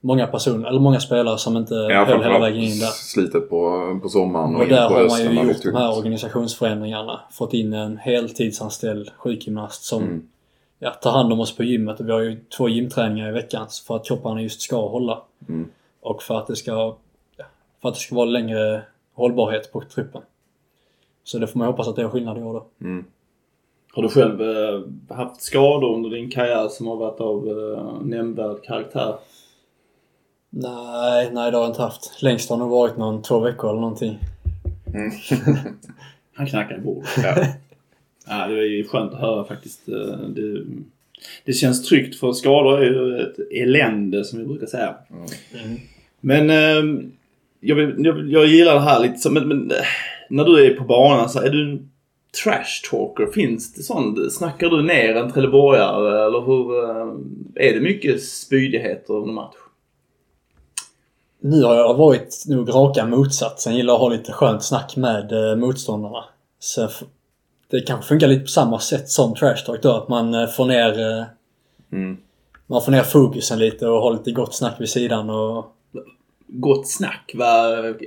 många 0.00 0.26
personer, 0.26 0.68
eller 0.68 0.80
många 0.80 1.00
spelare 1.00 1.38
som 1.38 1.56
inte 1.56 1.74
Ja, 1.74 2.04
höll 2.04 2.22
hela 2.22 2.38
vägen 2.38 2.62
in 2.62 2.78
där. 2.78 2.86
Slutet 2.86 3.50
på, 3.50 3.98
på 4.02 4.08
sommaren 4.08 4.54
och, 4.54 4.60
Och 4.60 4.66
in 4.66 4.72
där 4.74 4.88
på 4.88 4.94
har 4.94 5.08
man 5.08 5.20
ju 5.36 5.48
gjort 5.48 5.62
de 5.62 5.74
här 5.74 5.98
organisationsförändringarna. 5.98 7.20
Fått 7.32 7.54
in 7.54 7.72
en 7.72 7.96
heltidsanställd 7.96 9.10
sjukgymnast 9.16 9.84
som 9.84 10.02
Mm. 10.02 10.22
ja, 10.78 10.90
tar 10.90 11.10
hand 11.10 11.32
om 11.32 11.40
oss 11.40 11.56
på 11.56 11.64
gymmet. 11.64 12.00
Och 12.00 12.08
vi 12.08 12.12
har 12.12 12.20
ju 12.20 12.40
två 12.56 12.68
gymträningar 12.68 13.28
i 13.28 13.32
veckan 13.32 13.66
för 13.86 13.96
att 13.96 14.04
kropparna 14.06 14.42
just 14.42 14.60
ska 14.60 14.88
hålla. 14.88 15.22
Mm. 15.48 15.68
Och 16.00 16.22
för 16.22 16.38
att 16.38 16.46
det 16.46 16.56
ska, 16.56 16.96
för 17.82 17.88
att 17.88 17.94
det 17.94 18.00
ska 18.00 18.14
vara 18.14 18.26
längre 18.26 18.82
hållbarhet 19.14 19.72
på 19.72 19.82
truppen. 19.94 20.22
Så 21.28 21.38
det 21.38 21.46
får 21.46 21.58
man 21.58 21.68
hoppas 21.68 21.88
att 21.88 21.96
det 21.96 22.02
är 22.02 22.08
skillnad 22.08 22.38
i 22.38 22.42
år 22.42 22.54
då. 22.54 22.86
Mm. 22.86 23.04
Har 23.92 24.02
du 24.02 24.08
själv 24.08 24.42
eh, 24.42 25.16
haft 25.16 25.42
skador 25.42 25.94
under 25.94 26.10
din 26.10 26.30
karriär 26.30 26.68
som 26.68 26.86
har 26.86 26.96
varit 26.96 27.20
av 27.20 27.48
eh, 27.48 28.06
nämnvärd 28.06 28.62
karaktär? 28.64 29.14
Nej, 30.50 31.30
nej 31.32 31.50
det 31.50 31.56
har 31.56 31.64
jag 31.64 31.70
inte 31.70 31.82
haft. 31.82 32.22
Längst 32.22 32.50
har 32.50 32.56
nog 32.56 32.70
varit 32.70 32.96
någon 32.96 33.22
två 33.22 33.40
veckor 33.40 33.70
eller 33.70 33.80
någonting. 33.80 34.18
Han 36.34 36.46
knackar 36.46 36.76
i 36.76 36.80
bordet. 36.80 37.08
Ja. 37.22 37.34
Ja, 38.30 38.46
det 38.46 38.58
är 38.58 38.64
ju 38.64 38.84
skönt 38.84 39.12
att 39.14 39.20
höra 39.20 39.44
faktiskt. 39.44 39.88
Eh, 39.88 40.18
Det, 40.28 40.64
det 41.44 41.52
känns 41.52 41.88
tryggt 41.88 42.20
för 42.20 42.32
skador 42.32 42.78
är 42.78 42.84
ju 42.84 43.18
ett 43.20 43.36
elände 43.52 44.24
som 44.24 44.38
vi 44.38 44.44
brukar 44.44 44.66
säga. 44.66 44.94
Men 46.20 46.50
eh, 46.50 47.02
jag, 47.60 48.06
jag, 48.06 48.28
jag 48.28 48.46
gillar 48.46 48.74
det 48.74 48.80
här 48.80 49.00
lite 49.00 49.18
så, 49.18 49.30
men, 49.30 49.48
men 49.48 49.70
eh, 49.70 49.76
när 50.28 50.44
du 50.44 50.66
är 50.66 50.74
på 50.76 50.84
banan 50.84 51.28
så 51.28 51.40
är 51.40 51.50
du 51.50 51.70
en 51.72 51.90
trash 52.44 52.90
talker. 52.90 53.26
Finns 53.26 53.74
det 53.74 53.82
sånt? 53.82 54.32
Snackar 54.32 54.68
du 54.68 54.82
ner 54.82 55.14
en 55.16 55.32
trelleborgare 55.32 56.26
eller 56.26 56.40
hur? 56.40 56.84
eh, 56.84 57.68
Är 57.68 57.74
det 57.74 57.80
mycket 57.80 58.22
spydigheter 58.22 59.14
under 59.14 59.32
match? 59.32 59.54
Nu 61.40 61.62
har 61.62 61.74
jag 61.74 61.94
varit 61.94 62.44
nog 62.48 62.74
raka 62.74 63.06
motsatsen. 63.06 63.76
Gillar 63.76 63.94
att 63.94 64.00
ha 64.00 64.08
lite 64.08 64.32
skönt 64.32 64.64
snack 64.64 64.96
med 64.96 65.32
eh, 65.32 65.56
motståndarna. 65.56 66.24
Så 66.58 66.88
det 67.70 67.80
kanske 67.80 68.08
funkar 68.08 68.28
lite 68.28 68.40
på 68.40 68.48
samma 68.48 68.78
sätt 68.78 69.08
som 69.08 69.34
trash 69.34 69.56
talk 69.66 69.82
då. 69.82 69.92
Att 69.92 70.08
man 70.08 70.34
eh, 70.34 70.46
får 70.46 70.66
ner... 70.66 71.24
Mm. 71.92 72.16
man 72.66 72.82
får 72.82 72.92
ner 72.92 73.02
fokusen 73.02 73.58
lite 73.58 73.88
och 73.88 74.02
har 74.02 74.12
lite 74.12 74.30
gott 74.32 74.54
snack 74.54 74.74
vid 74.78 74.88
sidan 74.88 75.30
och... 75.30 75.74
Gott 76.50 76.88
snack, 76.88 77.34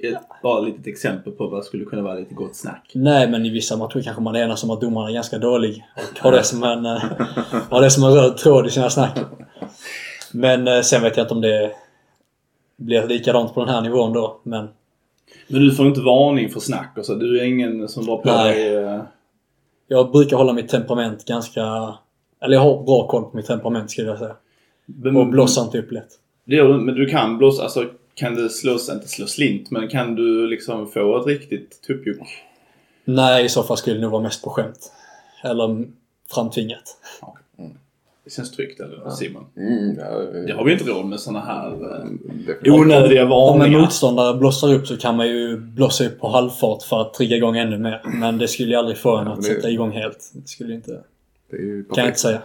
ett, 0.04 0.18
bara 0.44 0.60
ett 0.60 0.66
litet 0.66 0.88
exempel 0.88 1.34
på 1.34 1.48
vad 1.48 1.66
skulle 1.66 1.86
kunna 1.86 2.02
vara 2.02 2.14
lite 2.16 2.34
gott 2.34 2.56
snack. 2.56 2.92
Nej, 2.94 3.30
men 3.30 3.46
i 3.46 3.50
vissa 3.50 3.78
matcher 3.78 4.02
kanske 4.04 4.22
man 4.22 4.36
enas 4.36 4.64
om 4.64 4.70
att 4.72 4.82
domaren 4.82 5.10
är 5.10 5.14
ganska 5.14 5.38
dålig. 5.38 5.84
Och 5.96 6.20
har 6.20 6.32
det 6.32 6.44
som 6.44 6.64
en, 6.64 6.86
eh, 6.86 7.04
har 7.70 7.82
det 7.82 7.92
som 7.92 8.04
en 8.04 8.14
röd 8.14 8.38
tråd 8.38 8.68
i 8.68 8.70
sina 8.70 8.90
snack. 8.90 9.20
Men 10.32 10.68
eh, 10.68 10.82
sen 10.82 11.02
vet 11.02 11.18
jag 11.18 11.24
inte 11.24 11.34
om 11.34 11.42
det 11.42 11.72
blir 12.78 13.08
likadant 13.08 13.54
på 13.54 13.60
den 13.66 13.70
här 13.70 13.82
nivån 13.82 14.14
då. 14.14 14.40
Men 14.44 14.70
Men 15.48 15.62
du 15.62 15.72
får 15.76 15.88
inte 15.88 16.02
varning 16.02 16.50
för 16.50 16.60
snack 16.60 16.94
och 16.98 17.06
så. 17.06 17.16
Du 17.16 17.40
är 17.40 17.46
ingen 17.46 17.88
som 17.88 18.06
drar 18.06 18.18
på 18.18 18.28
Nej. 18.32 18.54
dig... 18.70 18.84
eh, 18.84 19.02
jag 19.88 20.12
brukar 20.12 20.38
hålla 20.38 20.54
mitt 20.54 20.70
temperament 20.70 21.26
ganska... 21.26 21.94
Eller 22.42 22.54
jag 22.56 22.62
har 22.62 22.84
bra 22.84 23.08
koll 23.08 23.24
på 23.24 23.38
mitt 23.38 23.46
temperament 23.46 23.92
skulle 23.92 24.08
jag 24.08 24.20
säga. 24.20 24.36
vem- 24.86 25.18
Och 25.18 25.28
blossar 25.28 25.62
inte 25.64 25.80
upp 25.80 25.92
lätt. 25.92 26.08
Det 26.46 26.56
gör 26.56 26.68
du, 26.68 26.74
men 26.78 26.96
du 26.96 27.06
kan 27.06 27.38
blåsa, 27.38 27.64
alltså 27.64 27.86
kan 28.16 28.36
det 28.36 28.50
slås, 28.50 28.90
inte 28.90 29.08
slå 29.08 29.26
slint, 29.28 29.72
men 29.72 29.88
kan 29.88 30.16
du 30.16 30.48
liksom 30.48 30.88
få 30.92 31.20
ett 31.22 31.28
riktigt 31.28 31.82
tuppjuck? 31.88 32.22
Nej, 33.06 33.46
i 33.46 33.50
så 33.50 33.64
fall 33.64 33.78
skulle 33.78 33.96
det 33.96 34.02
nog 34.02 34.12
vara 34.12 34.22
mest 34.24 34.44
på 34.44 34.50
skämt. 34.50 34.92
Eller 35.44 35.86
framtvingat. 36.34 36.98
Det 38.24 38.30
känns 38.32 38.52
tryggt 38.52 38.80
eller 38.80 39.10
Simon? 39.10 39.46
Mm, 39.58 39.96
ja, 40.00 40.10
Det 40.48 40.54
har 40.54 40.64
vi 40.66 40.72
inte 40.74 40.84
råd 40.86 41.06
med 41.06 41.20
såna 41.20 41.40
här 41.40 41.68
eh, 42.66 42.74
onödiga 42.74 43.22
Om 43.24 43.32
en 43.54 43.60
varningar. 43.60 43.80
motståndare 43.82 44.38
blossar 44.38 44.74
upp 44.74 44.88
så 44.88 44.98
kan 44.98 45.16
man 45.18 45.28
ju 45.28 45.58
blossa 45.58 46.06
upp 46.06 46.20
på 46.20 46.28
halvfart 46.30 46.84
för 46.84 47.02
att 47.02 47.14
trigga 47.14 47.36
igång 47.36 47.58
ännu 47.58 47.78
mer. 47.78 48.02
Men 48.06 48.38
det 48.38 48.48
skulle 48.48 48.70
ju 48.70 48.76
aldrig 48.76 48.98
få 48.98 49.18
en 49.18 49.26
Ja, 49.28 49.32
att 49.34 49.38
det- 49.42 49.44
sätta 49.48 49.70
igång 49.70 49.92
helt. 49.92 50.32
Det 50.34 50.48
skulle 50.48 50.74
inte... 50.74 51.04
Det 51.50 51.56
är 51.58 51.62
ju 51.62 51.84
Kan 51.84 51.98
jag 51.98 52.08
inte 52.08 52.20
säga. 52.20 52.42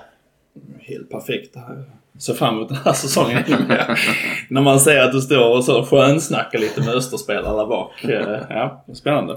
Helt 0.79 1.11
perfekt 1.11 1.55
det 1.55 1.61
här. 1.61 1.85
Så 2.19 2.35
fram 2.35 2.55
emot 2.57 2.69
den 2.69 2.79
här 2.85 2.93
säsongen. 2.93 3.43
När 4.49 4.61
man 4.61 4.81
ser 4.81 5.01
att 5.01 5.13
du 5.13 5.21
står 5.21 5.57
och 5.57 5.65
så 5.65 5.83
skönsnackar 5.85 6.59
lite 6.59 6.81
med 6.81 6.95
Österspelare 6.95 7.67
bak. 7.67 8.05
Eh, 8.05 8.39
Ja, 8.51 8.85
spännande. 8.95 9.37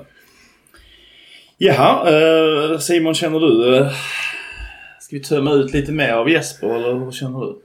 Jaha, 1.58 2.10
eh, 2.10 2.78
Simon 2.78 3.14
känner 3.14 3.40
du? 3.40 3.78
eh, 3.78 3.88
Ska 5.00 5.16
vi 5.16 5.22
tömma 5.24 5.52
ut 5.54 5.74
lite 5.74 5.92
mer 5.92 6.14
av 6.14 6.30
Jesper 6.30 6.68
eller 6.76 6.94
hur 6.94 7.12
känner 7.12 7.40
du? 7.40 7.56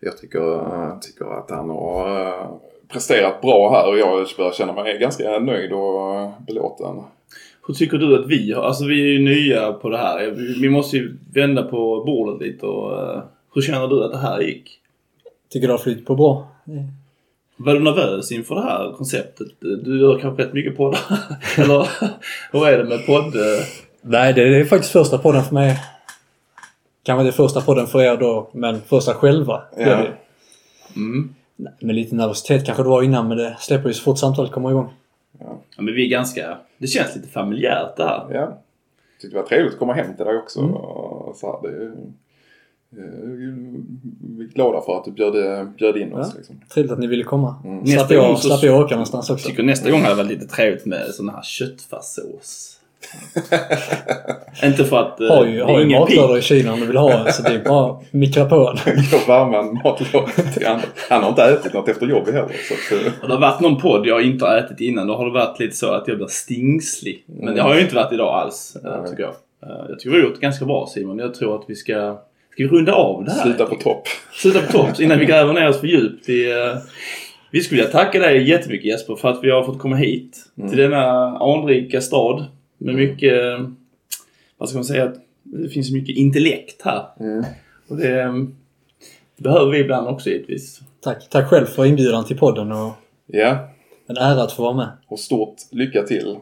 Jag 0.00 0.18
tycker, 0.18 0.38
jag 0.40 1.02
tycker 1.02 1.38
att 1.38 1.50
han 1.50 1.70
har 1.70 2.46
presterat 2.92 3.40
bra 3.40 3.70
här 3.72 3.88
och 3.88 3.98
jag 3.98 4.26
börjar 4.36 4.52
känna 4.52 4.72
mig 4.72 4.98
ganska 4.98 5.38
nöjd 5.38 5.72
och 5.72 6.32
belåten. 6.46 6.96
Hur 7.66 7.74
tycker 7.74 7.98
du 7.98 8.20
att 8.20 8.26
vi 8.26 8.52
har, 8.52 8.62
alltså 8.62 8.84
vi 8.84 9.00
är 9.00 9.12
ju 9.12 9.18
nya 9.18 9.72
på 9.72 9.88
det 9.90 9.98
här. 9.98 10.30
Vi, 10.60 10.68
måste 10.68 10.96
ju 10.96 11.16
vända 11.34 11.62
på 11.62 12.04
bordet 12.06 12.46
lite 12.46 12.66
och 12.66 13.22
hur 13.54 13.62
känner 13.62 13.88
du 13.88 14.04
att 14.04 14.12
det 14.12 14.18
här 14.18 14.40
gick? 14.40 14.80
Tycker 15.48 15.66
du 15.66 15.72
har 15.72 15.78
flyttat 15.78 16.04
på 16.04 16.14
bra? 16.14 16.48
Var 17.56 17.74
du 17.74 17.80
nervös 17.80 18.32
inför 18.32 18.54
det 18.54 18.62
här 18.62 18.92
konceptet? 18.92 19.48
Du 19.60 20.00
gör 20.00 20.18
kanske 20.18 20.42
rätt 20.42 20.52
mycket 20.52 20.76
poddar? 20.76 21.00
Eller 21.58 21.88
hur 22.52 22.66
är 22.66 22.78
det 22.78 22.84
med 22.84 23.06
podd? 23.06 23.34
Nej, 24.00 24.32
det 24.32 24.42
är 24.42 24.64
faktiskt 24.64 24.92
första 24.92 25.18
podden 25.18 25.44
för 25.44 25.54
mig. 25.54 25.78
Kanske 27.02 27.26
inte 27.26 27.36
första 27.36 27.60
podden 27.60 27.86
för 27.86 28.02
er 28.02 28.16
då, 28.16 28.50
men 28.52 28.80
första 28.80 29.14
själva. 29.14 29.62
Ja. 29.76 29.84
det. 29.84 30.12
Mm. 30.96 31.34
Med 31.80 31.94
lite 31.94 32.14
nervositet 32.14 32.66
kanske 32.66 32.82
det 32.82 32.88
var 32.88 33.02
innan, 33.02 33.28
men 33.28 33.36
det 33.36 33.56
släpper 33.58 33.88
ju 33.88 33.94
så 33.94 34.02
fort 34.02 34.18
samtalet 34.18 34.52
kommer 34.52 34.70
igång. 34.70 34.92
Ja, 35.38 35.58
men 35.76 35.94
vi 35.94 36.06
är 36.06 36.10
ganska, 36.10 36.58
det 36.78 36.86
känns 36.86 37.16
lite 37.16 37.28
familjärt 37.28 37.96
det 37.96 38.04
här. 38.04 38.26
Ja. 38.30 38.58
Tyckte 39.20 39.36
det 39.36 39.42
var 39.42 39.48
trevligt 39.48 39.72
att 39.72 39.78
komma 39.78 39.92
hem 39.92 40.16
till 40.16 40.24
dig 40.24 40.36
också. 40.36 40.60
Mm. 40.60 40.74
Och 40.74 41.36
Så 41.36 41.52
här, 41.52 41.70
det, 41.70 41.92
glada 44.54 44.80
för 44.80 44.96
att 44.98 45.04
du 45.04 45.10
bjöd, 45.10 45.68
bjöd 45.78 45.96
in 45.96 46.12
oss. 46.12 46.26
Ja. 46.32 46.36
Liksom. 46.36 46.60
Trevligt 46.74 46.92
att 46.92 46.98
ni 46.98 47.06
ville 47.06 47.24
komma. 47.24 47.54
Mm. 47.64 47.86
Slapp 47.86 48.10
jag, 48.10 48.38
så- 48.38 48.48
slapp 48.48 48.62
jag 48.62 48.80
åka 48.80 48.94
någonstans 48.94 49.28
Jag 49.28 49.34
också. 49.34 49.48
tycker 49.48 49.62
nästa 49.62 49.90
gång 49.90 50.00
hade 50.02 50.14
varit 50.14 50.28
lite 50.30 50.46
trevligt 50.46 50.86
med 50.86 51.06
sån 51.14 51.28
här 51.28 51.42
köttfärssås. 51.42 52.70
Inte 54.64 54.84
för 54.84 54.96
att 54.98 55.20
eh, 55.20 55.28
Har 55.28 55.46
ju, 55.46 55.62
har 55.62 55.78
ju 55.78 55.84
ingen 55.84 56.00
matlådor 56.00 56.38
i 56.38 56.42
kylen 56.42 56.72
om 56.72 56.80
du 56.80 56.86
vill 56.86 56.96
ha 56.96 57.12
en, 57.26 57.32
så 57.32 57.42
det 57.42 57.48
är 57.54 57.64
bara 57.64 57.96
mikra 58.10 58.44
på 58.44 58.54
en. 58.86 59.02
Jag 59.12 59.26
värma 59.26 59.58
en 59.58 59.74
matlåda 59.84 60.26
till 60.54 60.66
han. 60.66 60.80
Han 61.10 61.22
har 61.22 61.28
inte 61.30 61.42
ätit 61.44 61.72
något 61.74 61.88
efter 61.88 62.06
jobbet 62.06 62.34
heller. 62.34 62.52
Så 62.68 62.74
att, 62.94 63.00
eh, 63.06 63.12
det 63.28 63.34
har 63.34 63.40
varit 63.40 63.60
någon 63.60 63.80
podd 63.80 64.06
jag 64.06 64.22
inte 64.22 64.44
har 64.44 64.56
ätit 64.56 64.80
innan. 64.80 65.06
Då 65.06 65.16
har 65.16 65.24
det 65.26 65.32
varit 65.32 65.60
lite 65.60 65.76
så 65.76 65.90
att 65.92 66.08
jag 66.08 66.16
blir 66.16 66.26
stingslig. 66.26 67.24
Men 67.26 67.54
det 67.54 67.62
har 67.62 67.74
ju 67.74 67.80
inte 67.80 67.94
varit 67.94 68.12
idag 68.12 68.34
alls, 68.34 68.76
eh, 68.84 68.90
Nej. 69.00 69.10
tycker 69.10 69.22
jag. 69.22 69.30
Eh, 69.62 69.84
Jag 69.88 69.98
tycker 69.98 70.10
vi 70.16 70.22
har 70.22 70.28
gjort 70.28 70.40
ganska 70.40 70.64
bra 70.64 70.86
Simon. 70.86 71.18
Jag 71.18 71.34
tror 71.34 71.54
att 71.56 71.64
vi 71.68 71.74
ska... 71.74 72.18
Ska 72.54 72.62
vi 72.62 72.68
runda 72.68 72.92
av 72.94 73.24
det 73.24 73.30
här? 73.32 73.42
sluta 73.42 73.66
på 73.66 73.74
topp. 73.74 74.02
Sluta 74.32 74.60
på 74.60 74.72
topp 74.72 75.00
innan 75.00 75.18
vi 75.18 75.24
gräver 75.26 75.52
ner 75.52 75.68
oss 75.68 75.80
för 75.80 75.86
djupt 75.86 76.28
i... 76.28 76.50
eh, 76.50 76.76
Vi 77.50 77.60
skulle 77.60 77.80
vilja 77.82 77.92
tacka 77.92 78.18
dig 78.18 78.48
jättemycket 78.50 78.86
Jesper 78.86 79.16
för 79.16 79.28
att 79.28 79.44
vi 79.44 79.50
har 79.50 79.64
fått 79.64 79.78
komma 79.78 79.96
hit. 79.96 80.38
Mm. 80.58 80.70
Till 80.70 80.78
denna 80.78 81.38
anrika 81.38 82.00
stad. 82.00 82.44
Med 82.78 82.94
mycket... 82.94 83.32
eh, 83.32 83.66
Vad 84.58 84.68
ska 84.68 84.78
man 84.78 84.84
säga? 84.84 85.12
Det 85.42 85.68
finns 85.68 85.92
mycket 85.92 86.16
intellekt 86.16 86.82
här. 86.84 87.02
Mm. 87.20 87.44
Och 87.88 87.96
det 87.96 88.20
eh, 88.22 88.32
behöver 89.36 89.70
vi 89.72 89.78
ibland 89.78 90.08
också 90.08 90.30
givetvis. 90.30 90.80
Tack, 91.02 91.28
tack 91.30 91.48
själv 91.50 91.66
för 91.66 91.84
inbjudan 91.84 92.24
till 92.24 92.38
podden 92.38 92.72
och 92.72 92.92
Ja, 93.26 93.68
en 94.06 94.16
ära 94.16 94.42
att 94.42 94.52
få 94.52 94.62
vara 94.62 94.74
med. 94.74 94.88
och 95.06 95.18
stort 95.18 95.54
lycka 95.72 96.02
till. 96.02 96.36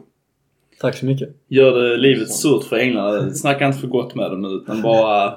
Tack 0.81 0.95
så 0.97 1.05
mycket. 1.05 1.29
Gör 1.47 1.81
det 1.81 1.97
livet 1.97 2.29
surt 2.31 2.63
för 2.63 2.75
änglarna. 2.75 3.31
Snacka 3.33 3.65
inte 3.67 3.79
för 3.79 3.87
gott 3.87 4.15
med 4.15 4.31
dem 4.31 4.45
utan 4.45 4.81
bara... 4.81 5.33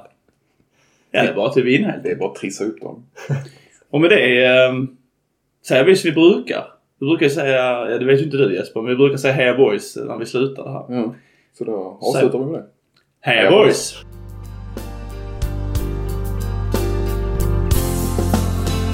Ja, 1.16 1.22
det 1.22 1.28
är 1.28 1.34
bara 1.34 1.52
till 1.52 1.62
vi 1.62 1.76
vinner 1.76 1.90
helt 1.90 2.02
Det 2.02 2.10
är 2.10 2.16
bara 2.16 2.30
att 2.30 2.36
trissa 2.36 2.64
upp 2.64 2.80
dem. 2.80 3.06
Och 3.90 4.00
med 4.00 4.10
det 4.10 4.44
eh, 4.44 4.72
säger 5.68 5.84
vi 5.84 5.96
som 5.96 6.10
vi 6.10 6.14
brukar. 6.14 6.64
Vi 7.00 7.06
brukar 7.06 7.28
säga, 7.28 7.56
ja 7.90 7.98
det 7.98 8.04
vet 8.04 8.20
ju 8.20 8.24
inte 8.24 8.36
du 8.36 8.54
Jesper, 8.54 8.80
men 8.80 8.90
vi 8.90 8.96
brukar 8.96 9.16
säga 9.16 9.34
heja 9.34 9.56
boys 9.56 9.96
när 9.96 10.18
vi 10.18 10.26
slutar 10.26 10.64
det 10.64 10.70
här. 10.70 10.98
Mm. 10.98 11.10
Så 11.58 11.64
då 11.64 11.98
avslutar 12.00 12.38
vi 12.38 12.44
med 12.44 12.54
det. 12.54 12.66
Heja 13.20 13.40
Heja 13.40 13.50
boys! 13.50 13.94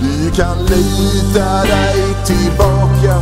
Du 0.01 0.31
kan 0.37 0.59
lita 0.59 1.63
dig 1.63 2.03
tillbaka 2.27 3.15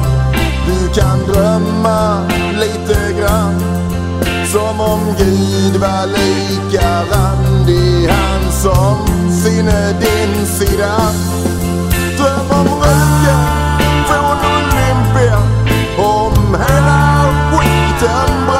Du 0.66 1.00
kan 1.00 1.18
drömma 1.32 2.28
lite 2.52 3.20
grann 3.20 3.60
Som 4.46 4.80
om 4.80 5.00
Gud 5.18 5.80
var 5.80 6.06
lika 6.06 6.88
randig 7.12 8.08
som 8.62 9.06
sinne 9.30 9.92
din 10.00 10.46
sida. 10.46 10.96
Dröm 12.16 12.50
om 12.50 12.66
röken 12.66 14.04
från 14.06 14.38
Olympia 14.52 15.38
Om 15.98 16.54
hela 16.54 17.26
skiten 17.52 18.46
brann 18.46 18.59